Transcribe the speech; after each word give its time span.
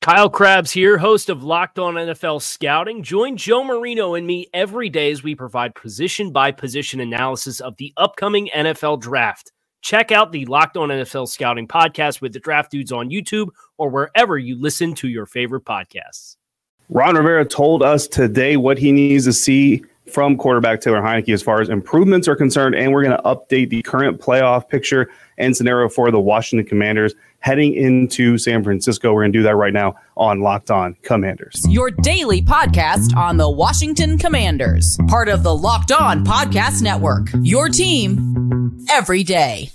Kyle 0.00 0.30
Crabbs 0.30 0.70
here, 0.70 0.98
host 0.98 1.28
of 1.28 1.42
Locked 1.42 1.78
On 1.80 1.94
NFL 1.94 2.40
Scouting. 2.40 3.02
Join 3.02 3.36
Joe 3.36 3.64
Marino 3.64 4.14
and 4.14 4.26
me 4.26 4.48
every 4.54 4.88
day 4.88 5.10
as 5.10 5.22
we 5.24 5.34
provide 5.34 5.74
position 5.74 6.30
by 6.30 6.52
position 6.52 7.00
analysis 7.00 7.60
of 7.60 7.76
the 7.76 7.92
upcoming 7.96 8.48
NFL 8.54 9.00
draft. 9.00 9.50
Check 9.82 10.12
out 10.12 10.30
the 10.30 10.44
Locked 10.46 10.76
On 10.76 10.90
NFL 10.90 11.28
Scouting 11.28 11.66
podcast 11.66 12.20
with 12.20 12.32
the 12.32 12.38
draft 12.38 12.70
dudes 12.70 12.92
on 12.92 13.10
YouTube 13.10 13.48
or 13.78 13.88
wherever 13.90 14.38
you 14.38 14.60
listen 14.60 14.94
to 14.94 15.08
your 15.08 15.26
favorite 15.26 15.64
podcasts. 15.64 16.36
Ron 16.88 17.16
Rivera 17.16 17.44
told 17.44 17.82
us 17.82 18.06
today 18.06 18.56
what 18.56 18.78
he 18.78 18.92
needs 18.92 19.24
to 19.24 19.32
see 19.32 19.82
from 20.10 20.36
quarterback 20.36 20.80
Taylor 20.80 21.00
Heinicke 21.00 21.32
as 21.32 21.42
far 21.42 21.60
as 21.60 21.68
improvements 21.68 22.28
are 22.28 22.36
concerned, 22.36 22.74
and 22.74 22.92
we're 22.92 23.02
going 23.02 23.16
to 23.16 23.22
update 23.22 23.70
the 23.70 23.82
current 23.82 24.20
playoff 24.20 24.68
picture 24.68 25.08
and 25.38 25.56
scenario 25.56 25.88
for 25.88 26.10
the 26.10 26.20
Washington 26.20 26.66
Commanders 26.66 27.14
heading 27.40 27.74
into 27.74 28.38
San 28.38 28.64
Francisco. 28.64 29.12
We're 29.12 29.22
going 29.22 29.32
to 29.32 29.38
do 29.38 29.42
that 29.44 29.56
right 29.56 29.72
now 29.72 29.96
on 30.16 30.40
Locked 30.40 30.70
On 30.70 30.96
Commanders. 31.02 31.64
Your 31.68 31.90
daily 31.90 32.42
podcast 32.42 33.14
on 33.16 33.36
the 33.36 33.50
Washington 33.50 34.18
Commanders, 34.18 34.98
part 35.08 35.28
of 35.28 35.42
the 35.42 35.54
Locked 35.54 35.92
On 35.92 36.24
Podcast 36.24 36.82
Network. 36.82 37.28
Your 37.42 37.68
team 37.68 38.86
every 38.90 39.22
day. 39.22 39.70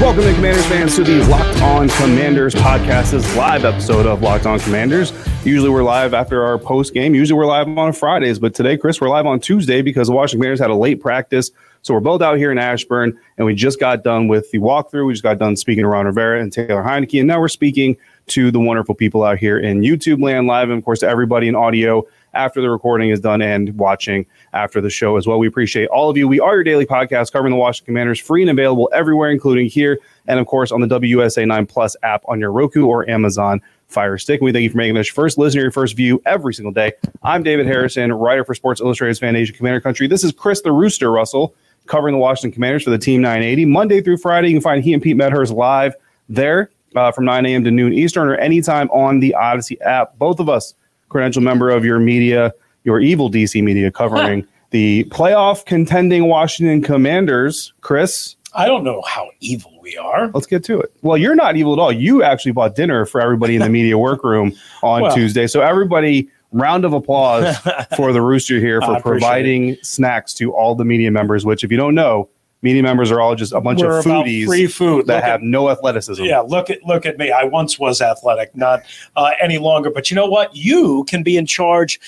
Welcome 0.00 0.24
to 0.24 0.34
Commanders 0.34 0.66
fans 0.66 0.96
to 0.96 1.04
the 1.04 1.24
Locked 1.28 1.62
On 1.62 1.88
Commanders 1.88 2.54
podcast. 2.54 3.12
This 3.12 3.36
live 3.36 3.64
episode 3.64 4.06
of 4.06 4.22
Locked 4.22 4.44
On 4.44 4.58
Commanders. 4.58 5.12
Usually 5.44 5.70
we're 5.70 5.84
live 5.84 6.12
after 6.12 6.44
our 6.44 6.58
post 6.58 6.92
game. 6.92 7.14
Usually 7.14 7.38
we're 7.38 7.46
live 7.46 7.68
on 7.68 7.92
Fridays, 7.92 8.40
but 8.40 8.54
today, 8.54 8.76
Chris, 8.76 9.00
we're 9.00 9.08
live 9.08 9.24
on 9.24 9.38
Tuesday 9.38 9.82
because 9.82 10.08
the 10.08 10.12
Washington 10.12 10.40
Commanders 10.40 10.60
had 10.60 10.70
a 10.70 10.74
late 10.74 11.00
practice. 11.00 11.52
So 11.82 11.94
we're 11.94 12.00
both 12.00 12.22
out 12.22 12.38
here 12.38 12.50
in 12.50 12.58
Ashburn, 12.58 13.18
and 13.38 13.46
we 13.46 13.54
just 13.54 13.78
got 13.78 14.02
done 14.02 14.26
with 14.26 14.50
the 14.50 14.58
walkthrough. 14.58 15.06
We 15.06 15.12
just 15.12 15.22
got 15.22 15.38
done 15.38 15.56
speaking 15.56 15.84
to 15.84 15.88
Ron 15.88 16.06
Rivera 16.06 16.40
and 16.40 16.52
Taylor 16.52 16.82
Heinicke, 16.82 17.20
and 17.20 17.28
now 17.28 17.40
we're 17.40 17.48
speaking 17.48 17.96
to 18.26 18.50
the 18.50 18.58
wonderful 18.58 18.94
people 18.94 19.22
out 19.22 19.38
here 19.38 19.58
in 19.58 19.80
YouTube 19.80 20.20
land 20.20 20.48
live, 20.48 20.70
and 20.70 20.78
of 20.78 20.84
course 20.84 21.00
to 21.00 21.08
everybody 21.08 21.46
in 21.46 21.54
audio 21.54 22.04
after 22.34 22.60
the 22.60 22.70
recording 22.70 23.10
is 23.10 23.20
done 23.20 23.42
and 23.42 23.76
watching 23.76 24.26
after 24.52 24.80
the 24.80 24.90
show 24.90 25.16
as 25.16 25.26
well. 25.26 25.38
We 25.38 25.46
appreciate 25.46 25.88
all 25.88 26.10
of 26.10 26.16
you. 26.16 26.28
We 26.28 26.40
are 26.40 26.54
your 26.54 26.64
daily 26.64 26.86
podcast 26.86 27.32
covering 27.32 27.52
the 27.52 27.58
Washington 27.58 27.92
Commanders, 27.92 28.20
free 28.20 28.42
and 28.42 28.50
available 28.50 28.88
everywhere, 28.92 29.30
including 29.30 29.68
here 29.68 29.98
and 30.26 30.40
of 30.40 30.46
course 30.46 30.72
on 30.72 30.80
the 30.80 30.86
WUSA 30.86 31.46
9 31.46 31.66
Plus 31.66 31.96
app 32.02 32.22
on 32.26 32.40
your 32.40 32.52
Roku 32.52 32.86
or 32.86 33.08
Amazon 33.08 33.60
Fire 33.88 34.18
Stick. 34.18 34.40
We 34.40 34.52
thank 34.52 34.64
you 34.64 34.70
for 34.70 34.78
making 34.78 34.94
this 34.94 35.08
your 35.08 35.14
first 35.14 35.38
listener, 35.38 35.62
your 35.62 35.70
first 35.70 35.96
view 35.96 36.20
every 36.26 36.54
single 36.54 36.72
day. 36.72 36.92
I'm 37.22 37.42
David 37.42 37.66
Harrison, 37.66 38.12
writer 38.12 38.44
for 38.44 38.54
Sports 38.54 38.80
Illustrated's 38.80 39.18
Fan 39.18 39.46
Commander 39.46 39.80
Country. 39.80 40.06
This 40.06 40.24
is 40.24 40.32
Chris 40.32 40.62
the 40.62 40.72
Rooster 40.72 41.10
Russell 41.10 41.54
covering 41.86 42.14
the 42.14 42.18
Washington 42.18 42.52
Commanders 42.52 42.82
for 42.82 42.90
the 42.90 42.98
Team 42.98 43.20
980 43.20 43.66
Monday 43.66 44.00
through 44.00 44.16
Friday. 44.16 44.48
You 44.48 44.54
can 44.54 44.62
find 44.62 44.82
he 44.82 44.94
and 44.94 45.02
Pete 45.02 45.16
Medhurst 45.16 45.52
live 45.52 45.94
there 46.28 46.70
uh, 46.96 47.12
from 47.12 47.24
9 47.24 47.46
a.m. 47.46 47.64
to 47.64 47.70
noon 47.70 47.92
Eastern 47.92 48.28
or 48.28 48.36
anytime 48.36 48.88
on 48.90 49.20
the 49.20 49.34
Audacy 49.38 49.80
app. 49.82 50.16
Both 50.18 50.40
of 50.40 50.48
us, 50.48 50.74
credential 51.14 51.42
member 51.42 51.70
of 51.70 51.84
your 51.84 52.00
media, 52.00 52.52
your 52.82 52.98
evil 52.98 53.30
DC 53.30 53.62
media, 53.62 53.88
covering 53.88 54.44
the 54.70 55.04
playoff 55.10 55.64
contending 55.64 56.26
Washington 56.26 56.82
Commanders. 56.82 57.72
Chris, 57.82 58.34
I 58.52 58.66
don't 58.66 58.82
know 58.82 59.00
how 59.06 59.30
evil 59.38 59.70
we 59.80 59.96
are. 59.96 60.26
Let's 60.34 60.48
get 60.48 60.64
to 60.64 60.80
it. 60.80 60.92
Well, 61.02 61.16
you're 61.16 61.36
not 61.36 61.54
evil 61.54 61.72
at 61.74 61.78
all. 61.78 61.92
You 61.92 62.24
actually 62.24 62.50
bought 62.50 62.74
dinner 62.74 63.06
for 63.06 63.20
everybody 63.20 63.54
in 63.54 63.62
the 63.62 63.68
media 63.80 63.96
workroom 63.96 64.54
on 64.82 65.02
well, 65.02 65.14
Tuesday. 65.14 65.46
So 65.46 65.60
everybody, 65.60 66.28
round 66.50 66.84
of 66.84 66.92
applause 66.92 67.56
for 67.96 68.12
the 68.12 68.20
Rooster 68.20 68.58
here 68.58 68.80
for 68.80 69.00
providing 69.00 69.68
it. 69.68 69.86
snacks 69.86 70.34
to 70.34 70.52
all 70.52 70.74
the 70.74 70.84
media 70.84 71.12
members. 71.12 71.44
Which, 71.44 71.62
if 71.62 71.70
you 71.70 71.76
don't 71.76 71.94
know, 71.94 72.28
media 72.64 72.82
members 72.82 73.12
are 73.12 73.20
all 73.20 73.36
just 73.36 73.52
a 73.52 73.60
bunch 73.60 73.80
We're 73.80 73.98
of 73.98 74.04
foodies, 74.04 74.46
free 74.46 74.66
food 74.66 75.06
that 75.06 75.16
look 75.16 75.24
have 75.24 75.40
at, 75.40 75.46
no 75.46 75.68
athleticism. 75.68 76.24
Yeah, 76.24 76.40
look 76.40 76.70
at 76.70 76.82
look 76.82 77.06
at 77.06 77.18
me. 77.18 77.30
I 77.30 77.44
once 77.44 77.78
was 77.78 78.00
athletic, 78.00 78.56
not 78.56 78.82
uh, 79.14 79.32
any 79.40 79.58
longer. 79.58 79.90
But 79.90 80.10
you 80.10 80.14
know 80.16 80.26
what? 80.26 80.56
You 80.56 81.04
can 81.04 81.22
be 81.22 81.36
in 81.36 81.46
charge 81.46 82.00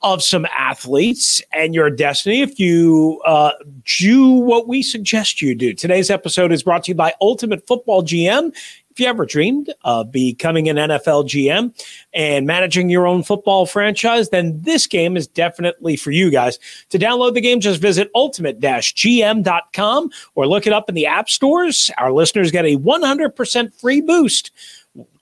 of 0.00 0.22
some 0.22 0.46
athletes 0.56 1.40
and 1.52 1.74
your 1.74 1.88
destiny 1.88 2.42
if 2.42 2.58
you 2.58 3.22
uh, 3.24 3.52
do 3.98 4.32
what 4.32 4.68
we 4.68 4.82
suggest 4.82 5.40
you 5.40 5.54
do. 5.54 5.72
Today's 5.72 6.10
episode 6.10 6.52
is 6.52 6.62
brought 6.62 6.84
to 6.84 6.90
you 6.90 6.94
by 6.94 7.14
Ultimate 7.20 7.66
Football 7.66 8.02
GM. 8.02 8.54
If 8.94 9.00
you 9.00 9.06
ever 9.08 9.26
dreamed 9.26 9.74
of 9.82 10.12
becoming 10.12 10.68
an 10.68 10.76
NFL 10.76 11.26
GM 11.26 11.74
and 12.12 12.46
managing 12.46 12.88
your 12.90 13.08
own 13.08 13.24
football 13.24 13.66
franchise, 13.66 14.28
then 14.28 14.60
this 14.62 14.86
game 14.86 15.16
is 15.16 15.26
definitely 15.26 15.96
for 15.96 16.12
you 16.12 16.30
guys. 16.30 16.60
To 16.90 16.98
download 16.98 17.34
the 17.34 17.40
game, 17.40 17.58
just 17.58 17.80
visit 17.80 18.08
ultimate-gm.com 18.14 20.10
or 20.36 20.46
look 20.46 20.68
it 20.68 20.72
up 20.72 20.88
in 20.88 20.94
the 20.94 21.06
app 21.06 21.28
stores. 21.28 21.90
Our 21.98 22.12
listeners 22.12 22.52
get 22.52 22.66
a 22.66 22.76
100% 22.78 23.74
free 23.74 24.00
boost 24.00 24.52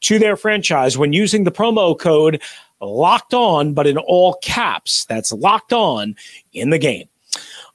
to 0.00 0.18
their 0.18 0.36
franchise 0.36 0.98
when 0.98 1.14
using 1.14 1.44
the 1.44 1.50
promo 1.50 1.98
code 1.98 2.42
locked 2.82 3.32
on, 3.32 3.72
but 3.72 3.86
in 3.86 3.96
all 3.96 4.34
caps. 4.42 5.06
That's 5.06 5.32
locked 5.32 5.72
on 5.72 6.14
in 6.52 6.68
the 6.68 6.78
game. 6.78 7.08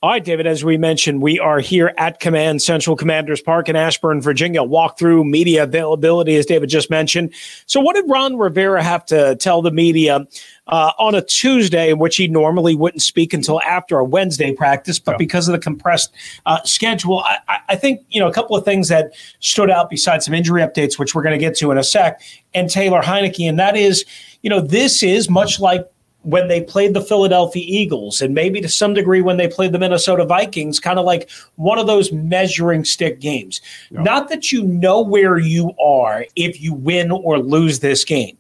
All 0.04 0.12
right, 0.12 0.24
David, 0.24 0.46
as 0.46 0.64
we 0.64 0.78
mentioned, 0.78 1.24
we 1.24 1.40
are 1.40 1.60
here 1.60 1.92
at 1.98 2.20
Command 2.20 2.62
Central 2.62 2.96
Commanders 2.96 3.42
Park 3.42 3.68
in 3.68 3.76
Ashburn, 3.76 4.22
Virginia. 4.22 4.62
Walkthrough 4.62 5.28
media 5.28 5.64
availability, 5.64 6.36
as 6.36 6.46
David 6.46 6.70
just 6.70 6.92
mentioned. 6.92 7.34
So, 7.66 7.80
what 7.80 7.96
did 7.96 8.06
Ron 8.08 8.38
Rivera 8.38 8.84
have 8.84 9.08
to 9.08 9.36
tell 9.38 9.64
the 9.64 9.72
media 9.72 10.28
uh, 10.68 10.92
on 11.00 11.16
a 11.16 11.24
Tuesday, 11.24 11.90
in 11.90 11.98
which 11.98 12.16
he 12.16 12.28
normally 12.28 12.76
wouldn't 12.76 13.02
speak 13.02 13.34
until 13.34 13.60
after 13.64 13.98
a 13.98 14.06
Wednesday 14.06 14.54
practice? 14.54 15.00
But 15.00 15.18
because 15.18 15.48
of 15.48 15.54
the 15.54 15.60
compressed 15.60 16.14
uh, 16.46 16.62
schedule, 16.62 17.22
I, 17.22 17.58
I, 17.70 17.76
think 17.76 18.06
you 18.10 18.20
know 18.20 18.28
a 18.28 18.34
couple 18.34 18.56
of 18.56 18.64
things 18.64 18.90
that 18.90 19.14
stood 19.40 19.72
out 19.72 19.90
besides 19.90 20.26
some 20.26 20.36
injury 20.36 20.62
updates, 20.62 21.00
which 21.00 21.16
we're 21.16 21.24
going 21.24 21.40
to 21.40 21.44
get 21.44 21.56
to 21.56 21.72
in 21.72 21.80
a 21.80 21.84
sec, 21.84 22.22
and 22.54 22.70
Taylor 22.70 23.02
Heinicke, 23.02 23.50
and 23.50 23.58
that 23.58 23.76
is, 23.76 24.06
you 24.44 24.52
know, 24.52 24.62
this 24.62 25.02
is 25.02 25.28
much 25.28 25.60
like 25.60 25.90
when 26.28 26.50
they 26.50 26.60
played 26.60 26.94
the 26.94 27.02
Philadelphia 27.02 27.64
Eagles 27.66 28.22
and 28.22 28.34
maybe 28.34 28.60
to 28.60 28.68
some 28.68 28.94
degree 28.94 29.22
when 29.22 29.38
they 29.38 29.48
played 29.48 29.72
the 29.72 29.80
Minnesota 29.80 30.26
Vikings, 30.26 30.78
kind 30.78 31.00
of 31.00 31.06
like 31.06 31.30
one 31.56 31.80
of 31.80 31.88
those 31.88 32.12
measuring 32.12 32.84
stick 32.84 33.22
games. 33.22 33.62
Yeah. 33.92 34.02
Not 34.02 34.28
that 34.28 34.52
you 34.52 34.64
know 34.64 35.02
where 35.02 35.38
you 35.38 35.72
are 35.80 36.26
if 36.36 36.60
you 36.60 36.74
win 36.74 37.12
or 37.12 37.40
lose 37.40 37.80
this 37.80 38.04
game, 38.04 38.38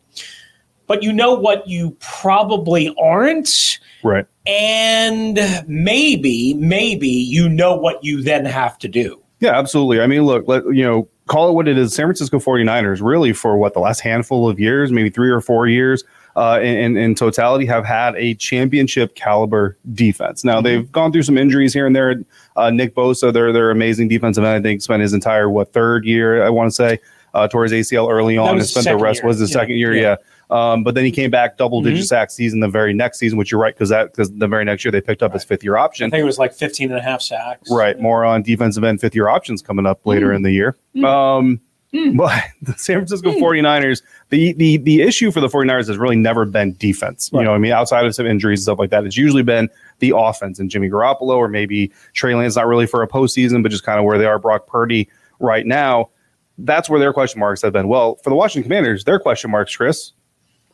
but 0.85 1.01
you 1.01 1.13
know 1.13 1.33
what 1.33 1.65
you 1.65 1.95
probably 2.01 2.93
aren't. 3.01 3.79
Right. 4.03 4.25
And 4.45 5.39
maybe, 5.65 6.55
maybe 6.55 7.07
you 7.07 7.47
know 7.47 7.73
what 7.73 8.03
you 8.03 8.21
then 8.21 8.43
have 8.43 8.77
to 8.79 8.89
do. 8.89 9.23
Yeah, 9.39 9.57
absolutely. 9.57 10.01
I 10.01 10.07
mean, 10.07 10.23
look, 10.23 10.45
let, 10.45 10.65
you 10.75 10.83
know, 10.83 11.07
call 11.27 11.49
it 11.49 11.53
what 11.53 11.69
it 11.69 11.77
is. 11.77 11.93
San 11.93 12.07
Francisco 12.07 12.37
49ers, 12.39 13.01
really, 13.01 13.31
for 13.31 13.57
what 13.57 13.73
the 13.73 13.79
last 13.79 14.01
handful 14.01 14.49
of 14.49 14.59
years, 14.59 14.91
maybe 14.91 15.09
three 15.09 15.29
or 15.29 15.39
four 15.39 15.67
years, 15.67 16.03
uh, 16.37 16.59
in, 16.61 16.95
in 16.95 17.15
totality 17.15 17.65
have 17.65 17.83
had 17.83 18.15
a 18.15 18.35
championship 18.35 19.15
caliber 19.15 19.75
defense. 19.93 20.43
Now 20.43 20.57
mm-hmm. 20.57 20.63
they've 20.63 20.91
gone 20.91 21.11
through 21.11 21.23
some 21.23 21.37
injuries 21.37 21.73
here 21.73 21.87
and 21.87 21.95
there. 21.95 22.23
Uh, 22.55 22.69
Nick 22.69 22.93
Bosa, 22.93 23.33
their 23.33 23.51
their 23.51 23.71
amazing 23.71 24.07
defensive 24.07 24.43
end, 24.43 24.55
I 24.55 24.61
think 24.61 24.81
spent 24.83 25.01
his 25.01 25.13
entire 25.13 25.49
what 25.49 25.73
third 25.73 26.05
year 26.05 26.45
I 26.45 26.49
want 26.49 26.69
to 26.69 26.75
say 26.75 26.99
uh, 27.33 27.47
towards 27.47 27.73
ACL 27.73 28.09
early 28.11 28.37
on, 28.37 28.57
and 28.57 28.65
spent 28.65 28.85
the 28.85 28.97
rest 28.97 29.21
year. 29.21 29.27
was 29.27 29.39
the 29.39 29.47
yeah. 29.47 29.53
second 29.53 29.77
year, 29.77 29.95
yeah. 29.95 30.01
yeah. 30.01 30.15
Um, 30.49 30.83
but 30.83 30.95
then 30.95 31.03
he 31.03 31.11
came 31.11 31.29
back 31.29 31.57
double 31.57 31.81
digit 31.81 31.99
mm-hmm. 31.99 32.05
sack 32.05 32.31
season 32.31 32.61
the 32.61 32.69
very 32.69 32.93
next 32.93 33.17
season, 33.17 33.37
which 33.37 33.51
you're 33.51 33.59
right, 33.59 33.73
because 33.73 33.89
that 33.89 34.13
because 34.13 34.31
the 34.31 34.47
very 34.47 34.63
next 34.63 34.85
year 34.85 34.91
they 34.91 35.01
picked 35.01 35.21
up 35.21 35.31
right. 35.31 35.35
his 35.35 35.43
fifth 35.43 35.63
year 35.63 35.75
option. 35.75 36.05
I 36.05 36.09
think 36.11 36.21
it 36.21 36.25
was 36.25 36.37
like 36.37 36.53
15 36.53 36.89
and 36.91 36.99
a 36.99 37.01
half 37.01 37.21
sacks. 37.21 37.69
Right. 37.69 37.97
Yeah. 37.97 38.01
More 38.01 38.23
on 38.23 38.43
defensive 38.43 38.83
end 38.83 39.01
fifth 39.01 39.15
year 39.15 39.27
options 39.27 39.61
coming 39.61 39.85
up 39.85 40.05
later 40.05 40.27
mm-hmm. 40.27 40.35
in 40.37 40.41
the 40.43 40.51
year. 40.51 40.77
Mm-hmm. 40.95 41.05
Um, 41.05 41.61
Mm. 41.93 42.17
But 42.17 42.43
the 42.61 42.73
San 42.73 42.97
Francisco 42.97 43.31
mm. 43.31 43.39
49ers, 43.39 44.01
the, 44.29 44.53
the 44.53 44.77
the 44.77 45.01
issue 45.01 45.31
for 45.31 45.39
the 45.39 45.47
49ers 45.47 45.87
has 45.87 45.97
really 45.97 46.15
never 46.15 46.45
been 46.45 46.73
defense. 46.73 47.29
Right. 47.31 47.41
You 47.41 47.45
know, 47.45 47.53
I 47.53 47.57
mean, 47.57 47.71
outside 47.71 48.05
of 48.05 48.13
some 48.13 48.25
injuries 48.25 48.59
and 48.59 48.63
stuff 48.63 48.79
like 48.79 48.89
that, 48.89 49.05
it's 49.05 49.17
usually 49.17 49.43
been 49.43 49.69
the 49.99 50.13
offense 50.15 50.59
and 50.59 50.69
Jimmy 50.69 50.89
Garoppolo 50.89 51.37
or 51.37 51.47
maybe 51.47 51.91
Trey 52.13 52.35
Lance, 52.35 52.55
not 52.55 52.67
really 52.67 52.85
for 52.85 53.01
a 53.01 53.07
postseason, 53.07 53.63
but 53.63 53.69
just 53.69 53.83
kind 53.83 53.99
of 53.99 54.05
where 54.05 54.17
they 54.17 54.25
are 54.25 54.39
Brock 54.39 54.67
Purdy 54.67 55.09
right 55.39 55.65
now. 55.65 56.09
That's 56.57 56.89
where 56.89 56.99
their 56.99 57.13
question 57.13 57.39
marks 57.39 57.61
have 57.61 57.73
been. 57.73 57.87
Well, 57.87 58.15
for 58.15 58.29
the 58.29 58.35
Washington 58.35 58.63
Commanders, 58.63 59.03
their 59.03 59.19
question 59.19 59.51
marks, 59.51 59.75
Chris, 59.75 60.11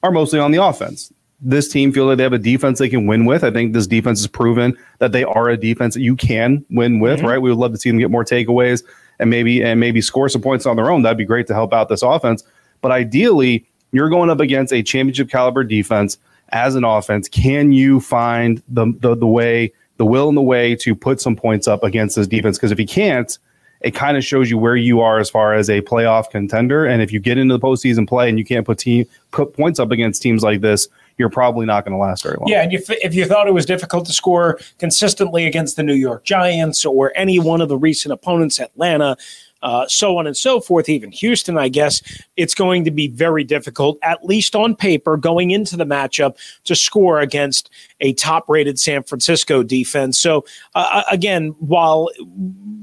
are 0.01 0.12
mostly 0.12 0.39
on 0.39 0.51
the 0.51 0.63
offense. 0.63 1.12
this 1.45 1.68
team 1.68 1.92
feels 1.92 2.07
like 2.07 2.18
they 2.18 2.24
have 2.24 2.33
a 2.33 2.38
defense 2.38 2.80
they 2.80 2.88
can 2.88 3.06
win 3.06 3.25
with. 3.25 3.44
I 3.44 3.51
think 3.51 3.74
this 3.74 3.86
defense 3.86 4.19
has 4.19 4.27
proven 4.27 4.77
that 5.00 5.12
they 5.12 5.25
are 5.25 5.50
a 5.50 5.57
defense 5.57 5.94
that 5.94 6.01
you 6.01 6.15
can 6.15 6.65
win 6.69 7.01
with, 7.01 7.19
mm-hmm. 7.19 7.27
right? 7.27 7.38
We 7.38 7.50
would 7.50 7.60
love 7.60 7.74
to 7.74 7.77
see 7.77 7.89
them 7.89 8.00
get 8.00 8.10
more 8.10 8.24
takeaways 8.24 8.81
and 9.19 9.30
maybe 9.30 9.63
and 9.63 9.80
maybe 9.80 10.01
score 10.01 10.30
some 10.30 10.42
points 10.42 10.65
on 10.65 10.75
their 10.75 10.92
own. 10.92 11.01
That'd 11.01 11.18
be 11.18 11.25
great 11.25 11.48
to 11.48 11.54
help 11.54 11.74
out 11.74 11.89
this 11.89 12.01
offense. 12.01 12.44
But 12.81 12.92
ideally, 12.92 13.65
you're 13.92 14.10
going 14.10 14.30
up 14.30 14.39
against 14.39 14.74
a 14.74 14.83
championship 14.83 15.30
caliber 15.30 15.63
defense 15.63 16.18
as 16.50 16.75
an 16.75 16.83
offense. 16.83 17.27
Can 17.27 17.71
you 17.71 18.00
find 18.00 18.62
the 18.68 18.94
the, 19.00 19.15
the 19.15 19.27
way, 19.27 19.74
the 19.98 20.06
will 20.06 20.27
and 20.30 20.38
the 20.38 20.42
way 20.42 20.75
to 20.77 20.95
put 20.95 21.21
some 21.21 21.36
points 21.36 21.68
up 21.68 21.83
against 21.83 22.15
this 22.15 22.27
defense? 22.27 22.57
Because 22.57 22.71
if 22.71 22.80
you 22.80 22.88
can't, 22.88 23.38
it 23.81 23.92
kind 23.92 24.18
of 24.18 24.24
shows 24.24 24.50
you 24.50 24.57
where 24.57 24.75
you 24.75 25.01
are 25.01 25.19
as 25.19 25.30
far 25.30 25.54
as 25.54 25.69
a 25.69 25.81
playoff 25.81 26.30
contender. 26.30 26.86
And 26.86 27.01
if 27.01 27.12
you 27.12 27.19
get 27.19 27.38
into 27.38 27.56
the 27.56 27.60
postseason 27.60 28.07
play 28.07 28.30
and 28.30 28.39
you 28.39 28.45
can't 28.45 28.65
put 28.65 28.80
team 28.80 29.06
put 29.31 29.54
points 29.54 29.80
up 29.80 29.92
against 29.92 30.21
teams 30.21 30.42
like 30.42 30.62
this, 30.62 30.88
you're 31.18 31.30
probably 31.30 31.65
not 31.65 31.86
going 31.86 31.94
to 31.94 31.98
last 31.98 32.24
very 32.24 32.38
long. 32.39 32.48
Yeah, 32.48 32.63
and 32.63 32.74
if, 32.74 32.89
if 32.89 33.13
you 33.13 33.25
thought 33.25 33.48
it 33.48 33.54
was 33.54 33.65
difficult 33.65 34.06
to 34.07 34.13
score 34.13 34.60
consistently 34.80 35.45
against 35.45 35.75
the 35.75 35.83
New 35.83 35.94
York 35.94 36.24
Giants 36.24 36.86
or 36.86 37.12
any 37.15 37.39
one 37.39 37.62
of 37.62 37.69
the 37.69 37.77
recent 37.77 38.12
opponents, 38.12 38.60
Atlanta, 38.60 39.18
uh, 39.63 39.88
so 39.88 40.18
on 40.18 40.27
and 40.27 40.36
so 40.36 40.60
forth, 40.60 40.89
even 40.89 41.10
Houston, 41.12 41.57
I 41.57 41.69
guess 41.69 42.01
it's 42.36 42.54
going 42.54 42.83
to 42.83 42.92
be 42.92 43.07
very 43.07 43.45
difficult, 43.45 43.98
at 44.04 44.25
least 44.25 44.56
on 44.56 44.75
paper, 44.75 45.15
going 45.15 45.51
into 45.51 45.77
the 45.77 45.86
matchup 45.86 46.36
to 46.65 46.75
score 46.75 47.21
against 47.21 47.69
a 48.01 48.12
top 48.13 48.50
rated 48.50 48.77
San 48.77 49.04
Francisco 49.04 49.63
defense. 49.63 50.19
So, 50.19 50.44
uh, 50.75 50.89
uh, 50.92 51.04
again, 51.10 51.56
while 51.60 52.10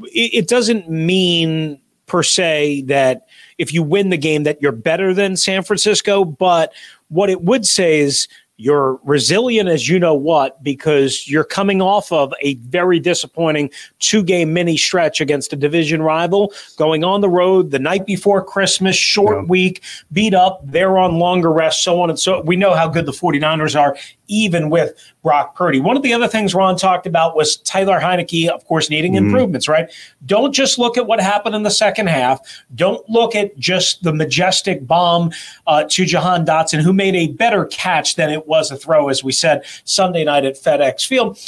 it, 0.05 0.35
it 0.35 0.49
doesn't 0.49 0.89
mean 0.89 1.79
per 2.07 2.23
se 2.23 2.83
that 2.87 3.27
if 3.59 3.75
you 3.75 3.83
win 3.83 4.09
the 4.09 4.17
game 4.17 4.45
that 4.45 4.61
you're 4.63 4.73
better 4.73 5.13
than 5.13 5.37
San 5.37 5.63
Francisco, 5.63 6.25
but 6.25 6.73
what 7.11 7.29
it 7.29 7.43
would 7.43 7.67
say 7.67 8.01
is 8.01 8.27
you're 8.61 9.01
resilient 9.05 9.71
as 9.71 9.89
you 9.89 9.99
know 9.99 10.13
what 10.13 10.63
because 10.63 11.27
you're 11.27 11.45
coming 11.45 11.81
off 11.81 12.13
of 12.13 12.33
a 12.43 12.57
very 12.57 13.01
disappointing 13.01 13.71
two 14.01 14.23
game 14.23 14.53
mini 14.53 14.77
stretch 14.77 15.19
against 15.19 15.55
a 15.55 15.57
division 15.57 16.03
rival, 16.03 16.53
going 16.77 17.03
on 17.03 17.23
the 17.23 17.29
road 17.29 17.71
the 17.71 17.79
night 17.79 18.05
before 18.05 18.45
Christmas, 18.45 18.97
short 18.97 19.39
yeah. 19.39 19.49
week, 19.49 19.83
beat 20.13 20.35
up, 20.35 20.61
they're 20.63 20.99
on 20.99 21.19
longer 21.19 21.51
rest, 21.51 21.83
so 21.83 22.03
on 22.03 22.11
and 22.11 22.21
so. 22.21 22.43
We 22.43 22.55
know 22.55 22.75
how 22.75 22.87
good 22.87 23.07
the 23.07 23.13
49ers 23.13 23.81
are, 23.81 23.97
even 24.31 24.71
with 24.71 24.95
Brock 25.23 25.55
Purdy. 25.55 25.81
One 25.81 25.97
of 25.97 26.03
the 26.03 26.15
other 26.15 26.29
things 26.29 26.55
Ron 26.55 26.77
talked 26.77 27.07
about 27.07 27.37
was 27.37 27.57
Tyler 27.59 28.01
Heinicke, 28.01 28.49
of 28.49 28.65
course, 28.65 28.89
needing 28.89 29.15
mm 29.15 29.21
improvements, 29.21 29.69
right? 29.69 29.91
Don't 30.25 30.53
just 30.53 30.79
look 30.79 30.97
at 30.97 31.07
what 31.07 31.21
happened 31.21 31.55
in 31.55 31.63
the 31.63 31.71
second 31.71 32.09
half. 32.09 32.41
Don't 32.75 33.07
look 33.09 33.35
at 33.35 33.57
just 33.59 34.03
the 34.03 34.15
majestic 34.15 34.87
bomb 34.87 35.31
uh, 35.67 35.85
to 35.91 36.07
Jahan 36.07 36.47
Dotson, 36.47 36.81
who 36.81 36.93
made 36.93 37.15
a 37.15 37.29
better 37.29 37.67
catch 37.67 38.17
than 38.17 38.31
it 38.31 38.47
was 38.47 38.71
a 38.71 38.77
throw, 38.77 39.09
as 39.09 39.23
we 39.23 39.33
said 39.33 39.65
Sunday 39.85 40.25
night 40.25 40.47
at 40.47 40.55
FedEx 40.55 41.07
Field. 41.07 41.39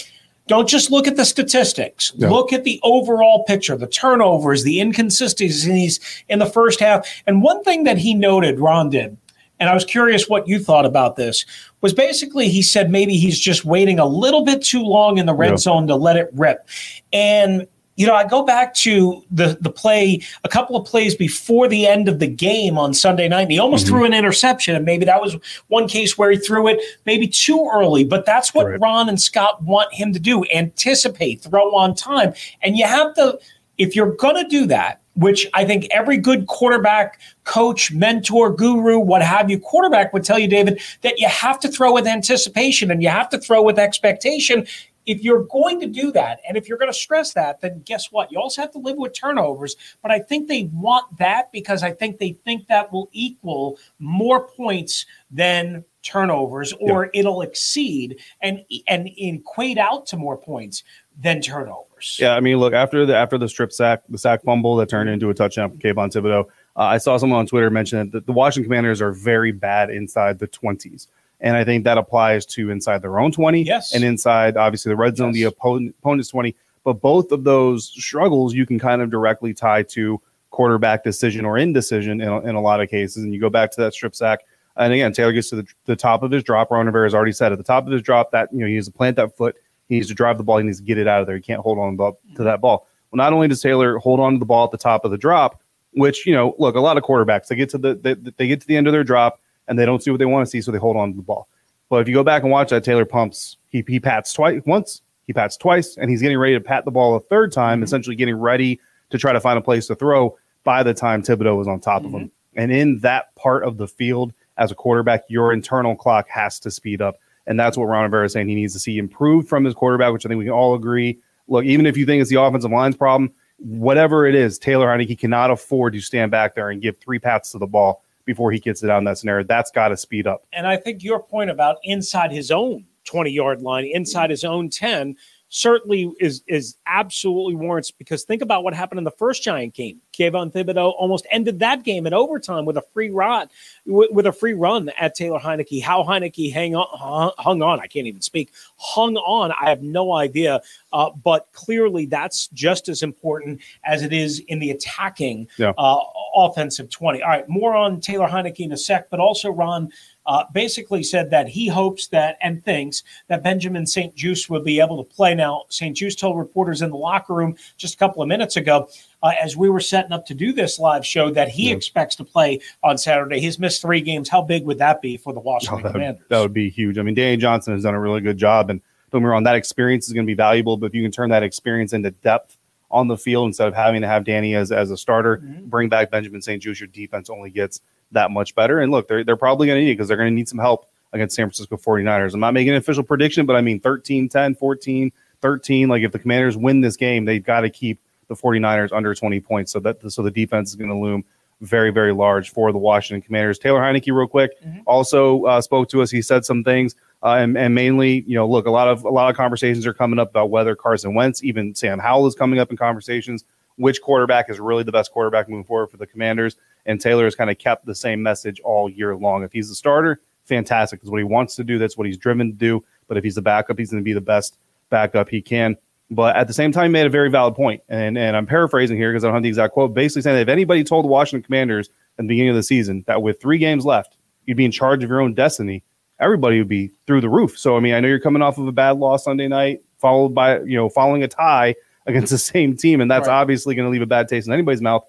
Don't 0.48 0.68
just 0.68 0.90
look 0.90 1.06
at 1.06 1.16
the 1.16 1.24
statistics. 1.24 2.12
Look 2.16 2.52
at 2.52 2.64
the 2.64 2.80
overall 2.82 3.44
picture, 3.44 3.76
the 3.76 3.86
turnovers, 3.86 4.64
the 4.64 4.80
inconsistencies 4.80 6.00
in 6.28 6.40
the 6.40 6.46
first 6.46 6.80
half. 6.80 7.06
And 7.26 7.42
one 7.42 7.62
thing 7.62 7.84
that 7.84 7.96
he 7.98 8.12
noted, 8.12 8.58
Ron 8.58 8.90
did, 8.90 9.16
and 9.62 9.70
I 9.70 9.74
was 9.74 9.84
curious 9.84 10.28
what 10.28 10.48
you 10.48 10.58
thought 10.58 10.84
about 10.84 11.14
this, 11.14 11.46
was 11.82 11.94
basically 11.94 12.48
he 12.48 12.62
said 12.62 12.90
maybe 12.90 13.16
he's 13.16 13.38
just 13.38 13.64
waiting 13.64 14.00
a 14.00 14.06
little 14.06 14.44
bit 14.44 14.60
too 14.60 14.82
long 14.82 15.18
in 15.18 15.26
the 15.26 15.32
red 15.32 15.56
zone 15.60 15.86
to 15.86 15.94
let 15.94 16.16
it 16.16 16.30
rip. 16.32 16.68
And 17.12 17.68
you 17.94 18.04
know, 18.04 18.14
I 18.14 18.26
go 18.26 18.42
back 18.42 18.74
to 18.74 19.24
the 19.30 19.56
the 19.60 19.70
play 19.70 20.20
a 20.42 20.48
couple 20.48 20.74
of 20.74 20.84
plays 20.84 21.14
before 21.14 21.68
the 21.68 21.86
end 21.86 22.08
of 22.08 22.18
the 22.18 22.26
game 22.26 22.76
on 22.76 22.92
Sunday 22.92 23.28
night. 23.28 23.42
And 23.42 23.52
he 23.52 23.60
almost 23.60 23.86
mm-hmm. 23.86 23.94
threw 23.94 24.04
an 24.04 24.14
interception, 24.14 24.74
and 24.74 24.84
maybe 24.84 25.04
that 25.04 25.20
was 25.20 25.36
one 25.68 25.86
case 25.86 26.18
where 26.18 26.32
he 26.32 26.38
threw 26.38 26.66
it 26.66 26.80
maybe 27.06 27.28
too 27.28 27.70
early. 27.72 28.02
But 28.02 28.26
that's 28.26 28.52
what 28.52 28.80
Ron 28.80 29.08
and 29.08 29.20
Scott 29.20 29.62
want 29.62 29.94
him 29.94 30.12
to 30.12 30.18
do: 30.18 30.44
anticipate, 30.52 31.42
throw 31.42 31.72
on 31.76 31.94
time, 31.94 32.34
and 32.62 32.76
you 32.76 32.84
have 32.84 33.14
to. 33.14 33.38
If 33.78 33.94
you're 33.94 34.16
going 34.16 34.42
to 34.42 34.48
do 34.48 34.66
that, 34.66 35.01
which 35.14 35.46
I 35.54 35.64
think 35.64 35.86
every 35.90 36.16
good 36.16 36.46
quarterback, 36.46 37.20
coach, 37.44 37.92
mentor, 37.92 38.50
guru, 38.50 38.98
what 38.98 39.22
have 39.22 39.50
you, 39.50 39.58
quarterback 39.58 40.12
would 40.12 40.24
tell 40.24 40.38
you, 40.38 40.48
David, 40.48 40.80
that 41.02 41.18
you 41.18 41.28
have 41.28 41.60
to 41.60 41.68
throw 41.68 41.92
with 41.92 42.06
anticipation 42.06 42.90
and 42.90 43.02
you 43.02 43.08
have 43.08 43.28
to 43.30 43.38
throw 43.38 43.62
with 43.62 43.78
expectation 43.78 44.66
if 45.06 45.22
you're 45.22 45.44
going 45.44 45.80
to 45.80 45.86
do 45.86 46.12
that 46.12 46.40
and 46.46 46.56
if 46.56 46.68
you're 46.68 46.78
going 46.78 46.90
to 46.90 46.96
stress 46.96 47.32
that, 47.34 47.60
then 47.60 47.82
guess 47.84 48.10
what? 48.12 48.30
You 48.30 48.38
also 48.38 48.62
have 48.62 48.72
to 48.72 48.78
live 48.78 48.96
with 48.96 49.12
turnovers. 49.14 49.76
But 50.02 50.10
I 50.10 50.18
think 50.18 50.48
they 50.48 50.64
want 50.72 51.18
that 51.18 51.50
because 51.52 51.82
I 51.82 51.92
think 51.92 52.18
they 52.18 52.32
think 52.44 52.68
that 52.68 52.92
will 52.92 53.08
equal 53.12 53.78
more 53.98 54.48
points 54.48 55.06
than 55.30 55.84
turnovers 56.02 56.72
or 56.80 57.04
yeah. 57.04 57.20
it'll 57.20 57.42
exceed 57.42 58.18
and 58.40 58.64
and 58.88 59.08
equate 59.16 59.78
out 59.78 60.04
to 60.06 60.16
more 60.16 60.36
points 60.36 60.82
than 61.20 61.40
turnovers. 61.40 62.18
Yeah, 62.20 62.34
I 62.34 62.40
mean, 62.40 62.56
look 62.56 62.72
after 62.72 63.06
the 63.06 63.16
after 63.16 63.38
the 63.38 63.48
strip 63.48 63.72
sack, 63.72 64.02
the 64.08 64.18
sack 64.18 64.42
fumble 64.42 64.76
that 64.76 64.88
turned 64.88 65.10
into 65.10 65.30
a 65.30 65.34
touchdown 65.34 65.70
from 65.70 65.78
Kayvon 65.78 66.12
Thibodeaux. 66.12 66.46
Uh, 66.76 66.80
I 66.82 66.98
saw 66.98 67.16
someone 67.16 67.38
on 67.38 67.46
Twitter 67.46 67.70
mention 67.70 68.10
that 68.10 68.26
the 68.26 68.32
Washington 68.32 68.68
Commanders 68.68 69.00
are 69.00 69.12
very 69.12 69.52
bad 69.52 69.90
inside 69.90 70.38
the 70.38 70.46
twenties. 70.46 71.08
And 71.42 71.56
I 71.56 71.64
think 71.64 71.84
that 71.84 71.98
applies 71.98 72.46
to 72.46 72.70
inside 72.70 73.02
their 73.02 73.18
own 73.18 73.32
20 73.32 73.62
yes. 73.62 73.94
and 73.94 74.04
inside, 74.04 74.56
obviously, 74.56 74.90
the 74.90 74.96
red 74.96 75.16
zone, 75.16 75.28
yes. 75.28 75.34
the 75.34 75.42
opponent, 75.44 75.94
opponent's 75.98 76.28
20. 76.28 76.54
But 76.84 76.94
both 76.94 77.32
of 77.32 77.44
those 77.44 77.88
struggles 77.88 78.54
you 78.54 78.64
can 78.64 78.78
kind 78.78 79.02
of 79.02 79.10
directly 79.10 79.52
tie 79.52 79.82
to 79.84 80.20
quarterback 80.50 81.02
decision 81.02 81.44
or 81.44 81.58
indecision 81.58 82.20
in, 82.20 82.48
in 82.48 82.54
a 82.54 82.60
lot 82.60 82.80
of 82.80 82.88
cases. 82.88 83.24
And 83.24 83.34
you 83.34 83.40
go 83.40 83.50
back 83.50 83.72
to 83.72 83.80
that 83.80 83.92
strip 83.92 84.14
sack. 84.14 84.40
And 84.76 84.92
again, 84.92 85.12
Taylor 85.12 85.32
gets 85.32 85.50
to 85.50 85.56
the, 85.56 85.66
the 85.84 85.96
top 85.96 86.22
of 86.22 86.30
his 86.30 86.44
drop. 86.44 86.70
Ron 86.70 86.86
Rivera 86.86 87.06
has 87.06 87.14
already 87.14 87.32
said 87.32 87.52
at 87.52 87.58
the 87.58 87.64
top 87.64 87.86
of 87.86 87.92
his 87.92 88.02
drop 88.02 88.30
that 88.30 88.48
you 88.52 88.60
know 88.60 88.66
he 88.66 88.74
needs 88.74 88.86
to 88.86 88.92
plant 88.92 89.16
that 89.16 89.36
foot. 89.36 89.56
He 89.88 89.96
needs 89.96 90.08
to 90.08 90.14
drive 90.14 90.38
the 90.38 90.44
ball. 90.44 90.58
He 90.58 90.64
needs 90.64 90.78
to 90.78 90.84
get 90.84 90.96
it 90.96 91.08
out 91.08 91.20
of 91.20 91.26
there. 91.26 91.36
He 91.36 91.42
can't 91.42 91.60
hold 91.60 91.78
on 91.78 91.96
to 92.36 92.44
that 92.44 92.60
ball. 92.60 92.86
Well, 93.10 93.18
not 93.18 93.32
only 93.32 93.48
does 93.48 93.60
Taylor 93.60 93.98
hold 93.98 94.20
on 94.20 94.34
to 94.34 94.38
the 94.38 94.46
ball 94.46 94.64
at 94.64 94.70
the 94.70 94.78
top 94.78 95.04
of 95.04 95.10
the 95.10 95.18
drop, 95.18 95.60
which 95.92 96.24
you 96.26 96.34
know, 96.34 96.54
look, 96.58 96.76
a 96.76 96.80
lot 96.80 96.96
of 96.96 97.02
quarterbacks 97.02 97.48
they 97.48 97.56
get 97.56 97.68
to 97.70 97.78
the 97.78 97.94
they, 97.94 98.14
they 98.14 98.46
get 98.46 98.60
to 98.60 98.66
the 98.66 98.76
end 98.76 98.86
of 98.86 98.92
their 98.92 99.04
drop 99.04 99.40
and 99.68 99.78
they 99.78 99.86
don't 99.86 100.02
see 100.02 100.10
what 100.10 100.18
they 100.18 100.26
want 100.26 100.46
to 100.46 100.50
see, 100.50 100.60
so 100.60 100.70
they 100.70 100.78
hold 100.78 100.96
on 100.96 101.10
to 101.10 101.16
the 101.16 101.22
ball. 101.22 101.48
But 101.88 102.00
if 102.00 102.08
you 102.08 102.14
go 102.14 102.24
back 102.24 102.42
and 102.42 102.50
watch 102.50 102.70
that, 102.70 102.84
Taylor 102.84 103.04
pumps, 103.04 103.58
he, 103.68 103.84
he 103.86 104.00
pats 104.00 104.32
twice 104.32 104.62
once, 104.66 105.02
he 105.26 105.32
pats 105.32 105.56
twice, 105.56 105.96
and 105.96 106.10
he's 106.10 106.22
getting 106.22 106.38
ready 106.38 106.54
to 106.54 106.60
pat 106.60 106.84
the 106.84 106.90
ball 106.90 107.16
a 107.16 107.20
third 107.20 107.52
time, 107.52 107.78
mm-hmm. 107.78 107.84
essentially 107.84 108.16
getting 108.16 108.36
ready 108.36 108.80
to 109.10 109.18
try 109.18 109.32
to 109.32 109.40
find 109.40 109.58
a 109.58 109.62
place 109.62 109.86
to 109.88 109.94
throw 109.94 110.36
by 110.64 110.82
the 110.82 110.94
time 110.94 111.22
Thibodeaux 111.22 111.56
was 111.56 111.68
on 111.68 111.80
top 111.80 112.02
mm-hmm. 112.02 112.14
of 112.14 112.20
him. 112.22 112.28
Mm-hmm. 112.28 112.60
And 112.60 112.72
in 112.72 112.98
that 113.00 113.34
part 113.34 113.64
of 113.64 113.76
the 113.78 113.88
field, 113.88 114.32
as 114.58 114.70
a 114.70 114.74
quarterback, 114.74 115.24
your 115.28 115.52
internal 115.52 115.96
clock 115.96 116.28
has 116.28 116.58
to 116.60 116.70
speed 116.70 117.00
up. 117.00 117.16
And 117.46 117.58
that's 117.58 117.76
what 117.76 117.86
Ron 117.86 118.04
Rivera 118.04 118.26
is 118.26 118.32
saying. 118.32 118.48
He 118.48 118.54
needs 118.54 118.72
to 118.74 118.78
see 118.78 118.98
improved 118.98 119.48
from 119.48 119.64
his 119.64 119.74
quarterback, 119.74 120.12
which 120.12 120.24
I 120.24 120.28
think 120.28 120.38
we 120.38 120.44
can 120.44 120.52
all 120.52 120.74
agree. 120.74 121.18
Look, 121.48 121.64
even 121.64 121.86
if 121.86 121.96
you 121.96 122.06
think 122.06 122.20
it's 122.20 122.30
the 122.30 122.40
offensive 122.40 122.70
line's 122.70 122.96
problem, 122.96 123.32
whatever 123.58 124.26
it 124.26 124.34
is, 124.34 124.58
Taylor 124.58 124.86
Heinicke 124.86 125.18
cannot 125.18 125.50
afford 125.50 125.94
to 125.94 126.00
stand 126.00 126.30
back 126.30 126.54
there 126.54 126.70
and 126.70 126.80
give 126.80 126.98
three 126.98 127.18
pats 127.18 127.52
to 127.52 127.58
the 127.58 127.66
ball 127.66 128.04
before 128.24 128.52
he 128.52 128.58
gets 128.58 128.82
it 128.82 128.90
in 128.90 129.04
that 129.04 129.18
scenario. 129.18 129.44
That's 129.44 129.70
got 129.70 129.88
to 129.88 129.96
speed 129.96 130.26
up. 130.26 130.46
And 130.52 130.66
I 130.66 130.76
think 130.76 131.02
your 131.02 131.22
point 131.22 131.50
about 131.50 131.78
inside 131.82 132.32
his 132.32 132.50
own 132.50 132.86
20 133.04 133.30
yard 133.30 133.62
line, 133.62 133.84
inside 133.92 134.30
his 134.30 134.44
own 134.44 134.70
10, 134.70 135.16
certainly 135.54 136.10
is 136.18 136.42
is 136.46 136.78
absolutely 136.86 137.54
warrants 137.54 137.90
because 137.90 138.24
think 138.24 138.40
about 138.40 138.64
what 138.64 138.72
happened 138.72 138.96
in 138.96 139.04
the 139.04 139.10
first 139.10 139.42
Giant 139.42 139.74
game. 139.74 140.00
Kayvon 140.18 140.50
Thibodeaux 140.50 140.94
almost 140.98 141.26
ended 141.30 141.58
that 141.58 141.84
game 141.84 142.06
in 142.06 142.14
overtime 142.14 142.64
with 142.64 142.78
a 142.78 142.82
free 142.94 143.10
run, 143.10 143.48
with, 143.84 144.26
a 144.26 144.32
free 144.32 144.54
run 144.54 144.90
at 144.98 145.14
Taylor 145.14 145.38
Heinicke. 145.38 145.82
How 145.82 146.04
Heinicke 146.04 146.52
hang 146.52 146.74
on, 146.74 147.32
hung 147.36 147.62
on, 147.62 147.80
I 147.80 147.86
can't 147.86 148.06
even 148.06 148.22
speak, 148.22 148.50
hung 148.78 149.16
on. 149.18 149.52
I 149.52 149.68
have 149.68 149.82
no 149.82 150.14
idea, 150.14 150.62
uh, 150.92 151.10
but 151.10 151.48
clearly 151.52 152.06
that's 152.06 152.48
just 152.48 152.88
as 152.88 153.02
important 153.02 153.60
as 153.84 154.02
it 154.02 154.14
is 154.14 154.38
in 154.48 154.58
the 154.58 154.70
attacking 154.70 155.48
yeah. 155.58 155.72
uh, 155.76 156.00
offensive 156.34 156.88
twenty. 156.88 157.22
All 157.22 157.28
right, 157.28 157.46
more 157.46 157.74
on 157.76 158.00
Taylor 158.00 158.26
Heinicke 158.26 158.60
in 158.60 158.72
a 158.72 158.76
sec, 158.78 159.10
but 159.10 159.20
also 159.20 159.50
Ron 159.50 159.90
uh, 160.26 160.44
basically 160.52 161.02
said 161.02 161.30
that 161.30 161.48
he 161.48 161.66
hopes 161.66 162.08
that 162.08 162.38
and 162.40 162.64
thinks 162.64 163.02
that 163.28 163.42
Benjamin 163.42 163.86
St-Juste 163.86 164.48
will 164.48 164.62
be 164.62 164.80
able 164.80 165.02
to 165.02 165.14
play. 165.14 165.34
Now, 165.34 165.64
St-Juste 165.68 166.18
told 166.18 166.38
reporters 166.38 166.82
in 166.82 166.90
the 166.90 166.96
locker 166.96 167.34
room 167.34 167.56
just 167.76 167.94
a 167.94 167.96
couple 167.96 168.22
of 168.22 168.28
minutes 168.28 168.56
ago, 168.56 168.88
uh, 169.22 169.32
as 169.40 169.56
we 169.56 169.68
were 169.68 169.80
setting 169.80 170.12
up 170.12 170.26
to 170.26 170.34
do 170.34 170.52
this 170.52 170.78
live 170.78 171.04
show, 171.04 171.30
that 171.30 171.48
he 171.48 171.70
yeah. 171.70 171.76
expects 171.76 172.16
to 172.16 172.24
play 172.24 172.60
on 172.82 172.98
Saturday. 172.98 173.40
He's 173.40 173.58
missed 173.58 173.82
three 173.82 174.00
games. 174.00 174.28
How 174.28 174.42
big 174.42 174.64
would 174.64 174.78
that 174.78 175.02
be 175.02 175.16
for 175.16 175.32
the 175.32 175.40
Washington 175.40 175.80
oh, 175.80 175.82
that 175.82 175.92
Commanders? 175.92 176.20
Would, 176.20 176.28
that 176.28 176.40
would 176.40 176.54
be 176.54 176.70
huge. 176.70 176.98
I 176.98 177.02
mean, 177.02 177.14
Danny 177.14 177.36
Johnson 177.36 177.72
has 177.74 177.82
done 177.82 177.94
a 177.94 178.00
really 178.00 178.20
good 178.20 178.38
job, 178.38 178.70
and 178.70 178.80
don't 179.10 179.20
get 179.20 179.26
me 179.26 179.30
wrong, 179.30 179.42
that 179.44 179.56
experience 179.56 180.06
is 180.06 180.12
going 180.12 180.26
to 180.26 180.30
be 180.30 180.34
valuable. 180.34 180.76
But 180.76 180.86
if 180.86 180.94
you 180.94 181.02
can 181.02 181.12
turn 181.12 181.30
that 181.30 181.42
experience 181.42 181.92
into 181.92 182.10
depth 182.10 182.56
on 182.90 183.08
the 183.08 183.16
field 183.16 183.46
instead 183.46 183.68
of 183.68 183.74
having 183.74 184.02
to 184.02 184.06
have 184.06 184.24
Danny 184.24 184.54
as, 184.54 184.70
as 184.70 184.90
a 184.90 184.96
starter, 184.96 185.38
mm-hmm. 185.38 185.66
bring 185.68 185.88
back 185.88 186.10
Benjamin 186.10 186.42
St-Juste, 186.42 186.80
your 186.80 186.88
defense 186.88 187.30
only 187.30 187.50
gets 187.50 187.80
that 188.12 188.30
much 188.30 188.54
better. 188.54 188.80
And 188.80 188.92
look, 188.92 189.08
they're, 189.08 189.24
they're 189.24 189.36
probably 189.36 189.66
going 189.66 189.80
to 189.80 189.84
need 189.84 189.90
it 189.90 189.94
because 189.94 190.08
they're 190.08 190.16
going 190.16 190.30
to 190.30 190.34
need 190.34 190.48
some 190.48 190.58
help 190.58 190.88
against 191.12 191.36
San 191.36 191.46
Francisco 191.46 191.76
49ers. 191.76 192.34
I'm 192.34 192.40
not 192.40 192.54
making 192.54 192.70
an 192.70 192.76
official 192.76 193.02
prediction, 193.02 193.46
but 193.46 193.56
I 193.56 193.60
mean 193.60 193.80
13, 193.80 194.28
10, 194.28 194.54
14, 194.54 195.12
13. 195.40 195.88
Like 195.88 196.02
if 196.02 196.12
the 196.12 196.18
Commanders 196.18 196.56
win 196.56 196.80
this 196.80 196.96
game, 196.96 197.24
they've 197.24 197.44
got 197.44 197.60
to 197.60 197.70
keep 197.70 198.00
the 198.28 198.34
49ers 198.34 198.92
under 198.92 199.14
20 199.14 199.40
points. 199.40 199.72
So 199.72 199.80
that 199.80 200.10
so 200.10 200.22
the 200.22 200.30
defense 200.30 200.70
is 200.70 200.76
going 200.76 200.90
to 200.90 200.96
loom 200.96 201.24
very, 201.62 201.90
very 201.90 202.12
large 202.12 202.50
for 202.50 202.72
the 202.72 202.78
Washington 202.78 203.22
Commanders. 203.22 203.58
Taylor 203.58 203.80
Heinicke, 203.80 204.14
real 204.14 204.26
quick, 204.26 204.60
mm-hmm. 204.60 204.80
also 204.86 205.44
uh, 205.44 205.60
spoke 205.60 205.88
to 205.90 206.02
us. 206.02 206.10
He 206.10 206.20
said 206.20 206.44
some 206.44 206.64
things, 206.64 206.96
uh, 207.22 207.36
and, 207.36 207.56
and, 207.56 207.72
mainly, 207.74 208.24
you 208.26 208.34
know, 208.34 208.48
look, 208.48 208.66
a 208.66 208.70
lot 208.70 208.88
of 208.88 209.04
a 209.04 209.10
lot 209.10 209.30
of 209.30 209.36
conversations 209.36 209.86
are 209.86 209.94
coming 209.94 210.18
up 210.18 210.30
about 210.30 210.50
whether 210.50 210.74
Carson 210.74 211.14
Wentz, 211.14 211.42
even 211.44 211.74
Sam 211.74 212.00
Howell, 212.00 212.26
is 212.26 212.34
coming 212.34 212.58
up 212.58 212.70
in 212.70 212.76
conversations. 212.76 213.44
Which 213.76 214.02
quarterback 214.02 214.50
is 214.50 214.60
really 214.60 214.82
the 214.82 214.92
best 214.92 215.12
quarterback 215.12 215.48
moving 215.48 215.64
forward 215.64 215.88
for 215.88 215.96
the 215.96 216.06
Commanders? 216.06 216.56
And 216.86 217.00
Taylor 217.00 217.24
has 217.24 217.34
kind 217.34 217.50
of 217.50 217.58
kept 217.58 217.86
the 217.86 217.94
same 217.94 218.22
message 218.22 218.60
all 218.60 218.88
year 218.90 219.14
long. 219.16 219.44
If 219.44 219.52
he's 219.52 219.68
the 219.68 219.74
starter, 219.74 220.20
fantastic. 220.44 221.00
That's 221.00 221.10
what 221.10 221.18
he 221.18 221.24
wants 221.24 221.54
to 221.56 221.64
do. 221.64 221.78
That's 221.78 221.96
what 221.96 222.06
he's 222.06 222.18
driven 222.18 222.48
to 222.48 222.56
do. 222.56 222.84
But 223.08 223.16
if 223.16 223.24
he's 223.24 223.34
the 223.34 223.42
backup, 223.42 223.78
he's 223.78 223.90
going 223.90 224.02
to 224.02 224.04
be 224.04 224.12
the 224.12 224.20
best 224.20 224.58
backup 224.90 225.28
he 225.28 225.42
can. 225.42 225.76
But 226.10 226.36
at 226.36 226.46
the 226.46 226.52
same 226.52 226.72
time, 226.72 226.84
he 226.84 226.92
made 226.92 227.06
a 227.06 227.10
very 227.10 227.30
valid 227.30 227.54
point, 227.54 227.82
and 227.88 228.18
and 228.18 228.36
I'm 228.36 228.44
paraphrasing 228.44 228.98
here 228.98 229.10
because 229.10 229.24
I 229.24 229.28
don't 229.28 229.34
have 229.34 229.42
the 229.42 229.48
exact 229.48 229.72
quote. 229.72 229.94
Basically, 229.94 230.20
saying 230.20 230.36
that 230.36 230.42
if 230.42 230.48
anybody 230.48 230.84
told 230.84 231.06
the 231.06 231.08
Washington 231.08 231.42
Commanders 231.42 231.88
at 232.18 232.24
the 232.24 232.28
beginning 232.28 232.50
of 232.50 232.56
the 232.56 232.62
season 232.62 233.02
that 233.06 233.22
with 233.22 233.40
three 233.40 233.56
games 233.56 233.86
left, 233.86 234.18
you'd 234.44 234.58
be 234.58 234.66
in 234.66 234.72
charge 234.72 235.02
of 235.02 235.08
your 235.08 235.22
own 235.22 235.32
destiny, 235.32 235.82
everybody 236.20 236.58
would 236.58 236.68
be 236.68 236.90
through 237.06 237.22
the 237.22 237.30
roof. 237.30 237.58
So 237.58 237.78
I 237.78 237.80
mean, 237.80 237.94
I 237.94 238.00
know 238.00 238.08
you're 238.08 238.20
coming 238.20 238.42
off 238.42 238.58
of 238.58 238.66
a 238.66 238.72
bad 238.72 238.98
loss 238.98 239.24
Sunday 239.24 239.48
night, 239.48 239.82
followed 239.96 240.34
by 240.34 240.60
you 240.60 240.76
know 240.76 240.90
following 240.90 241.22
a 241.22 241.28
tie 241.28 241.74
against 242.06 242.30
the 242.30 242.38
same 242.38 242.76
team, 242.76 243.00
and 243.00 243.10
that's 243.10 243.26
right. 243.26 243.40
obviously 243.40 243.74
going 243.74 243.86
to 243.86 243.90
leave 243.90 244.02
a 244.02 244.06
bad 244.06 244.28
taste 244.28 244.46
in 244.46 244.52
anybody's 244.52 244.82
mouth. 244.82 245.06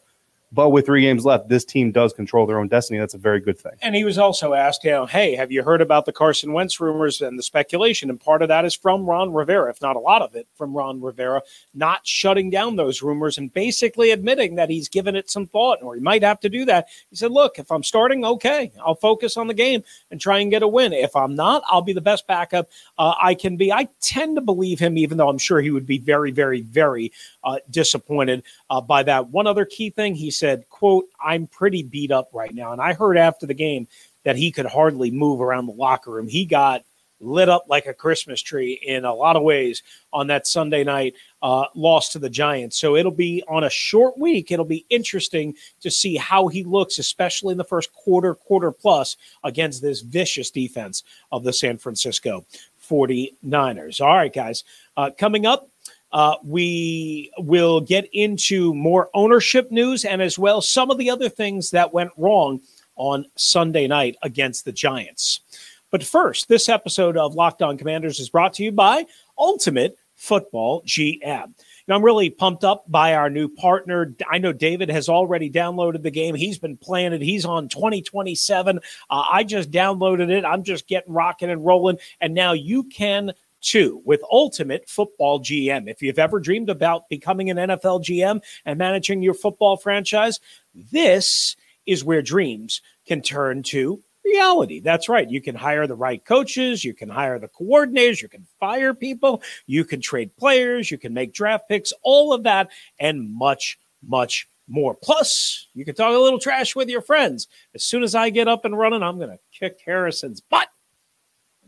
But 0.53 0.69
with 0.69 0.86
three 0.86 1.01
games 1.01 1.25
left, 1.25 1.50
this 1.50 1.65
team 1.65 1.91
does 1.91 2.13
control 2.13 2.45
their 2.45 2.60
own 2.60 2.67
destiny. 2.67 3.00
That's 3.00 3.15
a 3.15 3.19
very 3.19 3.39
good 3.39 3.57
thing. 3.57 3.72
And 3.81 3.95
he 3.95 4.03
was 4.03 4.19
also 4.19 4.53
asked, 4.53 4.83
you 4.83 4.91
know, 4.91 5.07
hey, 5.07 5.36
have 5.36 5.51
you 5.51 5.63
heard 5.63 5.81
about 5.81 6.05
the 6.05 6.13
Carson 6.13 6.53
Wentz 6.53 6.79
rumors 6.79 7.22
and 7.22 7.39
the 7.39 7.43
speculation? 7.43 8.12
And 8.12 8.19
part 8.19 8.43
of 8.43 8.50
that 8.50 8.63
is 8.63 8.75
from 8.75 9.05
Ron 9.05 9.33
Rivera, 9.33 9.72
if 9.72 9.81
not 9.81 9.95
a 9.95 10.00
lot 10.00 10.22
of 10.22 10.36
it 10.36 10.48
from 10.55 10.77
Ron 10.77 11.01
Rivera, 11.01 11.41
not 11.74 12.05
shutting 12.05 12.51
down 12.51 12.75
those 12.75 13.01
rumors 13.01 13.39
and 13.39 13.51
basically 13.51 14.12
admitting 14.12 14.55
that 14.55 14.69
he's 14.69 14.89
given 14.89 15.15
it 15.15 15.27
some 15.27 15.48
thought 15.48 15.79
or 15.81 15.95
he 15.95 16.01
might 16.01 16.22
have 16.22 16.39
to 16.41 16.50
do 16.50 16.65
that. 16.65 16.88
He 17.10 17.15
said, 17.15 17.31
look, 17.31 17.57
if 17.57 17.72
I'm 17.72 17.83
starting, 17.83 18.24
okay, 18.24 18.72
I'll 18.86 18.93
focus 18.93 19.38
on 19.38 19.48
the 19.48 19.55
game 19.55 19.83
and 20.12 20.22
try 20.22 20.38
and 20.38 20.51
get 20.51 20.62
a 20.62 20.67
win. 20.67 20.93
If 20.93 21.15
I'm 21.15 21.33
not, 21.33 21.63
I'll 21.67 21.81
be 21.81 21.93
the 21.93 22.01
best 22.01 22.27
backup 22.27 22.69
uh, 23.00 23.15
I 23.19 23.33
can 23.33 23.57
be. 23.57 23.74
I 23.74 23.89
tend 24.01 24.36
to 24.36 24.41
believe 24.41 24.77
him, 24.77 25.00
even 25.00 25.17
though 25.17 25.29
I'm 25.29 25.39
sure 25.39 25.62
he 25.62 25.72
would 25.72 25.88
be 25.88 25.98
very, 25.98 26.29
very, 26.29 26.62
very 26.62 27.12
uh, 27.43 27.59
disappointed 27.69 28.43
uh, 28.69 28.81
by 28.81 29.03
that. 29.03 29.29
One 29.29 29.47
other 29.47 29.65
key 29.65 29.89
thing 29.89 30.15
he 30.15 30.31
said, 30.31 30.67
quote, 30.69 31.07
I'm 31.23 31.47
pretty 31.47 31.83
beat 31.83 32.12
up 32.12 32.29
right 32.33 32.53
now. 32.53 32.71
And 32.71 32.81
I 32.81 32.93
heard 32.93 33.17
after 33.17 33.45
the 33.45 33.53
game 33.53 33.88
that 34.23 34.35
he 34.35 34.51
could 34.51 34.65
hardly 34.65 35.12
move 35.12 35.41
around 35.41 35.65
the 35.65 35.73
locker 35.73 36.12
room. 36.12 36.27
He 36.27 36.45
got 36.45 36.83
lit 37.23 37.50
up 37.50 37.65
like 37.69 37.85
a 37.85 37.93
Christmas 37.93 38.41
tree 38.41 38.73
in 38.73 39.05
a 39.05 39.13
lot 39.13 39.35
of 39.35 39.43
ways 39.43 39.81
on 40.12 40.27
that 40.27 40.45
Sunday 40.45 40.83
night 40.83 41.15
uh, 41.41 41.65
loss 41.73 42.09
to 42.09 42.19
the 42.19 42.29
Giants. 42.29 42.77
So 42.77 42.95
it'll 42.95 43.12
be 43.12 43.43
on 43.47 43.63
a 43.63 43.69
short 43.69 44.17
week. 44.17 44.51
It'll 44.51 44.65
be 44.65 44.85
interesting 44.89 45.55
to 45.81 45.89
see 45.89 46.15
how 46.17 46.47
he 46.47 46.63
looks, 46.63 47.00
especially 47.00 47.53
in 47.53 47.57
the 47.57 47.63
first 47.63 47.93
quarter, 47.93 48.35
quarter 48.35 48.71
plus 48.71 49.17
against 49.43 49.81
this 49.81 50.01
vicious 50.01 50.51
defense 50.51 51.03
of 51.31 51.43
the 51.43 51.53
San 51.53 51.77
Francisco 51.77 52.45
49ers. 52.89 54.01
All 54.01 54.15
right, 54.15 54.33
guys. 54.33 54.63
Uh, 54.95 55.09
coming 55.17 55.45
up, 55.45 55.69
uh, 56.13 56.36
we 56.43 57.32
will 57.39 57.82
get 57.82 58.08
into 58.13 58.74
more 58.74 59.10
ownership 59.13 59.72
news 59.72 60.05
and 60.05 60.22
as 60.22 60.38
well 60.39 60.62
some 60.62 60.91
of 60.91 60.98
the 60.98 61.10
other 61.10 61.27
things 61.27 61.72
that 61.72 61.91
went 61.91 62.12
wrong 62.15 62.62
on 62.96 63.25
Sunday 63.36 63.88
night 63.88 64.15
against 64.22 64.63
the 64.63 64.72
Giants. 64.72 65.41
But 65.89 66.03
first, 66.03 66.48
this 66.48 66.70
episode 66.70 67.17
of 67.17 67.36
Locked 67.36 67.62
On 67.62 67.77
Commanders 67.77 68.20
is 68.20 68.29
brought 68.29 68.53
to 68.53 68.63
you 68.63 68.72
by 68.72 69.05
Ultimate 69.38 69.98
Football 70.15 70.84
GM. 70.84 71.53
Now, 71.88 71.96
I'm 71.96 72.03
really 72.03 72.29
pumped 72.29 72.63
up 72.63 72.86
by 72.89 73.15
our 73.15 73.29
new 73.29 73.50
partner. 73.50 74.15
I 74.29 74.38
know 74.38 74.53
David 74.53 74.89
has 74.89 75.10
already 75.10 75.50
downloaded 75.50 76.01
the 76.01 76.12
game. 76.12 76.34
He's 76.34 76.58
been 76.58 76.77
playing 76.77 77.13
it. 77.13 77.22
He's 77.22 77.43
on 77.43 77.67
2027. 77.67 78.77
Uh, 78.77 78.79
I 79.10 79.43
just 79.43 79.70
downloaded 79.70 80.29
it. 80.29 80.46
I'm 80.46 80.63
just 80.63 80.88
getting 80.88 81.12
rocking 81.12 81.50
and 81.50 81.65
rolling. 81.65 81.98
And 82.22 82.34
now 82.34 82.53
you 82.53 82.84
can 82.84 83.34
Two, 83.63 84.01
with 84.03 84.22
Ultimate 84.29 84.88
Football 84.89 85.39
GM. 85.39 85.89
If 85.89 86.01
you've 86.01 86.20
ever 86.20 86.39
dreamed 86.39 86.70
about 86.70 87.08
becoming 87.10 87.50
an 87.50 87.58
NFL 87.58 88.03
GM 88.03 88.41
and 88.65 88.77
managing 88.77 89.24
your 89.24 89.34
football 89.34 89.77
franchise, 89.77 90.39
this 90.75 91.55
is 91.86 92.03
where 92.03 92.22
dreams 92.22 92.82
can 93.05 93.22
turn 93.22 93.63
to 93.63 94.03
reality. 94.24 94.79
That's 94.79 95.10
right. 95.10 95.29
You 95.29 95.41
can 95.41 95.55
hire 95.55 95.88
the 95.88 95.96
right 95.96 96.24
coaches, 96.24 96.84
you 96.84 96.93
can 96.93 97.10
hire 97.10 97.39
the 97.39 97.48
coordinators, 97.48 98.22
you 98.22 98.27
can 98.27 98.46
fire 98.60 98.93
people, 98.93 99.41
you 99.65 99.86
can 99.86 100.01
trade 100.01 100.36
players, 100.38 100.91
you 100.91 100.98
can 100.98 101.13
make 101.13 101.34
draft 101.34 101.67
picks, 101.67 101.93
all 102.03 102.34
of 102.34 102.43
that 102.43 102.70
and 103.00 103.34
much, 103.34 103.79
much 104.05 104.48
more. 104.67 104.93
Plus, 104.93 105.67
you 105.74 105.86
can 105.86 105.96
talk 105.96 106.13
a 106.13 106.20
little 106.20 106.39
trash 106.39 106.75
with 106.75 106.89
your 106.89 107.01
friends. 107.01 107.48
As 107.75 107.84
soon 107.84 108.03
as 108.03 108.15
I 108.15 108.29
get 108.29 108.48
up 108.48 108.65
and 108.65 108.77
running, 108.77 109.03
I'm 109.03 109.17
going 109.17 109.29
to 109.29 109.39
kick 109.58 109.79
Harrison's 109.86 110.41
butt. 110.41 110.70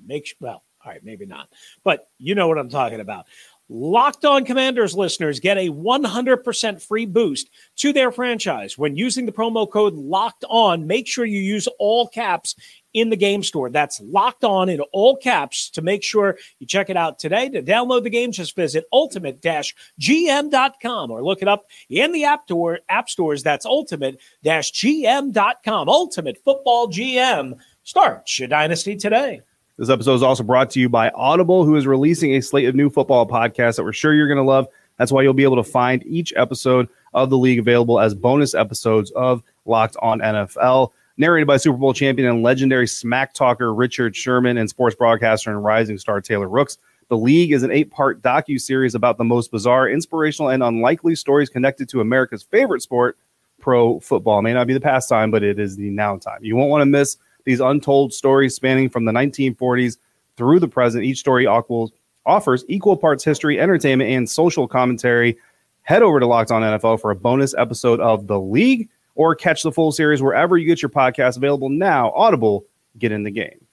Make 0.06 0.36
well, 0.40 0.64
all 0.86 0.92
right, 0.92 1.04
maybe 1.04 1.26
not, 1.26 1.50
but 1.84 2.10
you 2.18 2.36
know 2.36 2.48
what 2.48 2.60
I'm 2.60 2.70
talking 2.70 3.00
about. 3.00 3.26
Locked 3.68 4.26
On 4.26 4.46
Commanders 4.46 4.94
listeners 4.94 5.40
get 5.40 5.58
a 5.58 5.70
100% 5.70 6.82
free 6.82 7.08
boost 7.08 7.50
to 7.78 7.92
their 7.92 8.12
franchise 8.12 8.78
when 8.78 8.96
using 8.96 9.26
the 9.26 9.32
promo 9.32 9.68
code 9.68 9.96
Locked 9.96 10.46
On. 10.50 10.86
Make 10.86 11.08
sure 11.08 11.26
you 11.26 11.40
use 11.40 11.68
all 11.80 12.08
caps 12.08 12.56
in 12.94 13.10
the 13.10 13.16
game 13.16 13.42
store. 13.42 13.72
That's 13.72 14.00
Locked 14.02 14.44
On 14.44 14.70
in 14.70 14.82
all 14.94 15.18
caps 15.18 15.72
to 15.72 15.82
make 15.82 16.04
sure 16.04 16.38
you 16.60 16.68
check 16.68 16.92
it 16.92 16.98
out 16.98 17.18
today. 17.18 17.50
To 17.50 17.64
download 17.64 18.04
the 18.04 18.12
game, 18.12 18.32
just 18.32 18.56
visit 18.56 18.86
ultimate-gm.com 18.94 21.12
or 21.12 21.24
look 21.24 21.42
it 21.42 21.48
up 21.48 21.66
in 21.90 22.12
the 22.12 22.26
app, 22.26 22.44
store, 22.44 22.82
app 22.88 23.10
stores. 23.10 23.42
That's 23.42 23.66
ultimate-gm.com. 23.66 25.90
Ultimate 25.90 26.38
Football 26.46 26.90
GM. 26.90 27.58
Start 27.84 28.38
your 28.38 28.48
dynasty 28.48 28.96
today. 28.96 29.42
This 29.78 29.90
episode 29.90 30.14
is 30.14 30.24
also 30.24 30.42
brought 30.42 30.70
to 30.70 30.80
you 30.80 30.88
by 30.88 31.10
Audible, 31.10 31.66
who 31.66 31.76
is 31.76 31.86
releasing 31.86 32.32
a 32.32 32.42
slate 32.42 32.70
of 32.70 32.76
new 32.76 32.90
football 32.90 33.28
podcasts 33.28 33.76
that 33.76 33.84
we're 33.84 33.92
sure 33.92 34.14
you're 34.14 34.30
going 34.30 34.38
to 34.38 34.44
love. 34.44 34.68
That's 34.98 35.12
why 35.12 35.22
you'll 35.22 35.34
be 35.34 35.44
able 35.44 35.58
to 35.58 35.70
find 35.70 36.02
each 36.06 36.34
episode 36.38 36.88
of 37.14 37.30
the 37.30 37.38
league 37.38 37.60
available 37.60 38.00
as 38.00 38.16
bonus 38.16 38.54
episodes 38.54 39.12
of 39.12 39.44
Locked 39.66 39.98
on 40.02 40.22
NFL, 40.22 40.94
narrated 41.18 41.48
by 41.48 41.58
Super 41.58 41.78
Bowl 41.78 41.94
champion 41.94 42.30
and 42.30 42.42
legendary 42.42 42.88
smack 42.88 43.34
talker 43.34 43.74
Richard 43.74 44.16
Sherman 44.16 44.58
and 44.58 44.70
sports 44.70 44.96
broadcaster 44.96 45.52
and 45.52 45.62
rising 45.62 45.98
star 45.98 46.22
Taylor 46.22 46.48
Rooks. 46.48 46.78
The 47.10 47.18
League 47.18 47.52
is 47.52 47.64
an 47.64 47.72
eight-part 47.72 48.22
docu-series 48.22 48.96
about 48.96 49.18
the 49.18 49.26
most 49.26 49.52
bizarre, 49.52 49.90
inspirational, 49.90 50.52
and 50.52 50.64
unlikely 50.64 51.16
stories 51.16 51.50
connected 51.50 51.90
to 51.90 52.00
America's 52.00 52.44
favorite 52.44 52.82
sport, 52.82 53.18
pro 53.60 54.00
football. 54.00 54.40
It 54.40 54.44
may 54.44 54.54
not 54.54 54.68
be 54.68 54.74
the 54.74 54.80
pastime, 54.80 55.32
but 55.32 55.44
it 55.44 55.60
is 55.60 55.76
the 55.76 55.90
now 55.90 56.16
time. 56.16 56.40
You 56.44 56.56
won't 56.56 56.70
want 56.70 56.82
to 56.82 56.86
miss 56.86 57.18
these 57.46 57.60
untold 57.60 58.14
stories 58.14 58.56
spanning 58.56 58.90
from 58.90 59.06
the 59.06 59.12
1940s 59.12 59.98
through 60.36 60.60
the 60.60 60.68
present. 60.68 61.06
Each 61.06 61.20
story 61.20 61.48
offers 61.48 62.66
equal 62.68 62.98
parts 62.98 63.24
history, 63.24 63.60
entertainment, 63.60 64.10
and 64.10 64.30
social 64.30 64.68
commentary. 64.68 65.38
Head 65.84 66.04
over 66.04 66.20
to 66.20 66.26
Locked 66.26 66.52
On 66.52 66.62
NFL 66.62 67.00
for 67.00 67.12
a 67.12 67.16
bonus 67.16 67.54
episode 67.54 68.00
of 68.00 68.28
The 68.28 68.40
League 68.40 68.90
or 69.14 69.36
catch 69.36 69.64
the 69.64 69.72
full 69.72 69.92
series 69.92 70.22
wherever 70.22 70.58
you 70.58 70.66
get 70.66 70.82
your 70.82 70.90
podcast 70.90 71.38
available 71.38 71.70
now. 71.70 72.12
Audible, 72.12 72.66
get 72.98 73.12
in 73.12 73.24
the 73.24 73.32
game. 73.32 73.65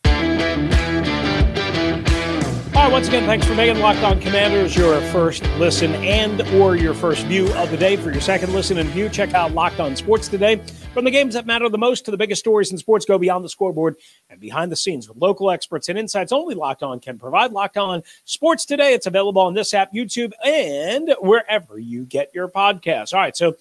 Once 2.92 3.08
again, 3.08 3.24
thanks 3.24 3.46
for 3.46 3.54
making 3.54 3.80
Locked 3.80 4.02
On 4.02 4.20
Commanders 4.20 4.76
your 4.76 5.00
first 5.12 5.42
listen 5.56 5.94
and 5.94 6.42
or 6.60 6.76
your 6.76 6.92
first 6.92 7.24
view 7.24 7.50
of 7.54 7.70
the 7.70 7.76
day. 7.78 7.96
For 7.96 8.12
your 8.12 8.20
second 8.20 8.52
listen 8.52 8.76
and 8.76 8.90
view, 8.90 9.08
check 9.08 9.32
out 9.32 9.52
Locked 9.52 9.80
On 9.80 9.96
Sports 9.96 10.28
today. 10.28 10.56
From 10.92 11.06
the 11.06 11.10
games 11.10 11.32
that 11.32 11.46
matter 11.46 11.66
the 11.70 11.78
most 11.78 12.04
to 12.04 12.10
the 12.10 12.18
biggest 12.18 12.40
stories 12.40 12.70
in 12.70 12.76
sports, 12.76 13.06
go 13.06 13.16
beyond 13.16 13.46
the 13.46 13.48
scoreboard 13.48 13.96
and 14.28 14.38
behind 14.38 14.70
the 14.70 14.76
scenes 14.76 15.08
with 15.08 15.16
local 15.16 15.50
experts 15.50 15.88
and 15.88 15.98
insights 15.98 16.32
only 16.32 16.54
Locked 16.54 16.82
On 16.82 17.00
can 17.00 17.18
provide. 17.18 17.52
Locked 17.52 17.78
On 17.78 18.02
Sports 18.26 18.66
today. 18.66 18.92
It's 18.92 19.06
available 19.06 19.40
on 19.40 19.54
this 19.54 19.72
app, 19.72 19.94
YouTube, 19.94 20.32
and 20.44 21.14
wherever 21.18 21.78
you 21.78 22.04
get 22.04 22.30
your 22.34 22.48
podcasts. 22.48 23.14
All 23.14 23.20
right, 23.20 23.34
so 23.34 23.56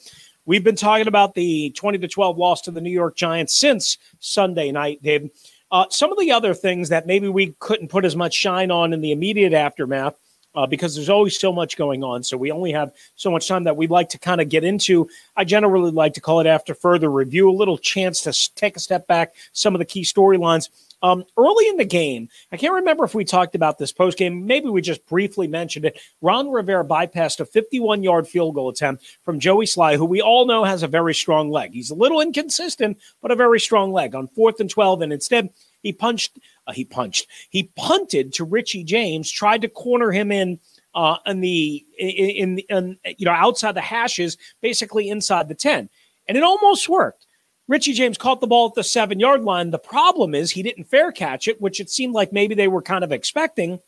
we've 0.46 0.66
been 0.66 0.76
talking 0.76 1.08
about 1.08 1.36
the 1.36 1.70
20 1.70 2.00
to 2.00 2.08
12 2.10 2.38
loss 2.38 2.60
to 2.64 2.72
the 2.72 2.82
New 2.82 2.92
York 2.92 3.16
Giants 3.16 3.56
since 3.56 3.98
Sunday 4.20 4.74
night, 4.74 5.02
Dave. 5.02 5.30
Uh, 5.72 5.86
some 5.90 6.12
of 6.12 6.20
the 6.20 6.32
other 6.32 6.54
things 6.54 6.90
that 6.90 7.08
maybe 7.08 7.30
we 7.30 7.56
couldn't 7.60 7.88
put 7.88 8.04
as 8.04 8.16
much 8.16 8.34
shine 8.34 8.72
on 8.72 8.92
in 8.92 9.00
the 9.00 9.12
immediate 9.12 9.54
aftermath, 9.54 10.20
uh, 10.56 10.66
because 10.66 10.96
there's 10.96 11.10
always 11.10 11.40
so 11.40 11.52
much 11.52 11.78
going 11.78 12.04
on. 12.04 12.24
So 12.24 12.38
we 12.38 12.52
only 12.52 12.72
have 12.72 12.92
so 13.16 13.32
much 13.32 13.48
time 13.48 13.64
that 13.64 13.78
we'd 13.78 13.90
like 13.90 14.10
to 14.10 14.20
kind 14.20 14.42
of 14.42 14.50
get 14.50 14.64
into. 14.64 15.10
I 15.36 15.44
generally 15.44 15.92
like 15.92 16.14
to 16.14 16.22
call 16.22 16.40
it 16.40 16.48
after 16.48 16.74
further 16.74 17.10
review, 17.10 17.50
a 17.50 17.52
little 17.52 17.78
chance 17.78 18.22
to 18.22 18.56
take 18.56 18.76
a 18.76 18.80
step 18.80 19.08
back, 19.08 19.34
some 19.54 19.76
of 19.76 19.80
the 19.80 19.86
key 19.86 20.04
storylines. 20.04 20.70
Um, 21.04 21.26
early 21.36 21.68
in 21.68 21.78
the 21.78 21.86
game, 21.86 22.30
I 22.52 22.58
can't 22.58 22.76
remember 22.76 23.04
if 23.04 23.16
we 23.16 23.26
talked 23.26 23.56
about 23.56 23.80
this 23.80 23.92
post 23.92 24.20
game. 24.20 24.46
Maybe 24.46 24.70
we 24.70 24.82
just 24.82 25.04
briefly 25.08 25.48
mentioned 25.48 25.86
it. 25.86 26.00
Ron 26.22 26.52
Rivera 26.52 26.86
bypassed 26.86 27.40
a 27.40 27.46
51 27.46 28.04
yard 28.04 28.28
field 28.28 28.54
goal 28.54 28.70
attempt 28.70 29.04
from 29.24 29.40
Joey 29.40 29.66
Slye, 29.66 29.96
who 29.96 30.06
we 30.06 30.22
all 30.22 30.46
know 30.46 30.64
has 30.64 30.84
a 30.84 30.88
very 30.88 31.16
strong 31.16 31.50
leg. 31.50 31.74
He's 31.74 31.90
a 31.90 31.96
little 31.96 32.22
inconsistent, 32.22 33.00
but 33.20 33.32
a 33.32 33.36
very 33.36 33.60
strong 33.60 33.92
leg 33.92 34.14
on 34.14 34.28
fourth 34.28 34.60
and 34.60 34.70
12. 34.70 35.02
And 35.02 35.12
instead, 35.12 35.50
he 35.82 35.92
punched, 35.92 36.38
uh, 36.68 36.74
he 36.74 36.86
punched, 36.86 37.28
he 37.50 37.72
punted 37.76 38.34
to 38.34 38.44
Richie 38.44 38.84
James, 38.84 39.32
tried 39.32 39.62
to 39.62 39.70
corner 39.70 40.12
him 40.12 40.32
in 40.32 40.60
uh, 40.94 41.18
in 41.26 41.42
the 41.42 41.86
in, 41.98 42.60
in, 42.60 42.60
in 42.70 42.98
you 43.18 43.26
know 43.26 43.32
outside 43.32 43.74
the 43.74 43.82
hashes, 43.82 44.38
basically 44.62 45.10
inside 45.10 45.48
the 45.48 45.56
ten, 45.56 45.90
and 46.28 46.38
it 46.38 46.44
almost 46.44 46.90
worked. 46.90 47.26
Richie 47.68 47.94
James 47.94 48.18
caught 48.18 48.42
the 48.42 48.48
ball 48.48 48.68
at 48.68 48.76
the 48.76 48.84
seven 48.84 49.20
yard 49.20 49.44
line. 49.44 49.72
The 49.72 49.80
problem 49.80 50.36
is 50.36 50.52
he 50.52 50.64
didn't 50.64 50.86
fair 50.86 51.12
catch 51.12 51.48
it, 51.48 51.62
which 51.62 51.80
it 51.80 51.90
seemed 51.90 52.14
like 52.14 52.34
maybe 52.34 52.54
they 52.54 52.68
were 52.68 52.82
kind 52.82 53.04
of 53.04 53.12
expecting, 53.12 53.80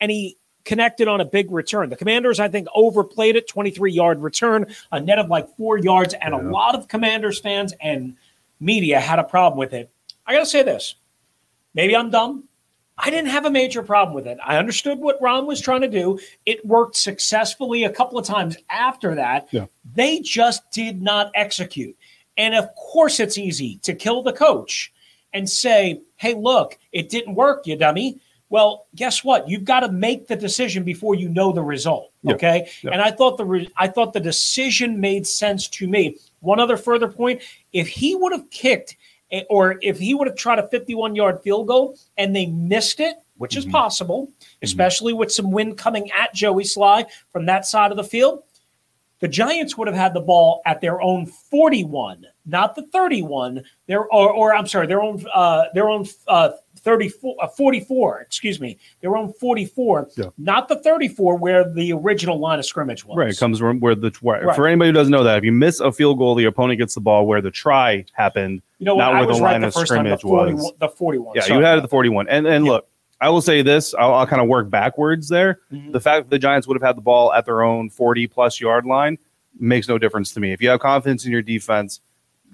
and 0.00 0.10
he 0.10 0.38
connected 0.64 1.08
on 1.08 1.20
a 1.20 1.24
big 1.24 1.50
return. 1.50 1.90
The 1.90 1.96
Commanders, 1.96 2.40
I 2.40 2.48
think, 2.48 2.68
overplayed 2.74 3.36
it 3.36 3.48
23 3.48 3.92
yard 3.92 4.22
return, 4.22 4.66
a 4.92 5.00
net 5.00 5.18
of 5.18 5.28
like 5.28 5.48
four 5.56 5.78
yards, 5.78 6.14
and 6.14 6.34
a 6.34 6.38
lot 6.38 6.74
of 6.74 6.88
Commanders 6.88 7.40
fans 7.40 7.74
and 7.80 8.16
media 8.60 9.00
had 9.00 9.18
a 9.18 9.24
problem 9.24 9.58
with 9.58 9.72
it. 9.72 9.90
I 10.26 10.32
got 10.32 10.40
to 10.40 10.46
say 10.46 10.62
this 10.62 10.94
maybe 11.74 11.96
I'm 11.96 12.10
dumb. 12.10 12.44
I 12.96 13.10
didn't 13.10 13.30
have 13.30 13.44
a 13.44 13.50
major 13.50 13.82
problem 13.82 14.14
with 14.14 14.26
it. 14.26 14.38
I 14.44 14.56
understood 14.56 14.98
what 14.98 15.20
Ron 15.20 15.46
was 15.46 15.60
trying 15.60 15.80
to 15.80 15.88
do. 15.88 16.18
It 16.46 16.64
worked 16.64 16.96
successfully 16.96 17.84
a 17.84 17.90
couple 17.90 18.18
of 18.18 18.26
times 18.26 18.56
after 18.70 19.16
that. 19.16 19.48
Yeah. 19.50 19.66
They 19.94 20.20
just 20.20 20.70
did 20.70 21.02
not 21.02 21.32
execute. 21.34 21.96
And 22.36 22.54
of 22.54 22.72
course, 22.76 23.18
it's 23.18 23.38
easy 23.38 23.78
to 23.82 23.94
kill 23.94 24.22
the 24.22 24.32
coach 24.32 24.92
and 25.32 25.50
say, 25.50 26.02
hey, 26.16 26.34
look, 26.34 26.78
it 26.92 27.08
didn't 27.08 27.34
work, 27.34 27.66
you 27.66 27.76
dummy. 27.76 28.20
Well, 28.48 28.86
guess 28.94 29.24
what? 29.24 29.48
You've 29.48 29.64
got 29.64 29.80
to 29.80 29.90
make 29.90 30.28
the 30.28 30.36
decision 30.36 30.84
before 30.84 31.16
you 31.16 31.28
know 31.28 31.50
the 31.50 31.62
result. 31.62 32.12
Yeah. 32.22 32.34
Okay. 32.34 32.70
Yeah. 32.82 32.92
And 32.92 33.02
I 33.02 33.10
thought 33.10 33.36
the 33.36 33.44
re- 33.44 33.72
I 33.76 33.88
thought 33.88 34.12
the 34.12 34.20
decision 34.20 35.00
made 35.00 35.26
sense 35.26 35.66
to 35.70 35.88
me. 35.88 36.18
One 36.38 36.60
other 36.60 36.76
further 36.76 37.08
point: 37.08 37.42
if 37.72 37.88
he 37.88 38.14
would 38.14 38.32
have 38.32 38.48
kicked, 38.50 38.96
or 39.50 39.78
if 39.82 39.98
he 39.98 40.14
would 40.14 40.28
have 40.28 40.36
tried 40.36 40.58
a 40.58 40.68
51 40.68 41.14
yard 41.14 41.40
field 41.42 41.66
goal 41.66 41.98
and 42.16 42.34
they 42.34 42.46
missed 42.46 43.00
it, 43.00 43.16
which 43.36 43.56
is 43.56 43.66
possible, 43.66 44.32
especially 44.62 45.12
with 45.12 45.32
some 45.32 45.50
wind 45.50 45.76
coming 45.76 46.10
at 46.12 46.32
Joey 46.34 46.64
Slye 46.64 47.06
from 47.32 47.46
that 47.46 47.66
side 47.66 47.90
of 47.90 47.96
the 47.96 48.04
field, 48.04 48.44
the 49.20 49.28
Giants 49.28 49.76
would 49.76 49.88
have 49.88 49.96
had 49.96 50.14
the 50.14 50.20
ball 50.20 50.60
at 50.66 50.80
their 50.80 51.00
own 51.00 51.26
41, 51.26 52.26
not 52.46 52.74
the 52.74 52.82
31. 52.92 53.64
Their 53.86 54.04
or, 54.06 54.32
or 54.32 54.54
I'm 54.54 54.66
sorry, 54.66 54.86
their 54.86 55.02
own 55.02 55.24
uh, 55.32 55.64
their 55.72 55.88
own 55.88 56.06
uh, 56.28 56.50
34, 56.84 57.36
uh, 57.42 57.48
44. 57.48 58.20
Excuse 58.20 58.60
me, 58.60 58.78
their 59.00 59.16
own 59.16 59.32
44, 59.32 60.08
Yeah. 60.16 60.26
not 60.38 60.68
the 60.68 60.76
34 60.76 61.36
where 61.36 61.68
the 61.68 61.92
original 61.92 62.38
line 62.38 62.58
of 62.58 62.66
scrimmage 62.66 63.04
was. 63.04 63.16
Right, 63.16 63.30
it 63.30 63.38
comes 63.38 63.58
from 63.58 63.80
where 63.80 63.94
the 63.94 64.12
where, 64.20 64.44
Right. 64.46 64.54
for 64.56 64.66
anybody 64.68 64.88
who 64.90 64.92
doesn't 64.92 65.10
know 65.10 65.24
that 65.24 65.38
if 65.38 65.44
you 65.44 65.52
miss 65.52 65.80
a 65.80 65.90
field 65.90 66.18
goal, 66.18 66.34
the 66.34 66.44
opponent 66.44 66.78
gets 66.78 66.94
the 66.94 67.00
ball 67.00 67.26
where 67.26 67.40
the 67.40 67.50
try 67.50 68.04
happened. 68.12 68.62
You 68.78 68.86
know 68.86 68.96
not 68.96 69.14
where 69.14 69.26
the 69.26 69.32
right 69.42 69.52
line 69.52 69.60
the 69.62 69.68
of 69.68 69.74
first 69.74 69.90
time. 69.92 70.04
The 70.04 70.16
scrimmage 70.18 70.54
was. 70.60 70.72
The 70.78 70.88
41. 70.88 71.32
Yeah, 71.36 71.42
sorry. 71.42 71.58
you 71.58 71.64
had 71.64 71.78
it 71.78 71.80
the 71.82 71.88
41. 71.88 72.28
And 72.28 72.46
and 72.46 72.64
look, 72.64 72.86
I 73.20 73.30
will 73.30 73.40
say 73.40 73.62
this, 73.62 73.94
I'll, 73.94 74.12
I'll 74.12 74.26
kind 74.26 74.42
of 74.42 74.48
work 74.48 74.68
backwards 74.68 75.28
there. 75.28 75.60
Mhm. 75.72 75.92
The 75.92 76.00
fact 76.00 76.24
that 76.26 76.30
the 76.30 76.38
Giants 76.38 76.66
would 76.68 76.74
have 76.74 76.86
had 76.86 76.96
the 76.96 77.00
ball 77.02 77.32
at 77.32 77.46
their 77.46 77.62
own 77.62 77.88
40 77.88 78.26
plus 78.26 78.60
yard 78.60 78.84
line 78.84 79.16
makes 79.58 79.88
no 79.88 79.96
difference 79.98 80.32
to 80.34 80.40
me. 80.40 80.52
If 80.52 80.60
you 80.60 80.68
have 80.68 80.80
confidence 80.80 81.24
in 81.24 81.32
your 81.32 81.40
defense, 81.40 82.00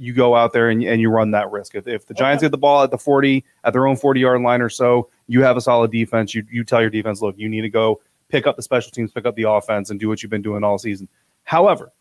you 0.00 0.14
go 0.14 0.34
out 0.34 0.54
there 0.54 0.70
and, 0.70 0.82
and 0.82 0.98
you 1.00 1.10
run 1.10 1.30
that 1.32 1.50
risk. 1.50 1.74
If, 1.74 1.86
if 1.86 2.06
the 2.06 2.14
Giants 2.14 2.40
Okay. 2.40 2.46
get 2.46 2.52
the 2.52 2.58
ball 2.58 2.82
at 2.82 2.90
the 2.90 2.96
40, 2.96 3.44
at 3.64 3.74
their 3.74 3.86
own 3.86 3.96
40 3.96 4.18
yard 4.18 4.40
line 4.40 4.62
or 4.62 4.70
so, 4.70 5.10
you 5.28 5.42
have 5.42 5.58
a 5.58 5.60
solid 5.60 5.90
defense. 5.92 6.34
You, 6.34 6.42
you 6.50 6.64
tell 6.64 6.80
your 6.80 6.88
defense, 6.88 7.20
look, 7.20 7.36
you 7.38 7.50
need 7.50 7.60
to 7.60 7.68
go 7.68 8.00
pick 8.30 8.46
up 8.46 8.56
the 8.56 8.62
special 8.62 8.90
teams, 8.90 9.12
pick 9.12 9.26
up 9.26 9.36
the 9.36 9.42
offense, 9.42 9.90
and 9.90 10.00
do 10.00 10.08
what 10.08 10.22
you've 10.22 10.30
been 10.30 10.40
doing 10.40 10.64
all 10.64 10.78
season. 10.78 11.06
However, 11.44 11.92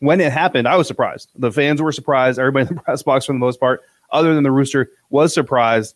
when 0.00 0.20
it 0.20 0.32
happened, 0.32 0.66
I 0.66 0.76
was 0.76 0.88
surprised. 0.88 1.30
The 1.36 1.52
fans 1.52 1.80
were 1.80 1.92
surprised. 1.92 2.38
Everybody 2.40 2.68
in 2.68 2.74
the 2.74 2.80
press 2.82 3.02
box, 3.04 3.26
for 3.26 3.32
the 3.32 3.38
most 3.38 3.60
part, 3.60 3.82
other 4.10 4.34
than 4.34 4.42
the 4.42 4.50
Rooster, 4.50 4.90
was 5.10 5.32
surprised. 5.32 5.94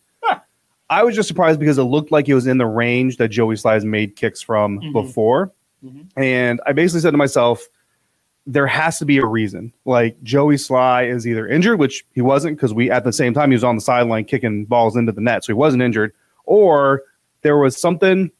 I 0.87 1.03
was 1.03 1.15
just 1.15 1.27
surprised 1.27 1.59
because 1.59 1.79
it 1.79 1.83
looked 1.83 2.11
like 2.11 2.29
it 2.29 2.35
was 2.35 2.45
in 2.45 2.59
the 2.59 2.67
range 2.67 3.17
that 3.17 3.29
Joey 3.29 3.55
Slides 3.55 3.83
made 3.83 4.15
kicks 4.15 4.39
from 4.43 4.79
Mhm. 4.79 4.93
before. 4.93 5.51
Mhm. 5.83 6.05
And 6.15 6.61
I 6.67 6.73
basically 6.73 7.01
said 7.01 7.09
to 7.09 7.17
myself, 7.17 7.67
there 8.47 8.67
has 8.67 8.99
to 8.99 9.05
be 9.05 9.17
a 9.17 9.25
reason. 9.25 9.73
Like 9.85 10.21
Joey 10.23 10.55
Slye 10.55 11.11
is 11.11 11.25
either 11.25 11.47
injured, 11.47 11.79
which 11.79 12.05
he 12.13 12.21
wasn't 12.21 12.57
because 12.57 12.73
we 12.73 12.91
at 12.91 13.03
the 13.03 13.13
same 13.13 13.33
time 13.33 13.49
he 13.51 13.55
was 13.55 13.63
on 13.63 13.75
the 13.75 13.81
sideline 13.81 14.25
kicking 14.25 14.65
balls 14.65 14.95
into 14.95 15.11
the 15.11 15.21
net, 15.21 15.43
so 15.43 15.47
he 15.47 15.57
wasn't 15.57 15.81
injured, 15.81 16.13
or 16.45 17.03
there 17.41 17.57
was 17.57 17.79
something 17.79 18.31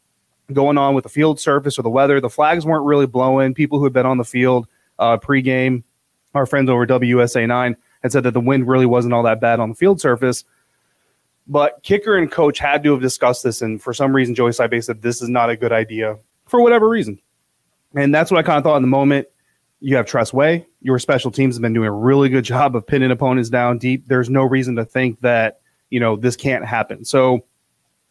going 0.54 0.78
on 0.78 0.94
with 0.94 1.04
the 1.04 1.10
field 1.10 1.40
surface 1.40 1.80
or 1.80 1.82
the 1.82 1.90
weather. 1.90 2.22
The 2.22 2.30
flags 2.30 2.66
weren't 2.66 2.86
really 2.86 3.08
blowing. 3.08 3.54
People 3.54 3.80
who 3.80 3.84
had 3.86 3.94
been 3.94 4.06
on 4.06 4.18
the 4.18 4.24
field 4.24 4.68
uh, 5.00 5.18
pregame, 5.18 5.84
our 6.36 6.46
friends 6.46 6.70
over 6.70 6.86
WSA 6.86 7.48
nine 7.48 7.76
had 8.04 8.12
said 8.12 8.24
that 8.24 8.32
the 8.32 8.40
wind 8.40 8.68
really 8.68 8.86
wasn't 8.86 9.14
all 9.14 9.24
that 9.24 9.42
bad 9.42 9.60
on 9.60 9.70
the 9.70 9.76
field 9.76 10.00
surface. 10.00 10.44
But 11.48 11.82
kicker 11.84 12.16
and 12.16 12.32
coach 12.32 12.60
had 12.60 12.84
to 12.84 12.92
have 12.92 13.02
discussed 13.02 13.44
this, 13.44 13.62
and 13.62 13.82
for 13.82 13.94
some 13.94 14.16
reason, 14.16 14.36
Joey 14.36 14.52
Slye 14.52 14.84
said 14.84 15.02
this 15.02 15.22
is 15.22 15.30
not 15.30 15.50
a 15.50 15.58
good 15.58 15.72
idea 15.72 16.18
for 16.46 16.62
whatever 16.62 16.90
reason. 16.90 17.20
And 17.96 18.14
that's 18.14 18.30
what 18.30 18.40
I 18.40 18.44
kind 18.44 18.58
of 18.58 18.64
thought 18.64 18.78
in 18.78 18.82
the 18.82 18.88
moment. 18.88 19.28
You 19.80 19.96
have 19.98 20.06
Tress 20.06 20.34
Way. 20.34 20.66
Your 20.82 21.00
special 21.00 21.32
teams 21.32 21.56
have 21.56 21.62
been 21.62 21.74
doing 21.74 21.88
a 21.88 21.92
really 21.92 22.30
good 22.30 22.44
job 22.44 22.76
of 22.76 22.88
pinning 22.88 23.12
opponents 23.12 23.50
down 23.50 23.78
deep. 23.78 24.08
There's 24.08 24.30
no 24.30 24.44
reason 24.44 24.76
to 24.78 24.86
think 24.86 25.22
that, 25.22 25.60
you 25.90 26.00
know, 26.00 26.16
this 26.16 26.36
can't 26.36 26.66
happen. 26.66 27.06
So 27.06 27.46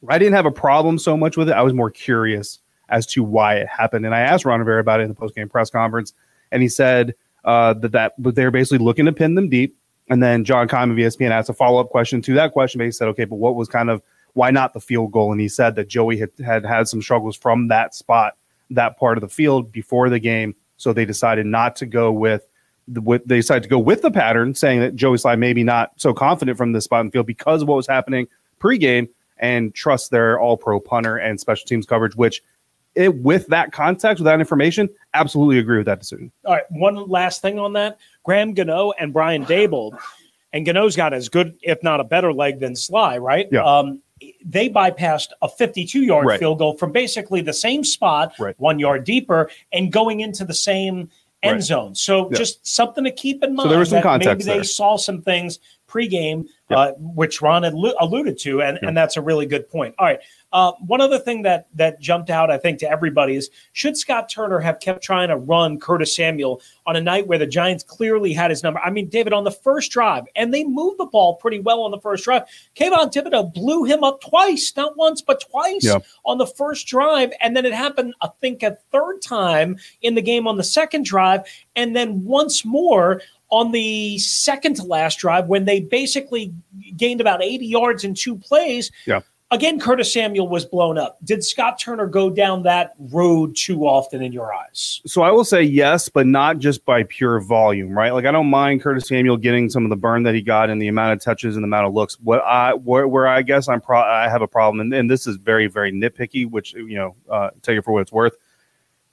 I 0.09 0.19
didn't 0.19 0.35
have 0.35 0.47
a 0.47 0.53
problem 0.53 0.99
so 0.99 1.17
much 1.17 1.37
with 1.37 1.49
it. 1.49 1.53
I 1.53 1.63
was 1.63 1.73
more 1.73 1.91
curious 1.91 2.61
as 2.89 3.07
to 3.07 3.25
why 3.25 3.57
it 3.57 3.69
happened. 3.69 4.05
And 4.05 4.15
I 4.15 4.21
asked 4.21 4.45
Ron 4.45 4.61
Rivera 4.61 4.81
about 4.81 5.01
it 5.01 5.05
in 5.05 5.09
the 5.09 5.15
post-game 5.15 5.49
press 5.49 5.71
conference, 5.71 6.13
and 6.53 6.63
he 6.63 6.69
said 6.69 7.15
uh, 7.45 7.75
that 7.75 7.93
that 7.93 8.13
they're 8.19 8.51
basically 8.51 8.85
looking 8.85 9.07
to 9.07 9.13
pin 9.13 9.35
them 9.35 9.49
deep. 9.49 9.77
And 10.11 10.23
then 10.23 10.45
John 10.45 10.69
Keim 10.69 10.91
of 10.91 10.99
ESPN 10.99 11.31
asked 11.31 11.49
a 11.49 11.55
follow-up 11.55 11.89
question 11.89 12.21
to 12.23 12.35
that 12.35 12.53
question. 12.53 12.79
But 12.79 12.85
he 12.85 12.91
said, 12.91 13.09
okay, 13.09 13.25
but 13.25 13.37
what 13.37 13.55
was 13.55 13.69
kind 13.69 13.89
of 13.89 14.03
why 14.35 14.51
not 14.51 14.75
the 14.75 14.81
field 14.81 15.13
goal? 15.13 15.33
And 15.33 15.41
he 15.41 15.49
said 15.49 15.77
that 15.77 15.89
Joey 15.89 16.19
had 16.19 16.31
had, 16.45 16.67
had 16.67 16.89
some 16.89 17.01
struggles 17.01 17.37
from 17.37 17.69
that 17.69 17.95
spot, 17.95 18.37
that 18.71 18.99
part 18.99 19.17
of 19.17 19.23
the 19.23 19.29
field 19.29 19.73
before 19.73 20.11
the 20.11 20.19
game. 20.19 20.55
So 20.85 20.93
they 20.93 21.07
decided 21.07 21.47
not 21.47 21.77
to 21.77 21.87
go 21.87 22.13
with 22.13 22.47
the, 22.89 23.01
with 23.01 23.23
they 23.25 23.37
decided 23.37 23.63
to 23.63 23.71
go 23.71 23.79
with 23.79 24.03
the 24.03 24.11
pattern, 24.11 24.55
saying 24.55 24.81
that 24.81 24.95
Joey 24.95 25.17
Slye 25.17 25.39
maybe 25.39 25.65
not 25.65 25.93
so 25.97 26.13
confident 26.13 26.59
from 26.59 26.73
this 26.73 26.85
spot 26.85 27.01
in 27.01 27.07
the 27.07 27.13
field 27.13 27.27
because 27.27 27.63
of 27.63 27.69
what 27.69 27.77
was 27.77 27.87
happening 27.87 28.29
pregame, 28.61 29.09
and 29.39 29.75
trust 29.75 30.11
their 30.11 30.39
All 30.39 30.59
Pro 30.59 30.79
punter 30.79 31.17
and 31.17 31.41
special 31.41 31.65
teams 31.67 31.87
coverage. 31.87 32.17
Which, 32.17 32.43
it, 32.95 33.17
with 33.17 33.47
that 33.47 33.73
context, 33.73 34.21
with 34.21 34.27
that 34.27 34.41
information, 34.41 34.91
absolutely 35.15 35.59
agree 35.59 35.79
with 35.79 35.87
that 35.87 36.01
decision. 36.01 36.31
All 36.45 36.53
right, 36.53 36.71
one 36.71 37.09
last 37.09 37.41
thing 37.41 37.59
on 37.59 37.73
that. 37.73 37.99
Graham 38.23 38.53
Gano 38.53 38.93
and 38.99 39.11
Brian 39.11 39.47
Daboll, 39.47 39.99
and 40.53 40.67
Gano's 40.67 40.97
got 40.97 41.15
as 41.15 41.31
good, 41.31 41.57
if 41.63 41.83
not 41.83 41.99
a 42.01 42.05
better 42.05 42.31
leg 42.31 42.61
than 42.61 42.75
Slye, 42.75 43.19
right? 43.23 43.49
Yeah. 43.51 43.65
Um, 43.65 44.03
they 44.45 44.69
bypassed 44.69 45.29
a 45.43 45.49
52 45.49 46.03
yard 46.03 46.27
Right. 46.27 46.39
field 46.39 46.59
goal 46.59 46.77
from 46.77 46.93
basically 46.93 47.41
the 47.41 47.53
same 47.53 47.85
spot, 47.85 48.35
Right. 48.39 48.55
one 48.59 48.79
yard 48.79 49.05
deeper, 49.05 49.51
and 49.73 49.93
going 49.93 50.21
into 50.21 50.45
the 50.45 50.55
same 50.55 51.11
end 51.43 51.55
Right. 51.55 51.63
zone. 51.63 51.95
So 51.95 52.31
Yeah. 52.31 52.39
just 52.39 52.67
something 52.67 53.05
to 53.05 53.11
keep 53.11 53.43
in 53.45 53.55
mind. 53.55 53.67
So 53.67 53.71
there 53.71 53.79
was 53.79 53.91
some 53.91 54.03
context 54.03 54.47
Maybe 54.47 54.59
they 54.59 54.65
saw 54.65 54.97
some 54.97 55.21
things 55.23 55.59
pregame, 55.95 56.47
Yeah. 56.71 56.79
uh, 56.79 56.93
which 56.99 57.41
Ron 57.43 57.63
had 57.63 57.75
allu- 57.75 57.95
alluded 58.01 58.39
to, 58.41 58.63
and, 58.63 58.79
Yeah. 58.83 58.89
and 58.89 58.97
that's 58.97 59.17
a 59.17 59.21
really 59.21 59.47
good 59.47 59.69
point. 59.69 59.95
All 59.99 60.07
right. 60.07 60.19
Uh, 60.53 60.73
one 60.87 61.01
other 61.01 61.19
thing 61.19 61.43
that 61.43 61.67
that 61.75 62.01
jumped 62.01 62.31
out, 62.31 62.49
I 62.51 62.59
think, 62.59 62.79
to 62.79 62.89
everybody 62.91 63.35
is 63.35 63.51
should 63.73 63.97
Scott 63.97 64.29
Turner 64.29 64.61
have 64.61 64.79
kept 64.79 65.03
trying 65.03 65.29
to 65.29 65.37
run 65.37 65.81
Curtis 65.81 66.15
Samuel 66.15 66.61
on 66.87 66.95
a 66.95 67.01
night 67.01 67.27
where 67.27 67.39
the 67.39 67.47
Giants 67.47 67.83
clearly 67.83 68.33
had 68.33 68.51
his 68.51 68.63
number? 68.63 68.79
I 68.81 68.91
mean, 68.91 69.09
David, 69.09 69.33
on 69.33 69.43
the 69.45 69.51
first 69.51 69.91
drive, 69.91 70.25
and 70.37 70.55
they 70.55 70.63
moved 70.65 70.99
the 70.99 71.07
ball 71.07 71.35
pretty 71.37 71.59
well 71.59 71.81
on 71.83 71.91
the 71.91 71.99
first 72.01 72.23
drive. 72.25 72.45
Kayvon 72.77 73.13
Thibodeaux 73.13 73.53
blew 73.53 73.83
him 73.85 74.05
up 74.05 74.21
twice, 74.21 74.73
not 74.77 74.97
once, 74.97 75.21
but 75.21 75.41
twice 75.41 75.85
Yeah. 75.85 75.99
on 76.25 76.39
the 76.39 76.47
first 76.47 76.87
drive. 76.87 77.33
And 77.41 77.57
then 77.57 77.67
it 77.67 77.75
happened, 77.75 78.15
I 78.21 78.29
think, 78.41 78.63
a 78.63 78.79
third 78.93 79.23
time 79.23 79.77
in 80.03 80.15
the 80.15 80.23
game 80.23 80.47
on 80.47 80.57
the 80.57 80.65
second 80.65 81.05
drive. 81.05 81.43
And 81.75 81.97
then 81.97 82.25
once 82.25 82.65
more 82.65 83.21
on 83.51 83.73
the 83.73 84.19
second 84.19 84.75
to 84.77 84.83
last 84.85 85.19
drive 85.19 85.47
when 85.47 85.65
they 85.65 85.81
basically 85.81 86.53
gained 86.97 87.21
about 87.21 87.43
80 87.43 87.67
yards 87.67 88.05
in 88.05 88.15
two 88.15 88.37
plays. 88.37 88.91
Yeah. 89.07 89.21
Again, 89.51 89.79
Curtis 89.79 90.13
Samuel 90.13 90.49
was 90.49 90.65
blown 90.65 90.99
up. 90.99 91.19
Did 91.23 91.45
Scott 91.45 91.79
Turner 91.79 92.07
go 92.07 92.29
down 92.29 92.65
that 92.65 92.95
road 92.99 93.55
too 93.55 93.87
often 93.87 94.21
in 94.21 94.33
your 94.33 94.53
eyes? 94.53 95.01
So 95.07 95.23
I 95.23 95.31
will 95.31 95.45
say 95.45 95.63
yes, 95.63 96.09
but 96.09 96.27
not 96.27 96.59
just 96.59 96.85
by 96.85 97.05
pure 97.05 97.39
volume, 97.41 97.97
right? 97.97 98.13
Like 98.13 98.25
I 98.25 98.33
don't 98.33 98.49
mind 98.51 98.83
Curtis 98.83 99.07
Samuel 99.07 99.37
getting 99.37 99.71
some 99.71 99.85
of 99.85 99.91
the 99.91 99.97
burn 99.97 100.25
that 100.25 100.35
he 100.35 100.43
got 100.43 100.71
and 100.71 100.83
the 100.83 100.89
amount 100.89 101.13
of 101.13 101.21
touches 101.23 101.55
and 101.55 101.63
the 101.63 101.67
amount 101.69 101.87
of 101.87 101.93
looks. 101.95 102.15
What 102.21 102.43
I 102.43 102.73
where, 102.75 103.07
where 103.07 103.29
I 103.29 103.43
guess 103.43 103.69
I'm 103.69 103.81
pro- 103.81 104.01
I 104.01 104.29
have 104.29 104.43
a 104.43 104.49
problem, 104.49 104.81
and, 104.81 104.93
and 104.93 105.09
this 105.09 105.25
is 105.27 105.37
very 105.37 105.69
very 105.69 105.93
nitpicky, 105.93 106.51
which 106.51 106.73
you 106.75 106.97
know, 106.97 107.15
uh, 107.31 107.51
tell 107.63 107.75
you 107.75 107.83
for 107.83 107.93
what 107.93 108.01
it's 108.01 108.13
worth. 108.13 108.35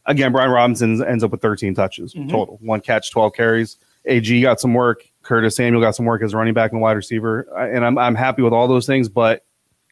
Again, 0.08 0.32
Brian 0.32 0.50
Robinson 0.50 1.04
ends 1.04 1.24
up 1.24 1.30
with 1.30 1.41
13 1.41 1.76
touches 1.76 2.15
Mhm. 2.15 2.32
total, 2.32 2.58
one 2.62 2.82
catch, 2.82 3.12
12 3.12 3.34
carries. 3.36 3.78
AG 4.05 4.41
got 4.41 4.59
some 4.59 4.73
work. 4.73 5.03
Curtis 5.23 5.55
Samuel 5.55 5.81
got 5.81 5.95
some 5.95 6.05
work 6.05 6.23
as 6.23 6.33
running 6.33 6.53
back 6.53 6.71
and 6.71 6.81
wide 6.81 6.93
receiver, 6.93 7.41
and 7.57 7.85
I'm 7.85 7.97
I'm 7.97 8.15
happy 8.15 8.41
with 8.41 8.53
all 8.53 8.67
those 8.67 8.87
things, 8.87 9.09
but 9.09 9.45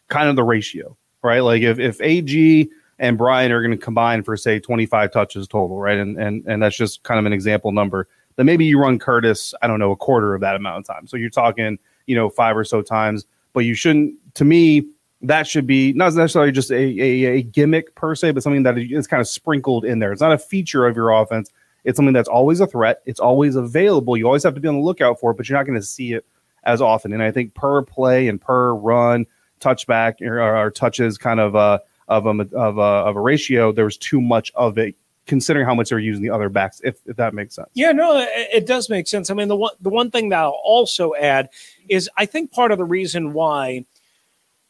kind 0.07 0.29
of 0.29 0.35
the 0.35 0.43
ratio, 0.43 0.97
right? 1.21 1.41
Like 1.41 1.61
if 1.61 1.79
if 1.79 2.01
AG 2.01 2.69
and 2.97 3.17
Brian 3.17 3.51
are 3.51 3.61
going 3.61 3.77
to 3.77 3.77
combine 3.77 4.23
for 4.23 4.35
say 4.35 4.59
25 4.59 5.11
touches 5.11 5.47
total, 5.47 5.79
right? 5.79 5.97
And 5.97 6.17
and 6.19 6.43
and 6.47 6.61
that's 6.61 6.75
just 6.75 7.03
kind 7.03 7.19
of 7.19 7.25
an 7.25 7.33
example 7.33 7.71
number. 7.71 8.07
Then 8.35 8.45
maybe 8.45 8.65
you 8.65 8.79
run 8.79 8.99
Curtis, 8.99 9.53
I 9.61 9.67
don't 9.67 9.79
know, 9.79 9.91
a 9.91 9.97
quarter 9.97 10.33
of 10.33 10.41
that 10.41 10.55
amount 10.55 10.79
of 10.79 10.95
time. 10.95 11.07
So 11.07 11.17
you're 11.17 11.29
talking, 11.29 11.77
you 12.07 12.15
know, 12.15 12.29
five 12.29 12.55
or 12.55 12.63
so 12.63 12.81
times, 12.81 13.25
but 13.53 13.61
you 13.61 13.73
shouldn't 13.75 14.15
to 14.35 14.45
me 14.45 14.85
that 15.21 15.47
should 15.47 15.67
be 15.67 15.91
not 15.93 16.13
necessarily 16.13 16.51
just 16.51 16.71
a, 16.71 16.75
a, 16.75 17.25
a 17.25 17.41
gimmick 17.41 17.93
per 17.95 18.15
se, 18.15 18.31
but 18.31 18.41
something 18.43 18.63
that 18.63 18.77
is 18.77 19.07
kind 19.07 19.19
of 19.19 19.27
sprinkled 19.27 19.83
in 19.83 19.99
there. 19.99 20.13
It's 20.13 20.21
not 20.21 20.31
a 20.31 20.37
feature 20.37 20.87
of 20.87 20.95
your 20.95 21.11
offense. 21.11 21.51
It's 21.89 21.95
something 21.95 22.13
that's 22.13 22.29
always 22.29 22.59
a 22.59 22.67
threat. 22.67 23.01
It's 23.07 23.19
always 23.19 23.55
available. 23.55 24.15
You 24.15 24.27
always 24.27 24.43
have 24.43 24.53
to 24.53 24.61
be 24.61 24.67
on 24.67 24.75
the 24.75 24.81
lookout 24.81 25.19
for 25.19 25.31
it, 25.31 25.37
but 25.37 25.49
you're 25.49 25.57
not 25.57 25.65
going 25.65 25.79
to 25.79 25.85
see 25.85 26.13
it 26.13 26.23
as 26.63 26.81
often. 26.81 27.13
And 27.13 27.23
I 27.23 27.31
think 27.31 27.55
per 27.55 27.81
play 27.81 28.27
and 28.27 28.39
per 28.39 28.73
run, 28.73 29.25
touchback 29.59 30.21
or, 30.21 30.39
or 30.39 30.69
touches, 30.69 31.17
kind 31.17 31.39
of 31.39 31.55
a 31.55 31.81
of 32.07 32.27
a 32.27 32.29
of 32.55 32.77
a 32.77 32.81
of 32.81 33.15
a 33.15 33.19
ratio, 33.19 33.71
there 33.71 33.85
was 33.85 33.97
too 33.97 34.21
much 34.21 34.51
of 34.53 34.77
it 34.77 34.95
considering 35.25 35.65
how 35.65 35.73
much 35.73 35.89
they're 35.89 35.97
using 35.97 36.23
the 36.23 36.29
other 36.29 36.47
backs, 36.47 36.79
if, 36.83 36.99
if 37.05 37.15
that 37.17 37.33
makes 37.33 37.55
sense. 37.55 37.69
Yeah, 37.73 37.91
no, 37.91 38.19
it, 38.19 38.29
it, 38.51 38.65
does 38.65 38.89
make 38.89 39.07
sense. 39.07 39.29
I 39.29 39.33
mean, 39.33 39.47
the 39.47 39.55
one 39.55 39.73
the 39.79 39.89
one 39.89 40.11
thing 40.11 40.29
that 40.29 40.39
I'll 40.39 40.61
also 40.63 41.15
add 41.15 41.49
is 41.87 42.07
I 42.17 42.27
think 42.27 42.51
part 42.51 42.71
of 42.71 42.77
the 42.77 42.85
reason 42.85 43.33
why 43.33 43.85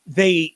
they 0.05 0.55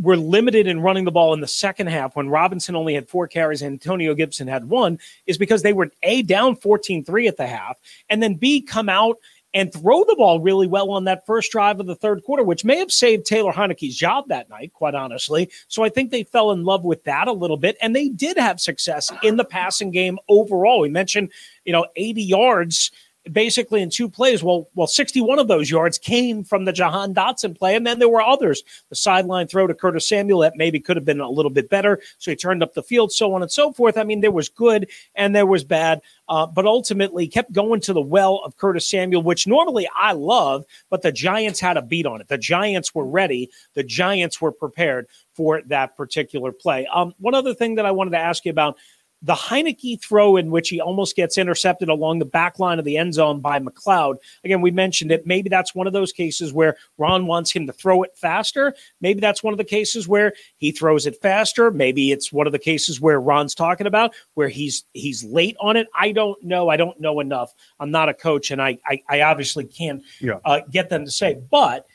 were 0.00 0.16
limited 0.16 0.66
in 0.66 0.80
running 0.80 1.04
the 1.04 1.10
ball 1.10 1.34
in 1.34 1.40
the 1.40 1.46
second 1.46 1.88
half 1.88 2.16
when 2.16 2.28
Robinson 2.28 2.76
only 2.76 2.94
had 2.94 3.08
four 3.08 3.26
carries 3.28 3.62
and 3.62 3.72
Antonio 3.72 4.14
Gibson 4.14 4.48
had 4.48 4.68
one 4.68 4.98
is 5.26 5.38
because 5.38 5.62
they 5.62 5.72
were 5.72 5.90
A, 6.02 6.22
down 6.22 6.56
14 6.56 7.04
3 7.04 7.28
at 7.28 7.36
the 7.36 7.46
half, 7.46 7.78
and 8.08 8.22
then 8.22 8.34
B, 8.34 8.60
come 8.60 8.88
out 8.88 9.18
and 9.54 9.72
throw 9.72 10.04
the 10.04 10.16
ball 10.16 10.40
really 10.40 10.66
well 10.66 10.90
on 10.90 11.04
that 11.04 11.26
first 11.26 11.52
drive 11.52 11.78
of 11.78 11.86
the 11.86 11.94
third 11.94 12.22
quarter, 12.24 12.42
which 12.42 12.64
may 12.64 12.78
have 12.78 12.90
saved 12.90 13.26
Taylor 13.26 13.52
Heinicke's 13.52 13.96
job 13.96 14.28
that 14.28 14.48
night, 14.48 14.72
quite 14.72 14.94
honestly. 14.94 15.50
So 15.68 15.84
I 15.84 15.90
think 15.90 16.10
they 16.10 16.24
fell 16.24 16.52
in 16.52 16.64
love 16.64 16.84
with 16.84 17.04
that 17.04 17.28
a 17.28 17.32
little 17.32 17.58
bit, 17.58 17.76
and 17.82 17.94
they 17.94 18.08
did 18.08 18.38
have 18.38 18.60
success 18.60 19.12
in 19.22 19.36
the 19.36 19.44
passing 19.44 19.90
game 19.90 20.18
overall. 20.28 20.80
We 20.80 20.88
mentioned, 20.88 21.30
you 21.64 21.72
know, 21.72 21.86
80 21.96 22.22
yards 22.22 22.90
basically 23.30 23.82
in 23.82 23.90
two 23.90 24.08
plays. 24.08 24.42
Well, 24.42 24.68
well, 24.74 24.86
61 24.86 25.38
of 25.38 25.48
those 25.48 25.70
yards 25.70 25.98
came 25.98 26.42
from 26.44 26.64
the 26.64 26.72
Jahan 26.72 27.14
Dotson 27.14 27.56
play, 27.56 27.76
and 27.76 27.86
then 27.86 27.98
there 27.98 28.08
were 28.08 28.22
others. 28.22 28.62
The 28.88 28.96
sideline 28.96 29.46
throw 29.46 29.66
to 29.66 29.74
Curtis 29.74 30.08
Samuel 30.08 30.40
that 30.40 30.56
maybe 30.56 30.80
could 30.80 30.96
have 30.96 31.04
been 31.04 31.20
a 31.20 31.30
little 31.30 31.50
bit 31.50 31.68
better, 31.68 32.00
so 32.18 32.30
he 32.30 32.36
turned 32.36 32.62
up 32.62 32.74
the 32.74 32.82
field, 32.82 33.12
so 33.12 33.34
on 33.34 33.42
and 33.42 33.50
so 33.50 33.72
forth. 33.72 33.96
I 33.96 34.04
mean, 34.04 34.20
there 34.20 34.30
was 34.30 34.48
good 34.48 34.88
and 35.14 35.34
there 35.34 35.46
was 35.46 35.64
bad, 35.64 36.02
uh, 36.28 36.46
but 36.46 36.66
ultimately 36.66 37.28
kept 37.28 37.52
going 37.52 37.80
to 37.82 37.92
the 37.92 38.00
well 38.00 38.40
of 38.44 38.56
Curtis 38.56 38.88
Samuel, 38.88 39.22
which 39.22 39.46
normally 39.46 39.88
I 39.96 40.12
love, 40.12 40.64
but 40.90 41.02
the 41.02 41.12
Giants 41.12 41.60
had 41.60 41.76
a 41.76 41.82
beat 41.82 42.06
on 42.06 42.20
it. 42.20 42.28
The 42.28 42.38
Giants 42.38 42.94
were 42.94 43.06
ready. 43.06 43.50
The 43.74 43.84
Giants 43.84 44.40
were 44.40 44.52
prepared 44.52 45.06
for 45.34 45.62
that 45.66 45.96
particular 45.96 46.52
play. 46.52 46.86
Um, 46.86 47.14
one 47.18 47.34
other 47.34 47.54
thing 47.54 47.76
that 47.76 47.86
I 47.86 47.90
wanted 47.90 48.10
to 48.10 48.18
ask 48.18 48.44
you 48.44 48.50
about 48.50 48.76
the 49.22 49.34
Heinicke 49.34 50.02
throw 50.02 50.36
in 50.36 50.50
which 50.50 50.68
he 50.68 50.80
almost 50.80 51.14
gets 51.14 51.38
intercepted 51.38 51.88
along 51.88 52.18
the 52.18 52.24
back 52.24 52.58
line 52.58 52.78
of 52.78 52.84
the 52.84 52.96
end 52.96 53.14
zone 53.14 53.40
by 53.40 53.60
McLeod. 53.60 54.16
Again, 54.44 54.60
we 54.60 54.70
mentioned 54.70 55.12
it. 55.12 55.26
Maybe 55.26 55.48
that's 55.48 55.74
one 55.74 55.86
of 55.86 55.92
those 55.92 56.12
cases 56.12 56.52
where 56.52 56.76
Ron 56.98 57.26
wants 57.26 57.52
him 57.52 57.66
to 57.68 57.72
throw 57.72 58.02
it 58.02 58.16
faster. 58.16 58.74
Maybe 59.00 59.20
that's 59.20 59.42
one 59.42 59.54
of 59.54 59.58
the 59.58 59.64
cases 59.64 60.08
where 60.08 60.32
he 60.56 60.72
throws 60.72 61.06
it 61.06 61.20
faster. 61.22 61.70
Maybe 61.70 62.10
it's 62.10 62.32
one 62.32 62.46
of 62.46 62.52
the 62.52 62.58
cases 62.58 63.00
where 63.00 63.20
Ron's 63.20 63.54
talking 63.54 63.86
about 63.86 64.12
where 64.34 64.48
he's 64.48 64.84
he's 64.92 65.22
late 65.22 65.56
on 65.60 65.76
it. 65.76 65.86
I 65.94 66.12
don't 66.12 66.42
know. 66.42 66.68
I 66.68 66.76
don't 66.76 66.98
know 67.00 67.20
enough. 67.20 67.54
I'm 67.78 67.90
not 67.90 68.08
a 68.08 68.14
coach, 68.14 68.50
and 68.50 68.60
I 68.60 68.78
I, 68.86 69.02
I 69.08 69.20
obviously 69.22 69.64
can't 69.64 70.02
yeah. 70.20 70.38
uh, 70.44 70.60
get 70.70 70.88
them 70.88 71.04
to 71.04 71.10
say. 71.10 71.40
But 71.50 71.86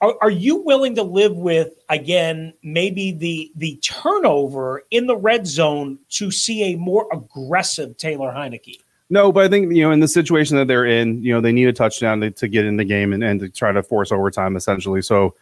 are, 0.00 0.14
are 0.20 0.30
you 0.30 0.56
willing 0.56 0.94
to 0.96 1.02
live 1.02 1.36
with 1.36 1.74
again 1.88 2.52
maybe 2.62 3.12
the 3.12 3.50
the 3.56 3.76
turnover 3.76 4.84
in 4.90 5.06
the 5.06 5.16
red 5.16 5.46
zone 5.46 5.98
to 6.10 6.30
see 6.30 6.74
a 6.74 6.76
more 6.76 7.06
aggressive 7.12 7.96
Taylor 7.96 8.32
Heinicke? 8.32 8.80
No, 9.08 9.32
but 9.32 9.44
I 9.44 9.48
think 9.48 9.72
you 9.72 9.82
know 9.82 9.92
in 9.92 10.00
the 10.00 10.08
situation 10.08 10.56
that 10.56 10.68
they're 10.68 10.86
in, 10.86 11.22
you 11.22 11.32
know 11.32 11.40
they 11.40 11.52
need 11.52 11.68
a 11.68 11.72
touchdown 11.72 12.20
to, 12.20 12.30
to 12.32 12.48
get 12.48 12.66
in 12.66 12.76
the 12.76 12.84
game 12.84 13.12
and, 13.12 13.22
and 13.24 13.40
to 13.40 13.48
try 13.48 13.72
to 13.72 13.82
force 13.82 14.12
overtime 14.12 14.56
essentially. 14.56 15.00
So 15.00 15.34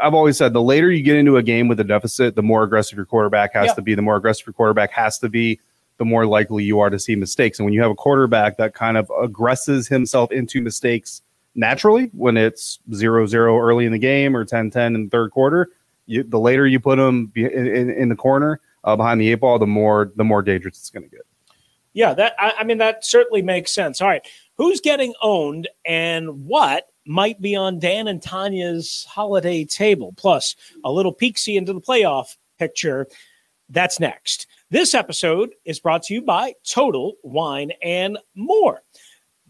I've 0.00 0.14
always 0.14 0.36
said 0.36 0.52
the 0.52 0.62
later 0.62 0.90
you 0.90 1.02
get 1.02 1.16
into 1.16 1.36
a 1.36 1.42
game 1.42 1.68
with 1.68 1.80
a 1.80 1.84
deficit, 1.84 2.36
the 2.36 2.42
more 2.42 2.64
aggressive 2.64 2.96
your 2.96 3.06
quarterback 3.06 3.54
has 3.54 3.72
to 3.74 3.82
be. 3.82 3.94
The 3.94 4.02
more 4.02 4.16
aggressive 4.16 4.46
your 4.46 4.52
quarterback 4.52 4.90
has 4.92 5.18
to 5.20 5.28
be, 5.28 5.60
the 5.96 6.04
more 6.04 6.26
likely 6.26 6.64
you 6.64 6.80
are 6.80 6.90
to 6.90 6.98
see 6.98 7.16
mistakes. 7.16 7.58
And 7.58 7.64
when 7.64 7.72
you 7.72 7.80
have 7.82 7.90
a 7.90 7.94
quarterback 7.94 8.56
that 8.58 8.74
kind 8.74 8.96
of 8.96 9.10
aggresses 9.22 9.88
himself 9.88 10.32
into 10.32 10.60
mistakes 10.60 11.22
naturally 11.54 12.10
when 12.12 12.36
it's 12.36 12.78
0-0 12.90 13.34
early 13.60 13.86
in 13.86 13.92
the 13.92 13.98
game 13.98 14.36
or 14.36 14.44
10-10 14.44 14.94
in 14.94 15.04
the 15.04 15.10
third 15.10 15.30
quarter. 15.30 15.70
You, 16.06 16.24
the 16.24 16.40
later 16.40 16.66
you 16.66 16.80
put 16.80 16.96
them 16.96 17.30
in, 17.36 17.46
in, 17.46 17.90
in 17.90 18.08
the 18.08 18.16
corner 18.16 18.60
uh, 18.84 18.96
behind 18.96 19.20
the 19.20 19.30
eight 19.30 19.36
ball, 19.36 19.58
the 19.58 19.66
more 19.66 20.10
the 20.16 20.24
more 20.24 20.42
dangerous 20.42 20.78
it's 20.78 20.90
going 20.90 21.04
to 21.04 21.08
get. 21.08 21.26
Yeah, 21.92 22.14
that 22.14 22.34
I, 22.38 22.54
I 22.58 22.64
mean 22.64 22.78
that 22.78 23.04
certainly 23.04 23.42
makes 23.42 23.72
sense. 23.72 24.00
All 24.00 24.08
right, 24.08 24.26
who's 24.56 24.80
getting 24.80 25.14
owned 25.22 25.68
and 25.84 26.46
what 26.46 26.88
might 27.06 27.40
be 27.40 27.56
on 27.56 27.78
Dan 27.78 28.08
and 28.08 28.22
Tanya's 28.22 29.06
holiday 29.08 29.64
table? 29.64 30.12
Plus 30.16 30.56
a 30.84 30.90
little 30.90 31.14
peeksy 31.14 31.56
into 31.56 31.72
the 31.72 31.80
playoff 31.80 32.36
picture. 32.58 33.06
That's 33.68 34.00
next. 34.00 34.46
This 34.70 34.94
episode 34.94 35.50
is 35.64 35.80
brought 35.80 36.04
to 36.04 36.14
you 36.14 36.22
by 36.22 36.54
Total 36.64 37.14
Wine 37.22 37.72
and 37.82 38.18
More. 38.34 38.82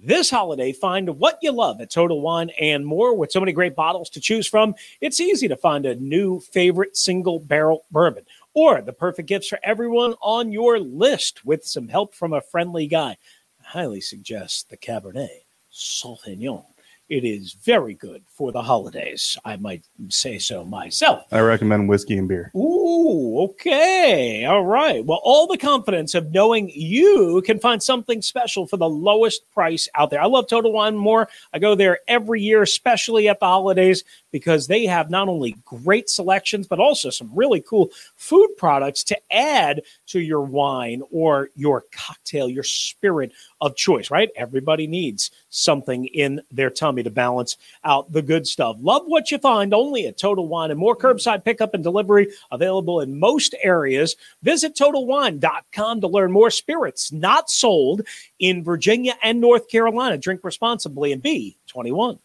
This 0.03 0.31
holiday, 0.31 0.73
find 0.73 1.19
what 1.19 1.39
you 1.43 1.53
love 1.53 1.79
at 1.83 1.91
Total 1.91 2.19
Wine 2.19 2.51
and 2.59 2.87
More. 2.87 3.15
With 3.15 3.31
so 3.31 3.39
many 3.39 3.53
great 3.53 3.77
bottles 3.77 4.09
to 4.11 4.21
choose 4.21 4.47
from, 4.47 4.75
it's 5.03 5.21
easy 5.21 5.47
to 5.49 5.59
find 5.59 5.85
a 5.85 5.95
new 5.95 6.41
favorite 6.41 6.97
single 6.97 7.39
barrel 7.39 7.85
bourbon 7.91 8.25
or 8.55 8.81
the 8.81 8.95
perfect 8.95 9.29
gifts 9.29 9.49
for 9.49 9.59
everyone 9.63 10.15
on 10.23 10.53
your 10.53 10.81
list 10.81 11.45
with 11.45 11.67
some 11.67 11.89
help 11.89 12.15
from 12.15 12.33
a 12.33 12.41
friendly 12.41 12.87
guy. 12.87 13.19
I 13.61 13.63
highly 13.63 14.01
suggest 14.01 14.71
the 14.71 14.79
Cabernet 14.79 15.43
Sauvignon. 15.71 16.65
It 17.11 17.25
is 17.25 17.55
very 17.55 17.95
good 17.95 18.23
for 18.29 18.53
the 18.53 18.63
holidays. 18.63 19.37
I 19.45 19.57
might 19.57 19.85
say 20.11 20.39
so 20.39 20.65
myself. 20.65 21.25
I 21.33 21.41
recommend 21.41 21.89
whiskey 21.89 22.17
and 22.17 22.29
beer. 22.29 22.53
Ooh, 22.55 23.41
okay. 23.51 24.45
All 24.45 24.65
right. 24.65 25.05
Well, 25.05 25.21
all 25.25 25.49
the 25.49 25.59
confidence 25.59 26.15
of 26.15 26.31
knowing 26.31 26.71
you 26.71 27.43
can 27.45 27.59
find 27.59 27.83
something 27.83 28.23
special 28.23 28.65
for 28.65 28.77
the 28.77 28.89
lowest 28.89 29.51
price 29.51 29.89
out 29.97 30.11
there. 30.11 30.23
I 30.23 30.27
love 30.27 30.47
Total 30.47 30.73
Wine 30.73 30.97
more. 30.97 31.29
I 31.53 31.59
go 31.59 31.75
there 31.75 31.99
every 32.07 32.43
year, 32.43 32.63
especially 32.63 33.29
at 33.29 33.41
the 33.41 33.47
holidays, 33.47 34.05
because 34.31 34.69
they 34.69 34.87
have 34.87 35.11
not 35.11 35.29
only 35.29 35.57
great 35.65 36.09
selections, 36.09 36.69
but 36.69 36.79
also 36.79 37.11
some 37.11 37.31
really 37.35 37.61
cool 37.61 37.91
food 38.15 38.51
products 38.57 39.03
to 39.03 39.19
add 39.33 39.83
to 40.07 40.21
your 40.21 40.43
wine 40.43 41.03
or 41.11 41.51
your 41.57 41.87
cocktail, 41.91 42.49
your 42.49 42.63
spirit 42.63 43.33
of 43.61 43.77
choice, 43.77 44.11
right? 44.11 44.31
Everybody 44.37 44.87
needs 44.87 45.31
something 45.51 46.07
in 46.07 46.41
their 46.51 46.71
tummy 46.71 47.03
to 47.03 47.11
balance 47.11 47.57
out 47.85 48.11
the 48.13 48.23
good 48.23 48.47
stuff. 48.47 48.77
Love 48.81 49.03
what 49.07 49.31
you 49.31 49.39
find 49.39 49.75
only 49.75 50.07
at 50.07 50.19
Total 50.19 50.47
Wine 50.47 50.71
and 50.71 50.81
more 50.81 50.97
curbside 50.97 51.45
pickup 51.45 51.75
and 51.75 51.85
delivery 51.85 52.29
available 52.51 53.01
in 53.01 53.19
most 53.19 53.55
areas. 53.63 54.17
Visit 54.43 54.75
TotalWine.com 54.75 56.01
to 56.01 56.09
learn 56.09 56.33
more 56.33 56.51
spirits 56.51 57.13
not 57.13 57.51
sold 57.51 58.03
in 58.39 58.65
Virginia 58.65 59.15
and 59.23 59.41
North 59.41 59.69
Carolina. 59.69 60.19
Drink 60.19 60.43
responsibly 60.43 61.13
and 61.13 61.23
be 61.23 61.57
21. 61.67 62.19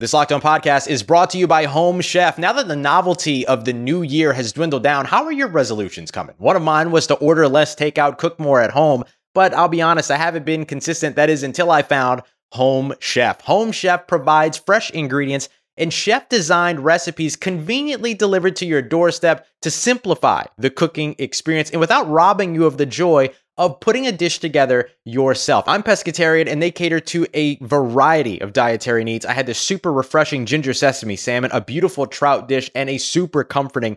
This 0.00 0.14
Locked 0.14 0.32
On 0.32 0.40
podcast 0.40 0.88
is 0.88 1.02
brought 1.02 1.28
to 1.28 1.38
you 1.38 1.46
by 1.46 1.66
Home 1.66 2.00
Chef. 2.00 2.38
Now 2.38 2.54
that 2.54 2.68
the 2.68 2.74
novelty 2.74 3.46
of 3.46 3.66
the 3.66 3.74
new 3.74 4.00
year 4.00 4.32
has 4.32 4.50
dwindled 4.50 4.82
down, 4.82 5.04
how 5.04 5.24
are 5.24 5.32
your 5.32 5.48
resolutions 5.48 6.10
coming? 6.10 6.34
One 6.38 6.56
of 6.56 6.62
mine 6.62 6.90
was 6.90 7.06
to 7.08 7.16
order 7.16 7.46
less 7.48 7.76
takeout, 7.76 8.16
cook 8.16 8.40
more 8.40 8.62
at 8.62 8.70
home. 8.70 9.04
But 9.34 9.54
I'll 9.54 9.68
be 9.68 9.82
honest, 9.82 10.10
I 10.10 10.16
haven't 10.16 10.44
been 10.44 10.66
consistent. 10.66 11.16
That 11.16 11.30
is 11.30 11.42
until 11.42 11.70
I 11.70 11.82
found 11.82 12.22
Home 12.52 12.94
Chef. 12.98 13.40
Home 13.42 13.72
Chef 13.72 14.06
provides 14.06 14.58
fresh 14.58 14.90
ingredients 14.90 15.48
and 15.76 15.92
chef 15.92 16.28
designed 16.28 16.84
recipes 16.84 17.36
conveniently 17.36 18.12
delivered 18.12 18.56
to 18.56 18.66
your 18.66 18.82
doorstep 18.82 19.46
to 19.62 19.70
simplify 19.70 20.44
the 20.58 20.68
cooking 20.68 21.14
experience 21.18 21.70
and 21.70 21.80
without 21.80 22.08
robbing 22.08 22.54
you 22.54 22.66
of 22.66 22.76
the 22.76 22.86
joy 22.86 23.30
of 23.56 23.78
putting 23.80 24.06
a 24.06 24.12
dish 24.12 24.38
together 24.38 24.88
yourself. 25.04 25.64
I'm 25.68 25.82
pescatarian 25.82 26.48
and 26.48 26.62
they 26.62 26.70
cater 26.70 27.00
to 27.00 27.26
a 27.34 27.56
variety 27.64 28.40
of 28.40 28.52
dietary 28.52 29.04
needs. 29.04 29.26
I 29.26 29.32
had 29.32 29.46
this 29.46 29.58
super 29.58 29.92
refreshing 29.92 30.46
ginger 30.46 30.72
sesame 30.72 31.16
salmon, 31.16 31.50
a 31.52 31.60
beautiful 31.60 32.06
trout 32.06 32.48
dish, 32.48 32.70
and 32.74 32.88
a 32.88 32.98
super 32.98 33.44
comforting 33.44 33.96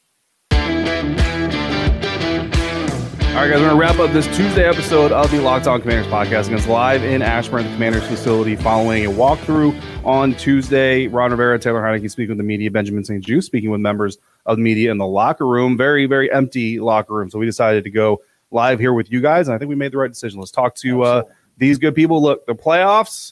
All 3.31 3.37
right, 3.37 3.49
guys, 3.49 3.61
we're 3.61 3.69
going 3.69 3.69
to 3.69 3.75
wrap 3.77 3.97
up 3.97 4.11
this 4.11 4.27
Tuesday 4.35 4.67
episode 4.67 5.13
of 5.13 5.31
the 5.31 5.39
Locked 5.39 5.65
On 5.65 5.81
Commanders 5.81 6.11
podcast. 6.11 6.47
And 6.47 6.55
it's 6.55 6.67
live 6.67 7.01
in 7.01 7.21
Ashburn, 7.21 7.63
the 7.63 7.71
Commanders 7.71 8.05
facility, 8.05 8.57
following 8.57 9.05
a 9.05 9.09
walkthrough 9.09 9.81
on 10.05 10.35
Tuesday. 10.35 11.07
Ron 11.07 11.31
Rivera, 11.31 11.57
Taylor 11.57 11.81
Heinicke 11.81 12.11
speaking 12.11 12.31
with 12.31 12.39
the 12.39 12.43
media, 12.43 12.69
Benjamin 12.69 13.05
St. 13.05 13.23
Juste 13.23 13.45
speaking 13.45 13.71
with 13.71 13.79
members 13.79 14.17
of 14.45 14.57
the 14.57 14.61
media 14.61 14.91
in 14.91 14.97
the 14.97 15.07
locker 15.07 15.47
room. 15.47 15.77
Very, 15.77 16.07
very 16.07 16.29
empty 16.29 16.81
locker 16.81 17.13
room. 17.13 17.29
So 17.29 17.39
we 17.39 17.45
decided 17.45 17.85
to 17.85 17.89
go 17.89 18.21
live 18.51 18.79
here 18.79 18.91
with 18.91 19.09
you 19.09 19.21
guys. 19.21 19.47
And 19.47 19.55
I 19.55 19.57
think 19.57 19.69
we 19.69 19.75
made 19.75 19.93
the 19.93 19.97
right 19.97 20.11
decision. 20.11 20.37
Let's 20.37 20.51
talk 20.51 20.75
to 20.75 21.03
uh, 21.03 21.23
these 21.57 21.77
good 21.77 21.95
people. 21.95 22.21
Look, 22.21 22.45
the 22.45 22.53
playoffs, 22.53 23.31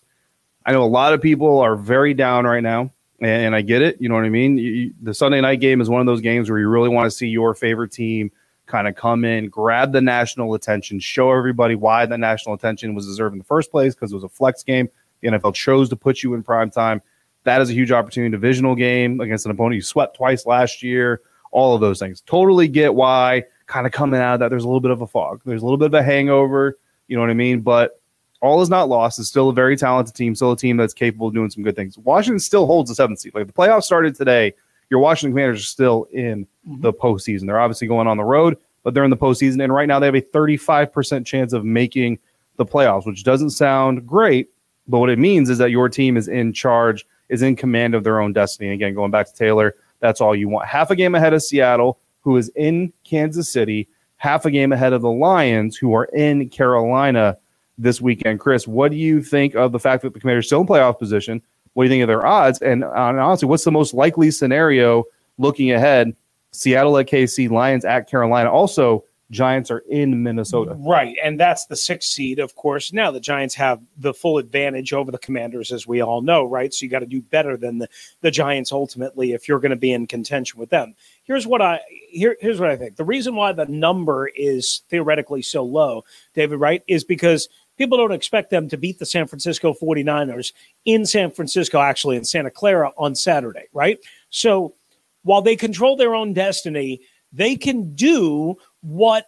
I 0.66 0.72
know 0.72 0.84
a 0.84 0.86
lot 0.86 1.14
of 1.14 1.22
people 1.22 1.60
are 1.60 1.76
very 1.76 2.14
down 2.14 2.46
right 2.46 2.64
now. 2.64 2.94
and, 3.20 3.48
and 3.48 3.56
I 3.56 3.62
get 3.62 3.82
it. 3.82 3.98
You 4.00 4.08
know 4.08 4.16
what 4.16 4.24
I 4.24 4.30
mean? 4.30 4.58
You, 4.58 4.94
the 5.02 5.14
Sunday 5.14 5.42
night 5.42 5.60
game 5.60 5.82
is 5.82 5.90
one 5.90 6.00
of 6.00 6.08
those 6.08 6.22
games 6.22 6.50
where 6.50 6.58
you 6.58 6.70
really 6.70 6.90
want 6.90 7.06
to 7.06 7.12
see 7.12 7.28
your 7.28 7.54
favorite 7.54 7.92
team 7.92 8.32
kind 8.70 8.88
of 8.88 8.96
come 8.96 9.26
in, 9.26 9.50
grab 9.50 9.92
the 9.92 10.00
national 10.00 10.54
attention, 10.54 11.00
show 11.00 11.32
everybody 11.32 11.76
why 11.76 12.06
the 12.06 12.18
national 12.18 12.56
attention 12.56 12.96
was 12.96 13.06
deserved 13.06 13.34
in 13.34 13.40
the 13.40 13.46
first 13.46 13.72
place 13.72 13.96
because 13.96 14.12
it 14.12 14.16
was 14.16 14.24
a 14.24 14.30
flex 14.30 14.64
game. 14.64 14.88
The 15.22 15.30
NFL 15.30 15.56
chose 15.56 15.90
to 15.90 15.98
put 15.98 16.24
you 16.24 16.36
in 16.36 16.44
prime 16.44 16.70
time. 16.70 17.02
That 17.44 17.62
is 17.62 17.70
a 17.70 17.74
huge 17.74 17.92
opportunity. 17.92 18.32
Divisional 18.32 18.76
game 18.76 19.20
against 19.20 19.46
an 19.46 19.52
opponent 19.52 19.76
you 19.76 19.82
swept 19.82 20.16
twice 20.16 20.46
last 20.46 20.84
year. 20.84 21.22
All 21.52 21.76
of 21.76 21.82
those 21.82 22.00
things. 22.00 22.22
Totally 22.22 22.68
get 22.68 22.94
why. 22.94 23.44
Kind 23.66 23.86
of 23.86 23.92
coming 23.92 24.20
out 24.20 24.36
of 24.36 24.40
that, 24.42 24.50
there's 24.50 24.64
a 24.64 24.68
little 24.68 24.80
bit 24.80 24.92
of 24.92 25.02
a 25.02 25.08
fog. 25.08 25.42
There's 25.46 25.62
a 25.62 25.66
little 25.66 25.78
bit 25.78 25.88
of 25.88 25.94
a 25.94 26.04
hangover. 26.04 26.78
You 27.08 27.16
know 27.16 27.22
what 27.22 27.30
I 27.32 27.36
mean? 27.36 27.62
But 27.62 28.00
all 28.42 28.62
is 28.62 28.70
not 28.70 28.88
lost. 28.88 29.20
It's 29.20 29.28
still 29.28 29.50
a 29.50 29.54
very 29.54 29.76
talented 29.76 30.16
team, 30.16 30.36
still 30.36 30.54
a 30.54 30.58
team 30.58 30.78
that's 30.78 30.94
capable 30.94 31.28
of 31.28 31.34
doing 31.34 31.50
some 31.50 31.64
good 31.64 31.76
things. 31.76 31.98
Washington 31.98 32.40
still 32.40 32.66
holds 32.66 32.90
the 32.90 32.96
seventh 32.96 33.20
seed. 33.20 33.34
Like 33.36 33.48
the 33.48 33.54
playoffs 33.54 33.84
started 33.84 34.16
today, 34.16 34.54
your 34.90 35.00
Washington 35.00 35.34
Commanders 35.34 35.62
are 35.62 35.66
still 35.66 36.08
in 36.12 36.46
mm-hmm. 36.68 36.82
the 36.82 36.94
postseason. 36.94 37.46
They're 37.46 37.60
obviously 37.60 37.88
going 37.88 38.08
on 38.08 38.18
the 38.18 38.24
road, 38.24 38.58
but 38.84 38.94
they're 38.94 39.04
in 39.04 39.10
the 39.10 39.18
postseason. 39.18 39.64
And 39.64 39.74
right 39.74 39.88
now 39.88 40.00
they 40.00 40.08
have 40.08 40.16
a 40.16 40.22
35% 40.22 41.26
chance 41.26 41.54
of 41.54 41.66
making 41.66 42.20
the 42.58 42.66
playoffs, 42.66 43.06
which 43.06 43.24
doesn't 43.24 43.52
sound 43.52 44.06
great. 44.06 44.50
But 44.88 45.00
what 45.00 45.10
it 45.10 45.20
means 45.20 45.50
is 45.50 45.60
that 45.60 45.72
your 45.72 45.90
team 45.90 46.18
is 46.18 46.28
in 46.28 46.52
charge, 46.52 47.06
is 47.30 47.42
in 47.42 47.56
command 47.56 47.94
of 47.94 48.04
their 48.04 48.20
own 48.20 48.34
destiny. 48.34 48.70
And 48.70 48.76
Again, 48.76 48.96
going 48.96 49.12
back 49.12 49.28
to 49.28 49.34
Taylor, 49.34 49.76
that's 50.00 50.22
all 50.22 50.36
you 50.36 50.50
want. 50.50 50.68
Half 50.68 50.92
a 50.92 50.96
game 50.96 51.16
ahead 51.16 51.34
of 51.34 51.44
Seattle, 51.44 52.00
who 52.22 52.38
is 52.38 52.50
in 52.56 52.92
Kansas 53.04 53.50
City, 53.50 53.88
half 54.18 54.46
a 54.46 54.52
game 54.52 54.72
ahead 54.72 54.94
of 54.94 55.02
the 55.02 55.12
Lions, 55.12 55.78
who 55.78 55.94
are 55.94 56.06
in 56.06 56.50
Carolina 56.50 57.38
this 57.78 58.02
weekend. 58.02 58.40
Chris, 58.40 58.68
what 58.68 58.92
do 58.92 58.98
you 58.98 59.22
think 59.22 59.56
of 59.56 59.72
the 59.72 59.80
fact 59.80 60.02
that 60.04 60.14
the 60.14 60.20
Commanders 60.20 60.48
still 60.48 60.62
in 60.62 60.68
playoff 60.68 61.00
position? 61.00 61.42
What 61.80 61.86
do 61.86 61.88
you 61.92 61.94
think 61.94 62.04
of 62.04 62.10
their 62.10 62.28
odds? 62.28 62.62
And, 62.62 62.84
uh, 62.84 62.90
honestly, 62.90 63.48
what's 63.48 63.64
the 63.64 63.72
most 63.72 63.94
likely 63.94 64.32
scenario 64.32 65.06
looking 65.38 65.72
ahead? 65.72 66.14
Seattle 66.52 66.98
at 66.98 67.08
KC, 67.08 67.50
Lions 67.50 67.86
at 67.86 68.10
Carolina. 68.10 68.52
Also, 68.52 69.06
Giants 69.32 69.72
are 69.72 69.84
in 69.90 70.22
Minnesota. 70.22 70.74
Right. 70.78 71.16
And 71.24 71.40
that's 71.40 71.68
the 71.68 71.78
sixth 71.78 72.10
seed, 72.10 72.40
of 72.40 72.54
course. 72.56 72.92
Now 72.92 73.12
the 73.12 73.22
Giants 73.22 73.56
have 73.56 73.80
the 73.96 74.14
full 74.14 74.40
advantage 74.40 74.92
over 74.92 75.10
the 75.10 75.20
Commanders, 75.20 75.72
as 75.72 75.88
we 75.88 76.02
all 76.02 76.22
know, 76.22 76.44
right? 76.44 76.74
So 76.74 76.84
you 76.84 76.90
got 76.90 77.00
to 77.00 77.06
do 77.06 77.22
better 77.22 77.56
than 77.56 77.78
the, 77.78 77.88
the 78.20 78.32
Giants 78.32 78.74
ultimately 78.74 79.32
if 79.32 79.48
you're 79.48 79.62
going 79.62 79.70
to 79.70 79.78
be 79.78 79.94
in 79.94 80.06
contention 80.06 80.60
with 80.60 80.72
them. 80.72 80.96
Here's 81.24 81.48
what 81.48 81.62
I 81.62 81.80
here, 82.10 82.36
here's 82.42 82.60
what 82.60 82.72
I 82.72 82.76
think. 82.76 82.98
The 82.98 83.06
reason 83.06 83.36
why 83.36 83.54
the 83.54 83.68
number 83.68 84.28
is 84.28 84.82
theoretically 84.90 85.44
so 85.44 85.64
low, 85.64 86.04
David, 86.34 86.60
right, 86.60 86.84
is 86.88 87.06
because 87.06 87.48
people 87.80 87.98
don't 87.98 88.12
expect 88.12 88.52
them 88.52 88.68
to 88.70 88.78
beat 88.78 89.00
the 89.00 89.06
San 89.06 89.26
Francisco 89.26 89.74
49ers 89.74 90.52
in 90.86 91.06
San 91.06 91.32
Francisco, 91.32 91.80
actually 91.80 92.18
in 92.18 92.26
Santa 92.26 92.52
Clara 92.52 92.92
on 92.98 93.16
Saturday, 93.16 93.68
right? 93.74 93.98
So 94.30 94.76
while 95.24 95.42
they 95.42 95.56
control 95.56 95.96
their 95.96 96.14
own 96.14 96.34
destiny, 96.34 97.02
they 97.32 97.56
can 97.56 97.96
do 97.96 98.58
what 98.82 99.28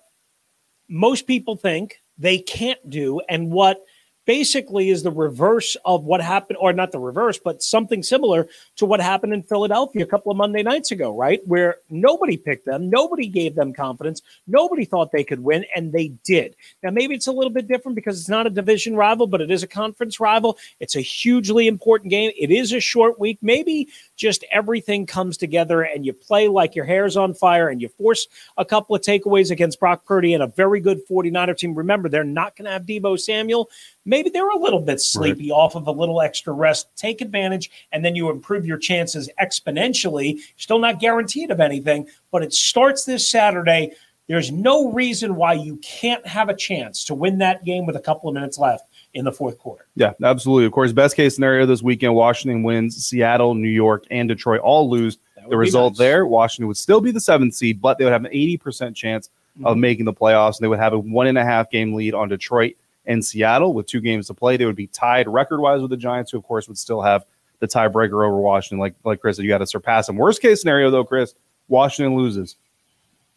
most 0.89 1.25
people 1.25 1.55
think 1.55 2.01
they 2.17 2.37
can't 2.39 2.89
do 2.89 3.21
and 3.29 3.49
what 3.49 3.79
basically 4.25 4.89
is 4.89 5.03
the 5.03 5.11
reverse 5.11 5.75
of 5.85 6.03
what 6.03 6.21
happened, 6.21 6.57
or 6.59 6.73
not 6.73 6.91
the 6.91 6.99
reverse, 6.99 7.39
but 7.39 7.63
something 7.63 8.03
similar 8.03 8.47
to 8.75 8.85
what 8.85 8.99
happened 8.99 9.33
in 9.33 9.43
Philadelphia 9.43 10.03
a 10.03 10.07
couple 10.07 10.31
of 10.31 10.37
Monday 10.37 10.63
nights 10.63 10.91
ago, 10.91 11.15
right? 11.15 11.41
Where 11.45 11.77
nobody 11.89 12.37
picked 12.37 12.65
them, 12.65 12.89
nobody 12.89 13.27
gave 13.27 13.55
them 13.55 13.73
confidence, 13.73 14.21
nobody 14.47 14.85
thought 14.85 15.11
they 15.11 15.23
could 15.23 15.39
win, 15.39 15.65
and 15.75 15.91
they 15.91 16.09
did. 16.23 16.55
Now, 16.83 16.91
maybe 16.91 17.15
it's 17.15 17.27
a 17.27 17.31
little 17.31 17.51
bit 17.51 17.67
different 17.67 17.95
because 17.95 18.19
it's 18.19 18.29
not 18.29 18.47
a 18.47 18.51
division 18.51 18.95
rival, 18.95 19.27
but 19.27 19.41
it 19.41 19.51
is 19.51 19.63
a 19.63 19.67
conference 19.67 20.19
rival. 20.19 20.57
It's 20.79 20.95
a 20.95 21.01
hugely 21.01 21.67
important 21.67 22.09
game. 22.09 22.31
It 22.37 22.51
is 22.51 22.73
a 22.73 22.79
short 22.79 23.19
week. 23.19 23.39
Maybe 23.41 23.89
just 24.15 24.43
everything 24.51 25.05
comes 25.05 25.37
together 25.37 25.81
and 25.81 26.05
you 26.05 26.13
play 26.13 26.47
like 26.47 26.75
your 26.75 26.85
hair's 26.85 27.17
on 27.17 27.33
fire 27.33 27.69
and 27.69 27.81
you 27.81 27.89
force 27.89 28.27
a 28.57 28.65
couple 28.65 28.95
of 28.95 29.01
takeaways 29.01 29.51
against 29.51 29.79
Brock 29.79 30.05
Purdy 30.05 30.33
and 30.33 30.43
a 30.43 30.47
very 30.47 30.79
good 30.79 31.01
49er 31.09 31.57
team. 31.57 31.73
Remember, 31.73 32.07
they're 32.07 32.23
not 32.23 32.55
going 32.55 32.65
to 32.65 32.71
have 32.71 32.83
Deebo 32.83 33.19
Samuel 33.19 33.69
maybe 34.05 34.29
they're 34.29 34.49
a 34.49 34.57
little 34.57 34.81
bit 34.81 35.01
sleepy 35.01 35.51
right. 35.51 35.55
off 35.55 35.75
of 35.75 35.87
a 35.87 35.91
little 35.91 36.21
extra 36.21 36.53
rest. 36.53 36.89
Take 36.95 37.21
advantage, 37.21 37.69
and 37.91 38.03
then 38.03 38.15
you 38.15 38.29
improve 38.29 38.65
your 38.65 38.77
chances 38.77 39.29
exponentially. 39.41 40.39
Still 40.57 40.79
not 40.79 40.99
guaranteed 40.99 41.51
of 41.51 41.59
anything, 41.59 42.07
but 42.31 42.43
it 42.43 42.53
starts 42.53 43.05
this 43.05 43.27
Saturday. 43.27 43.91
There's 44.27 44.51
no 44.51 44.91
reason 44.91 45.35
why 45.35 45.53
you 45.53 45.77
can't 45.77 46.25
have 46.25 46.49
a 46.49 46.55
chance 46.55 47.03
to 47.05 47.15
win 47.15 47.39
that 47.39 47.65
game 47.65 47.85
with 47.85 47.95
a 47.95 47.99
couple 47.99 48.29
of 48.29 48.33
minutes 48.33 48.57
left 48.57 48.87
in 49.13 49.25
the 49.25 49.31
fourth 49.31 49.57
quarter. 49.57 49.87
Yeah, 49.95 50.13
absolutely. 50.23 50.65
Of 50.65 50.71
course, 50.71 50.93
best 50.93 51.15
case 51.15 51.35
scenario 51.35 51.65
this 51.65 51.81
weekend 51.81 52.15
Washington 52.15 52.63
wins, 52.63 53.05
Seattle, 53.05 53.55
New 53.55 53.67
York, 53.67 54.05
and 54.09 54.29
Detroit 54.29 54.61
all 54.61 54.89
lose. 54.89 55.17
The 55.49 55.57
result 55.57 55.93
nice. 55.93 55.97
there, 55.97 56.25
Washington 56.27 56.67
would 56.67 56.77
still 56.77 57.01
be 57.01 57.11
the 57.11 57.19
seventh 57.19 57.55
seed, 57.55 57.81
but 57.81 57.97
they 57.97 58.05
would 58.05 58.13
have 58.13 58.23
an 58.23 58.31
80% 58.31 58.95
chance 58.95 59.29
mm-hmm. 59.57 59.65
of 59.65 59.75
making 59.75 60.05
the 60.05 60.13
playoffs. 60.13 60.57
And 60.57 60.63
they 60.63 60.67
would 60.67 60.79
have 60.79 60.93
a 60.93 60.99
one 60.99 61.27
and 61.27 61.37
a 61.37 61.43
half 61.43 61.69
game 61.71 61.93
lead 61.93 62.13
on 62.13 62.29
Detroit 62.29 62.75
and 63.05 63.23
Seattle 63.23 63.73
with 63.73 63.87
two 63.87 64.01
games 64.01 64.27
to 64.27 64.33
play. 64.33 64.57
They 64.57 64.65
would 64.65 64.75
be 64.75 64.87
tied 64.87 65.27
record 65.27 65.59
wise 65.59 65.81
with 65.81 65.89
the 65.89 65.97
Giants, 65.97 66.31
who 66.31 66.37
of 66.37 66.43
course 66.43 66.67
would 66.67 66.77
still 66.77 67.01
have 67.01 67.25
the 67.59 67.67
tiebreaker 67.67 68.25
over 68.25 68.37
Washington. 68.37 68.79
Like 68.79 68.95
like 69.03 69.21
Chris 69.21 69.37
said, 69.37 69.43
you 69.43 69.49
got 69.49 69.59
to 69.59 69.67
surpass 69.67 70.07
them. 70.07 70.17
Worst 70.17 70.41
case 70.41 70.61
scenario 70.61 70.89
though, 70.89 71.03
Chris, 71.03 71.35
Washington 71.67 72.15
loses. 72.15 72.55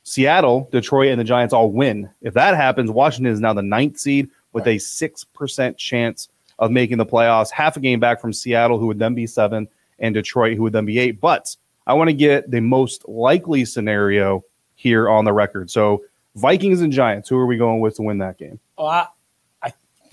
Seattle, 0.03 0.69
Detroit, 0.71 1.09
and 1.09 1.19
the 1.19 1.25
Giants 1.25 1.55
all 1.55 1.71
win. 1.71 2.11
If 2.21 2.35
that 2.35 2.55
happens, 2.55 2.91
Washington 2.91 3.33
is 3.33 3.41
now 3.41 3.55
the 3.55 3.63
ninth 3.63 3.99
seed 3.99 4.29
with 4.53 4.67
a 4.67 4.79
six 4.79 5.25
percent 5.25 5.79
chance 5.79 6.29
of 6.59 6.71
making 6.71 6.99
the 6.99 7.07
playoffs, 7.07 7.51
half 7.51 7.77
a 7.77 7.81
game 7.81 8.01
back 8.01 8.21
from 8.21 8.33
Seattle, 8.33 8.79
who 8.79 8.87
would 8.87 8.99
then 8.99 9.15
be 9.15 9.27
seven, 9.27 9.67
and 9.99 10.15
Detroit, 10.15 10.57
who 10.57 10.63
would 10.63 10.73
then 10.73 10.85
be 10.85 10.99
eight. 10.99 11.21
But 11.21 11.57
I 11.87 11.95
want 11.95 12.09
to 12.09 12.15
get 12.15 12.51
the 12.51 12.61
most 12.61 13.09
likely 13.09 13.65
scenario 13.65 14.45
here 14.75 15.09
on 15.09 15.25
the 15.25 15.33
record. 15.33 15.71
So 15.71 16.05
Vikings 16.37 16.81
and 16.81 16.93
Giants, 16.93 17.29
who 17.29 17.39
are 17.39 17.47
we 17.47 17.57
going 17.57 17.81
with 17.81 17.97
to 17.97 18.03
win 18.03 18.19
that 18.19 18.39
game? 18.39 18.61
Oh, 18.79 18.87
I, 18.87 19.07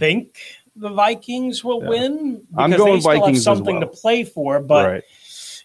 think 0.02 0.40
the 0.76 0.90
Vikings 0.90 1.64
will 1.64 1.82
yeah. 1.84 1.90
win. 1.90 2.48
I'm 2.58 2.72
going 2.72 2.96
they 2.96 3.00
Vikings 3.02 3.38
have 3.38 3.44
something 3.44 3.80
well. 3.80 3.90
to 3.90 3.98
play 3.98 4.24
for, 4.24 4.60
but. 4.60 4.90
Right. 4.90 5.04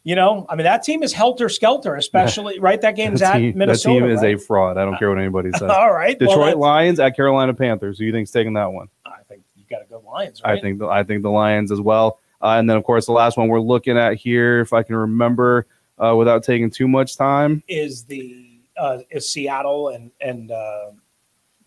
You 0.04 0.14
know, 0.14 0.46
I 0.48 0.54
mean, 0.54 0.62
that 0.66 0.84
team 0.84 1.02
is 1.02 1.12
helter 1.12 1.48
skelter, 1.48 1.96
especially 1.96 2.60
right. 2.60 2.80
That 2.80 2.94
game's 2.94 3.18
that 3.18 3.38
team, 3.38 3.48
at 3.48 3.56
Minnesota. 3.56 3.94
That 3.94 4.06
team 4.06 4.10
is 4.12 4.22
right? 4.22 4.36
a 4.36 4.38
fraud. 4.38 4.78
I 4.78 4.84
don't 4.84 4.96
care 4.98 5.08
what 5.08 5.18
anybody 5.18 5.50
says. 5.58 5.62
All 5.62 5.92
right, 5.92 6.16
Detroit 6.16 6.58
well, 6.58 6.70
Lions 6.70 7.00
at 7.00 7.16
Carolina 7.16 7.52
Panthers. 7.52 7.98
Who 7.98 8.02
do 8.02 8.06
you 8.06 8.12
think's 8.12 8.30
taking 8.30 8.52
that 8.52 8.70
one? 8.70 8.86
I 9.04 9.24
think 9.28 9.42
you 9.56 9.64
got 9.68 9.80
to 9.80 9.86
go 9.86 10.04
Lions. 10.06 10.40
Right? 10.44 10.56
I 10.56 10.60
think 10.60 10.78
the, 10.78 10.86
I 10.86 11.02
think 11.02 11.24
the 11.24 11.30
Lions 11.32 11.72
as 11.72 11.80
well. 11.80 12.20
Uh, 12.40 12.50
and 12.50 12.70
then, 12.70 12.76
of 12.76 12.84
course, 12.84 13.06
the 13.06 13.12
last 13.12 13.36
one 13.36 13.48
we're 13.48 13.58
looking 13.58 13.98
at 13.98 14.14
here, 14.14 14.60
if 14.60 14.72
I 14.72 14.84
can 14.84 14.94
remember, 14.94 15.66
uh, 15.98 16.14
without 16.14 16.44
taking 16.44 16.70
too 16.70 16.86
much 16.86 17.16
time, 17.16 17.64
is 17.66 18.04
the 18.04 18.60
uh, 18.76 18.98
is 19.10 19.28
Seattle 19.28 19.88
and 19.88 20.12
and 20.20 20.52
uh, 20.52 20.90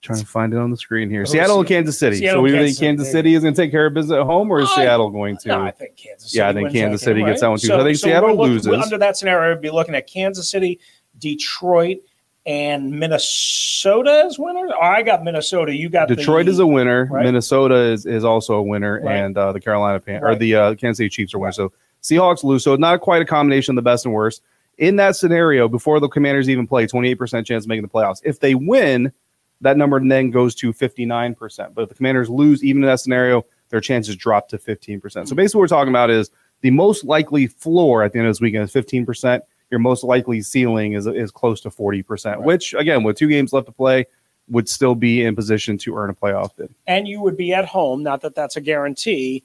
Trying 0.01 0.19
to 0.19 0.25
find 0.25 0.53
it 0.53 0.57
on 0.57 0.71
the 0.71 0.77
screen 0.77 1.09
here. 1.09 1.25
Seattle 1.25 1.59
and 1.59 1.67
Kansas 1.67 1.99
City. 1.99 2.17
Seattle, 2.17 2.39
so 2.39 2.43
we 2.43 2.51
Kansas 2.51 2.79
think 2.79 2.87
Kansas 2.87 3.11
City 3.11 3.33
is 3.33 3.43
going 3.43 3.53
to 3.53 3.61
take 3.61 3.69
care 3.69 3.85
of 3.85 3.93
business 3.93 4.15
at 4.15 4.25
home, 4.25 4.49
or 4.49 4.61
is 4.61 4.73
Seattle 4.73 5.09
going 5.09 5.35
to? 5.39 5.47
No, 5.49 5.61
I 5.61 5.71
think 5.71 5.97
Kansas. 5.97 6.31
City 6.31 6.37
yeah, 6.37 6.47
I 6.47 6.53
think 6.53 6.71
Kansas 6.71 7.01
City 7.01 7.21
gets 7.21 7.41
that 7.41 7.49
one 7.49 7.59
too. 7.59 7.67
So, 7.67 7.75
so 7.75 7.81
I 7.81 7.83
think 7.83 7.97
so 7.97 8.07
Seattle 8.07 8.35
looking, 8.35 8.53
loses. 8.53 8.67
Under 8.67 8.97
that 8.97 9.17
scenario, 9.17 9.53
we'd 9.53 9.61
be 9.61 9.69
looking 9.69 9.95
at 9.95 10.07
Kansas 10.07 10.49
City, 10.49 10.79
Detroit, 11.17 11.97
and 12.45 12.97
Minnesota 12.97 14.23
as 14.25 14.39
winners. 14.39 14.71
Oh, 14.73 14.81
I 14.81 15.01
got 15.01 15.25
Minnesota. 15.25 15.75
You 15.75 15.89
got 15.89 16.07
Detroit 16.07 16.45
the, 16.45 16.51
is 16.53 16.59
a 16.59 16.65
winner. 16.65 17.09
Right? 17.11 17.25
Minnesota 17.25 17.75
is, 17.75 18.05
is 18.05 18.23
also 18.23 18.53
a 18.53 18.63
winner, 18.63 19.01
right. 19.03 19.17
and 19.17 19.37
uh, 19.37 19.51
the 19.51 19.59
Carolina 19.59 19.99
Pan- 19.99 20.21
right. 20.21 20.35
or 20.35 20.35
the 20.39 20.55
uh, 20.55 20.75
Kansas 20.75 20.99
City 20.99 21.09
Chiefs 21.09 21.33
are 21.33 21.39
winners. 21.39 21.57
So 21.57 21.73
Seahawks 22.01 22.45
lose. 22.45 22.63
So 22.63 22.77
not 22.77 23.01
quite 23.01 23.21
a 23.21 23.25
combination 23.25 23.73
of 23.73 23.83
the 23.83 23.89
best 23.89 24.05
and 24.05 24.13
worst. 24.13 24.41
In 24.77 24.95
that 24.95 25.17
scenario, 25.17 25.67
before 25.67 25.99
the 25.99 26.07
Commanders 26.07 26.49
even 26.49 26.65
play, 26.65 26.87
twenty 26.87 27.09
eight 27.09 27.15
percent 27.15 27.45
chance 27.45 27.65
of 27.65 27.67
making 27.67 27.83
the 27.83 27.89
playoffs. 27.89 28.21
If 28.23 28.39
they 28.39 28.55
win 28.55 29.11
that 29.61 29.77
number 29.77 29.99
then 29.99 30.31
goes 30.31 30.55
to 30.55 30.73
59%. 30.73 31.73
But 31.73 31.83
if 31.83 31.89
the 31.89 31.95
commanders 31.95 32.29
lose, 32.29 32.63
even 32.63 32.83
in 32.83 32.87
that 32.87 32.99
scenario, 32.99 33.45
their 33.69 33.81
chances 33.81 34.15
drop 34.15 34.49
to 34.49 34.57
15%. 34.57 35.27
So 35.27 35.35
basically, 35.35 35.59
what 35.59 35.63
we're 35.63 35.67
talking 35.67 35.91
about 35.91 36.09
is 36.09 36.31
the 36.61 36.71
most 36.71 37.03
likely 37.03 37.47
floor 37.47 38.03
at 38.03 38.13
the 38.13 38.19
end 38.19 38.27
of 38.27 38.33
this 38.33 38.41
weekend 38.41 38.63
is 38.63 38.73
15%. 38.73 39.41
Your 39.69 39.79
most 39.79 40.03
likely 40.03 40.41
ceiling 40.41 40.93
is, 40.93 41.05
is 41.05 41.31
close 41.31 41.61
to 41.61 41.69
40%, 41.69 42.25
right. 42.25 42.41
which, 42.41 42.73
again, 42.73 43.03
with 43.03 43.17
two 43.17 43.27
games 43.27 43.53
left 43.53 43.67
to 43.67 43.71
play, 43.71 44.05
would 44.49 44.67
still 44.67 44.95
be 44.95 45.23
in 45.23 45.35
position 45.35 45.77
to 45.77 45.95
earn 45.95 46.09
a 46.09 46.13
playoff 46.13 46.55
bid. 46.55 46.73
And 46.87 47.07
you 47.07 47.21
would 47.21 47.37
be 47.37 47.53
at 47.53 47.65
home, 47.65 48.01
not 48.01 48.21
that 48.21 48.33
that's 48.33 48.55
a 48.55 48.61
guarantee, 48.61 49.43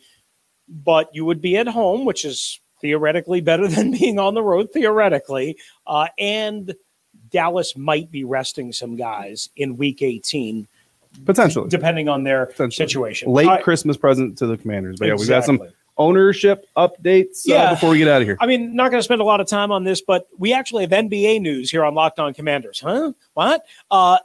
but 0.67 1.15
you 1.15 1.27
would 1.27 1.43
be 1.43 1.59
at 1.59 1.69
home, 1.69 2.07
which 2.07 2.25
is 2.25 2.59
theoretically 2.81 3.43
better 3.43 3.69
than 3.69 3.91
being 3.91 4.19
on 4.19 4.35
the 4.35 4.43
road, 4.43 4.73
theoretically. 4.73 5.59
Uh, 5.87 6.09
and 6.19 6.75
Dallas 7.35 7.77
might 7.77 8.11
be 8.11 8.23
resting 8.23 8.73
some 8.73 8.95
guys 8.97 9.51
in 9.57 9.77
week 9.77 10.01
18 10.03 10.69
potentially 11.27 11.69
depending 11.69 12.09
on 12.09 12.25
their 12.25 12.51
situation 12.71 13.31
late 13.33 13.47
uh, 13.47 13.61
christmas 13.61 13.97
present 13.97 14.39
to 14.39 14.47
the 14.47 14.57
commanders 14.57 14.99
but 14.99 15.09
exactly. 15.09 15.27
yeah 15.27 15.37
we've 15.37 15.43
got 15.43 15.45
some 15.45 15.75
ownership 15.97 16.67
updates 16.77 17.49
uh, 17.49 17.71
before 17.71 17.91
we 17.91 17.99
get 17.99 18.09
out 18.09 18.21
of 18.21 18.27
here? 18.27 18.37
I 18.41 18.47
mean, 18.47 18.75
not 18.75 18.91
going 18.91 18.99
to 18.99 19.05
spend 19.05 19.21
a 19.21 19.25
lot 19.25 19.41
of 19.41 19.47
time 19.47 19.71
on 19.71 19.85
this, 19.85 20.01
but 20.01 20.29
we 20.39 20.53
actually 20.53 20.83
have 20.83 20.91
NBA 20.91 21.41
news 21.41 21.71
here 21.71 21.85
on 21.85 21.95
Locked 21.95 22.19
On 22.19 22.35
Commanders. 22.35 22.81
Huh? 22.81 23.13
What? 23.35 23.65
Uh, 23.91 24.19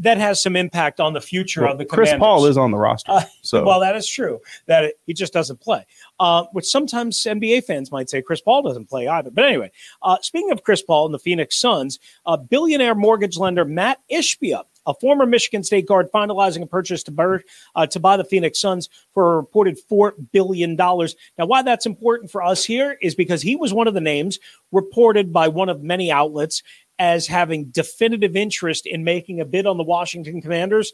that 0.00 0.18
has 0.18 0.42
some 0.42 0.56
impact 0.56 1.00
on 1.00 1.12
the 1.12 1.20
future 1.20 1.62
Well, 1.62 1.72
of 1.72 1.78
the 1.78 1.84
Chris 1.84 2.10
Commanders. 2.10 2.24
Paul 2.24 2.46
is 2.46 2.58
on 2.58 2.70
the 2.70 2.78
roster, 2.78 3.12
Uh, 3.12 3.22
so 3.42 3.64
Well, 3.66 3.80
that 3.80 3.96
is 3.96 4.06
true. 4.06 4.40
That 4.66 4.84
it, 4.84 5.00
he 5.06 5.14
just 5.14 5.32
doesn't 5.32 5.60
play. 5.60 5.86
Uh, 6.20 6.44
which 6.52 6.66
sometimes 6.66 7.18
NBA 7.18 7.64
fans 7.64 7.90
might 7.90 8.08
say 8.08 8.22
Chris 8.22 8.40
Paul 8.40 8.62
doesn't 8.62 8.88
play 8.88 9.08
either. 9.08 9.32
But 9.32 9.46
anyway, 9.46 9.72
uh, 10.00 10.18
speaking 10.22 10.52
of 10.52 10.62
Chris 10.62 10.80
Paul 10.80 11.06
and 11.06 11.14
the 11.14 11.18
Phoenix 11.18 11.56
Suns, 11.56 11.98
uh, 12.24 12.36
billionaire 12.36 12.94
mortgage 12.94 13.36
lender 13.36 13.64
Matt 13.64 13.98
Ishbia, 14.08 14.62
a 14.86 14.94
former 14.94 15.26
Michigan 15.26 15.64
State 15.64 15.86
guard, 15.86 16.10
finalizing 16.12 16.62
a 16.62 16.66
purchase 16.66 17.02
to, 17.04 17.10
bur- 17.10 17.42
uh, 17.74 17.86
to 17.86 17.98
buy 17.98 18.16
the 18.16 18.24
Phoenix 18.24 18.60
Suns 18.60 18.88
for 19.12 19.32
a 19.32 19.36
reported 19.36 19.78
four 19.78 20.14
billion 20.32 20.76
dollars. 20.76 21.16
Now, 21.38 21.46
why 21.46 21.62
that's 21.62 21.86
important 21.86 22.30
for 22.30 22.42
us 22.42 22.64
here 22.64 22.96
is 23.02 23.14
because 23.14 23.42
he 23.42 23.56
was 23.56 23.72
one 23.72 23.88
of 23.88 23.94
the 23.94 24.00
names 24.00 24.38
reported 24.72 25.32
by 25.32 25.48
one 25.48 25.68
of 25.68 25.82
many 25.82 26.12
outlets 26.12 26.62
as 26.98 27.26
having 27.26 27.66
definitive 27.66 28.36
interest 28.36 28.86
in 28.86 29.04
making 29.04 29.40
a 29.40 29.44
bid 29.44 29.66
on 29.66 29.78
the 29.78 29.84
Washington 29.84 30.40
Commanders. 30.40 30.92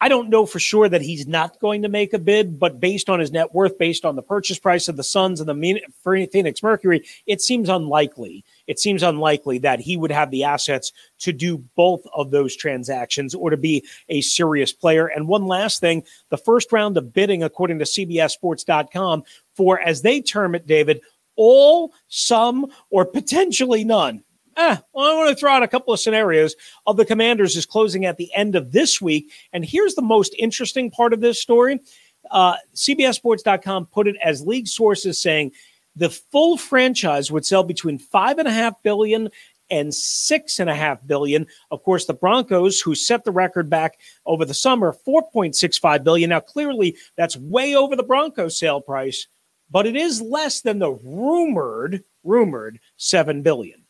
I 0.00 0.08
don't 0.08 0.28
know 0.28 0.44
for 0.44 0.58
sure 0.58 0.88
that 0.88 1.00
he's 1.00 1.26
not 1.26 1.58
going 1.58 1.82
to 1.82 1.88
make 1.88 2.12
a 2.12 2.18
bid, 2.18 2.58
but 2.58 2.80
based 2.80 3.08
on 3.08 3.18
his 3.18 3.32
net 3.32 3.54
worth, 3.54 3.78
based 3.78 4.04
on 4.04 4.14
the 4.14 4.22
purchase 4.22 4.58
price 4.58 4.88
of 4.88 4.96
the 4.96 5.04
Suns 5.04 5.40
and 5.40 5.48
the 5.48 5.80
Phoenix 6.04 6.62
Mercury, 6.62 7.04
it 7.26 7.40
seems 7.40 7.70
unlikely. 7.70 8.44
It 8.66 8.78
seems 8.78 9.02
unlikely 9.02 9.58
that 9.58 9.80
he 9.80 9.96
would 9.96 10.10
have 10.10 10.30
the 10.30 10.44
assets 10.44 10.92
to 11.20 11.32
do 11.32 11.58
both 11.76 12.02
of 12.14 12.30
those 12.30 12.54
transactions 12.54 13.34
or 13.34 13.48
to 13.48 13.56
be 13.56 13.86
a 14.10 14.20
serious 14.20 14.72
player. 14.72 15.06
And 15.06 15.28
one 15.28 15.46
last 15.46 15.80
thing 15.80 16.04
the 16.28 16.36
first 16.36 16.72
round 16.72 16.98
of 16.98 17.14
bidding, 17.14 17.42
according 17.42 17.78
to 17.78 17.86
CBSSports.com, 17.86 19.22
for, 19.54 19.80
as 19.80 20.02
they 20.02 20.20
term 20.20 20.54
it, 20.54 20.66
David, 20.66 21.00
all, 21.36 21.92
some, 22.08 22.66
or 22.90 23.06
potentially 23.06 23.84
none. 23.84 24.22
Ah, 24.58 24.82
well, 24.92 25.04
I 25.04 25.14
want 25.14 25.28
to 25.30 25.36
throw 25.36 25.52
out 25.52 25.62
a 25.62 25.68
couple 25.68 25.92
of 25.92 26.00
scenarios 26.00 26.56
of 26.86 26.96
the 26.96 27.04
Commanders 27.04 27.56
is 27.56 27.66
closing 27.66 28.06
at 28.06 28.16
the 28.16 28.32
end 28.34 28.56
of 28.56 28.72
this 28.72 29.02
week. 29.02 29.30
And 29.52 29.64
here's 29.64 29.94
the 29.94 30.02
most 30.02 30.34
interesting 30.38 30.90
part 30.90 31.12
of 31.12 31.20
this 31.20 31.40
story. 31.40 31.80
Uh, 32.30 32.56
CBSSports.com 32.74 33.86
put 33.86 34.08
it 34.08 34.16
as 34.22 34.46
league 34.46 34.66
sources 34.66 35.20
saying 35.20 35.52
the 35.94 36.10
full 36.10 36.56
franchise 36.56 37.30
would 37.30 37.44
sell 37.44 37.64
between 37.64 37.98
five 37.98 38.38
and 38.38 38.48
a 38.48 38.52
half 38.52 38.82
billion 38.82 39.28
and 39.70 39.92
six 39.92 40.58
and 40.58 40.70
a 40.70 40.74
half 40.74 41.04
billion. 41.06 41.46
Of 41.70 41.82
course, 41.82 42.06
the 42.06 42.14
Broncos, 42.14 42.80
who 42.80 42.94
set 42.94 43.24
the 43.24 43.32
record 43.32 43.68
back 43.68 43.98
over 44.24 44.44
the 44.44 44.54
summer, 44.54 44.94
4.65 45.06 46.04
billion. 46.04 46.30
Now, 46.30 46.40
clearly, 46.40 46.96
that's 47.16 47.36
way 47.36 47.74
over 47.74 47.96
the 47.96 48.02
Broncos 48.02 48.58
sale 48.58 48.80
price, 48.80 49.26
but 49.70 49.86
it 49.86 49.96
is 49.96 50.22
less 50.22 50.60
than 50.60 50.78
the 50.78 50.92
rumored, 50.92 52.04
rumored 52.22 52.80
seven 52.96 53.42
billion. 53.42 53.85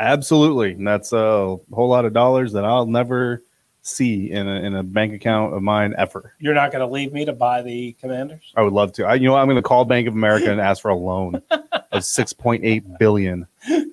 Absolutely, 0.00 0.72
and 0.72 0.86
that's 0.86 1.12
a 1.12 1.56
whole 1.72 1.88
lot 1.88 2.04
of 2.04 2.12
dollars 2.12 2.52
that 2.52 2.64
I'll 2.64 2.86
never 2.86 3.42
see 3.82 4.30
in 4.30 4.46
a, 4.46 4.60
in 4.60 4.74
a 4.74 4.82
bank 4.82 5.12
account 5.14 5.54
of 5.54 5.62
mine 5.62 5.94
ever. 5.96 6.34
You're 6.38 6.54
not 6.54 6.72
going 6.72 6.86
to 6.86 6.92
leave 6.92 7.12
me 7.12 7.24
to 7.24 7.32
buy 7.32 7.62
the 7.62 7.92
Commanders? 7.92 8.52
I 8.56 8.62
would 8.62 8.72
love 8.72 8.92
to. 8.94 9.06
I, 9.06 9.14
you 9.14 9.28
know. 9.28 9.36
I'm 9.36 9.46
going 9.46 9.56
to 9.56 9.62
call 9.62 9.84
Bank 9.84 10.06
of 10.08 10.14
America 10.14 10.50
and 10.50 10.60
ask 10.60 10.82
for 10.82 10.90
a 10.90 10.96
loan 10.96 11.42
of 11.50 11.62
6.8 11.92 12.98
billion. 12.98 13.46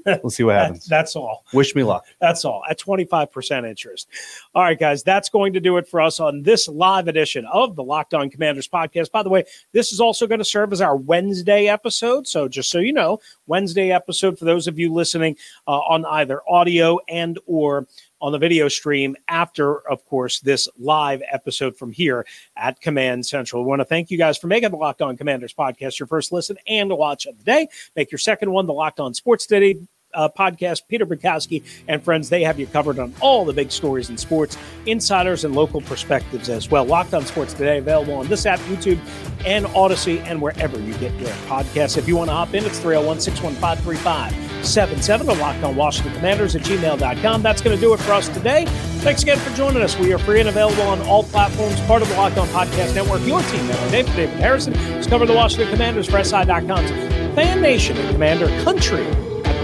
We'll 0.06 0.30
see 0.30 0.44
what 0.44 0.56
happens. 0.56 0.86
that's 0.86 1.16
all. 1.16 1.46
Wish 1.54 1.76
me 1.76 1.84
luck. 1.84 2.06
That's 2.22 2.46
all 2.46 2.64
at 2.70 2.80
25% 2.80 3.68
interest. 3.68 4.08
All 4.54 4.64
right, 4.64 4.80
guys, 4.80 5.04
that's 5.04 5.30
going 5.30 5.54
to 5.54 5.60
do 5.60 5.78
it 5.78 5.88
for 5.88 6.02
us 6.02 6.20
on 6.20 6.44
this 6.44 6.68
live 6.68 7.08
edition 7.08 7.46
of 7.52 7.76
the 7.76 7.84
Locked 7.84 8.14
On 8.14 8.30
Commanders 8.30 8.68
podcast. 8.68 9.12
By 9.12 9.22
the 9.22 9.30
way, 9.30 9.44
this 9.74 9.92
is 9.92 10.00
also 10.00 10.28
going 10.28 10.40
to 10.40 10.46
serve 10.46 10.74
as 10.74 10.82
our 10.82 10.96
Wednesday 10.96 11.68
episode. 11.68 12.28
So 12.28 12.48
just 12.48 12.70
so 12.70 12.80
you 12.80 12.94
know, 12.94 13.20
Wednesday 13.48 13.92
episode 13.92 14.40
for 14.40 14.46
those 14.46 14.68
of 14.68 14.80
you 14.80 14.92
listening 14.92 15.38
uh, 15.68 15.80
on 15.80 16.06
either 16.06 16.42
audio 16.48 17.00
and 17.08 17.40
or 17.46 17.88
on 18.22 18.32
the 18.32 18.38
video 18.38 18.68
stream 18.68 19.16
after, 19.28 19.88
of 19.90 20.04
course, 20.06 20.40
this 20.40 20.68
live 20.80 21.22
episode 21.32 21.78
from 21.78 21.92
here 21.92 22.26
at 22.56 22.82
Command 22.82 23.26
Central. 23.26 23.64
We 23.64 23.70
want 23.70 23.82
to 23.82 23.86
thank 23.86 24.10
you 24.10 24.18
guys 24.18 24.38
for 24.38 24.48
making 24.48 24.72
the 24.72 24.78
Locked 24.78 25.02
On 25.02 25.16
Commanders 25.18 25.54
podcast 25.54 26.00
your 26.00 26.08
first 26.08 26.32
listen 26.32 26.58
and 26.68 26.92
watch 26.92 27.26
of 27.26 27.38
the 27.38 27.44
day. 27.44 27.68
Make 27.96 28.12
your 28.12 28.20
second 28.20 28.52
one 28.52 28.66
the 28.66 28.74
Locked 28.74 29.00
On 29.00 29.14
Sports 29.14 29.46
Today 29.46 29.80
uh, 30.16 30.30
podcast. 30.30 30.84
Peter 30.88 31.06
Bukowski 31.06 31.64
and 31.88 32.04
friends, 32.04 32.30
they 32.30 32.44
have 32.44 32.60
you 32.60 32.68
covered 32.68 33.00
on 33.00 33.14
all 33.22 33.46
the 33.46 33.54
big 33.54 33.72
stories 33.72 34.10
in 34.10 34.18
sports, 34.18 34.58
insiders, 34.86 35.46
and 35.46 35.56
local 35.56 35.82
perspectives 35.82 36.50
as 36.50 36.70
well. 36.72 36.86
Locked 36.86 37.14
on 37.14 37.26
Sports 37.26 37.54
Today, 37.54 37.78
available 37.78 38.14
on 38.16 38.28
this 38.28 38.46
app, 38.46 38.60
YouTube, 38.62 39.00
and 39.46 39.66
Audacy, 39.68 40.20
and 40.26 40.42
wherever 40.42 40.80
you 40.80 40.94
get 40.96 41.14
your 41.20 41.30
podcasts. 41.48 41.98
If 41.98 42.08
you 42.08 42.16
want 42.16 42.30
to 42.30 42.34
hop 42.34 42.54
in, 42.54 42.66
it's 42.66 42.80
301 42.80 43.20
615 43.20 43.84
3577 43.84 45.30
or 45.30 45.36
locked 45.36 45.64
on 45.64 45.76
Washington 45.76 46.14
Commanders 46.16 46.56
at 46.56 46.64
gmail.com. 46.64 47.42
That's 47.42 47.62
going 47.62 47.76
to 47.76 47.82
do 47.82 47.94
it 47.94 48.00
for 48.00 48.14
us 48.14 48.28
today. 48.30 48.66
Thanks 49.00 49.22
again 49.24 49.38
for 49.38 49.56
joining 49.56 49.82
us. 49.82 49.98
We 49.98 50.14
are 50.14 50.18
free 50.18 50.40
and 50.40 50.50
available 50.50 50.84
on 50.84 51.02
all 51.02 51.24
platforms, 51.24 51.80
part 51.82 52.02
of 52.02 52.10
the 52.10 52.16
Locked 52.16 52.38
On 52.38 52.48
Podcast 52.48 52.96
Network. 52.96 53.22
Your 53.26 53.42
team 53.44 53.68
now, 53.68 53.90
David, 53.92 54.16
David 54.16 54.40
Harrison, 54.40 54.74
is 54.74 55.08
covering 55.08 55.30
the 55.30 55.36
Washington 55.36 55.70
Commanders 55.72 56.08
for 56.08 56.24
SI.com's 56.24 56.90
Fan 57.36 57.62
Nation 57.62 57.98
and 57.98 58.10
Commander 58.12 58.48
Country. 58.64 59.06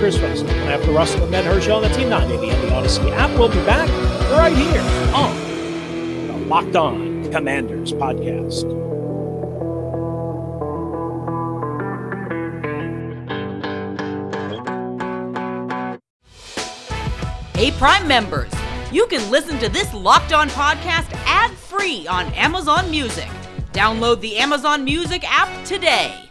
I'm 0.02 0.10
Chris 0.10 0.20
Russell. 0.20 0.50
And 0.50 0.70
after 0.72 0.92
Russell 0.92 1.22
and 1.22 1.32
Ben 1.32 1.46
Herschel 1.46 1.76
on 1.76 1.84
the 1.84 1.90
Team 1.90 2.10
980 2.10 2.52
and 2.52 2.64
the 2.64 2.74
Audacy 2.74 3.12
app, 3.12 3.30
we'll 3.38 3.50
be 3.50 3.64
back 3.68 3.88
right 4.32 4.52
here 4.52 4.82
on 5.14 6.26
the 6.26 6.48
Locked 6.48 6.76
On 6.76 7.32
Commanders 7.32 7.94
podcast. 7.94 8.66
Hey, 17.56 17.70
Prime 17.70 18.08
members, 18.08 18.52
you 18.92 19.06
can 19.06 19.30
listen 19.30 19.60
to 19.60 19.70
this 19.70 19.94
Locked 19.94 20.34
On 20.34 20.50
podcast 20.50 21.14
ad 21.28 21.52
free 21.52 22.08
on 22.08 22.26
Amazon 22.34 22.90
Music. 22.90 23.30
Download 23.72 24.20
the 24.20 24.38
Amazon 24.38 24.84
Music 24.84 25.24
app 25.32 25.64
today. 25.64 26.31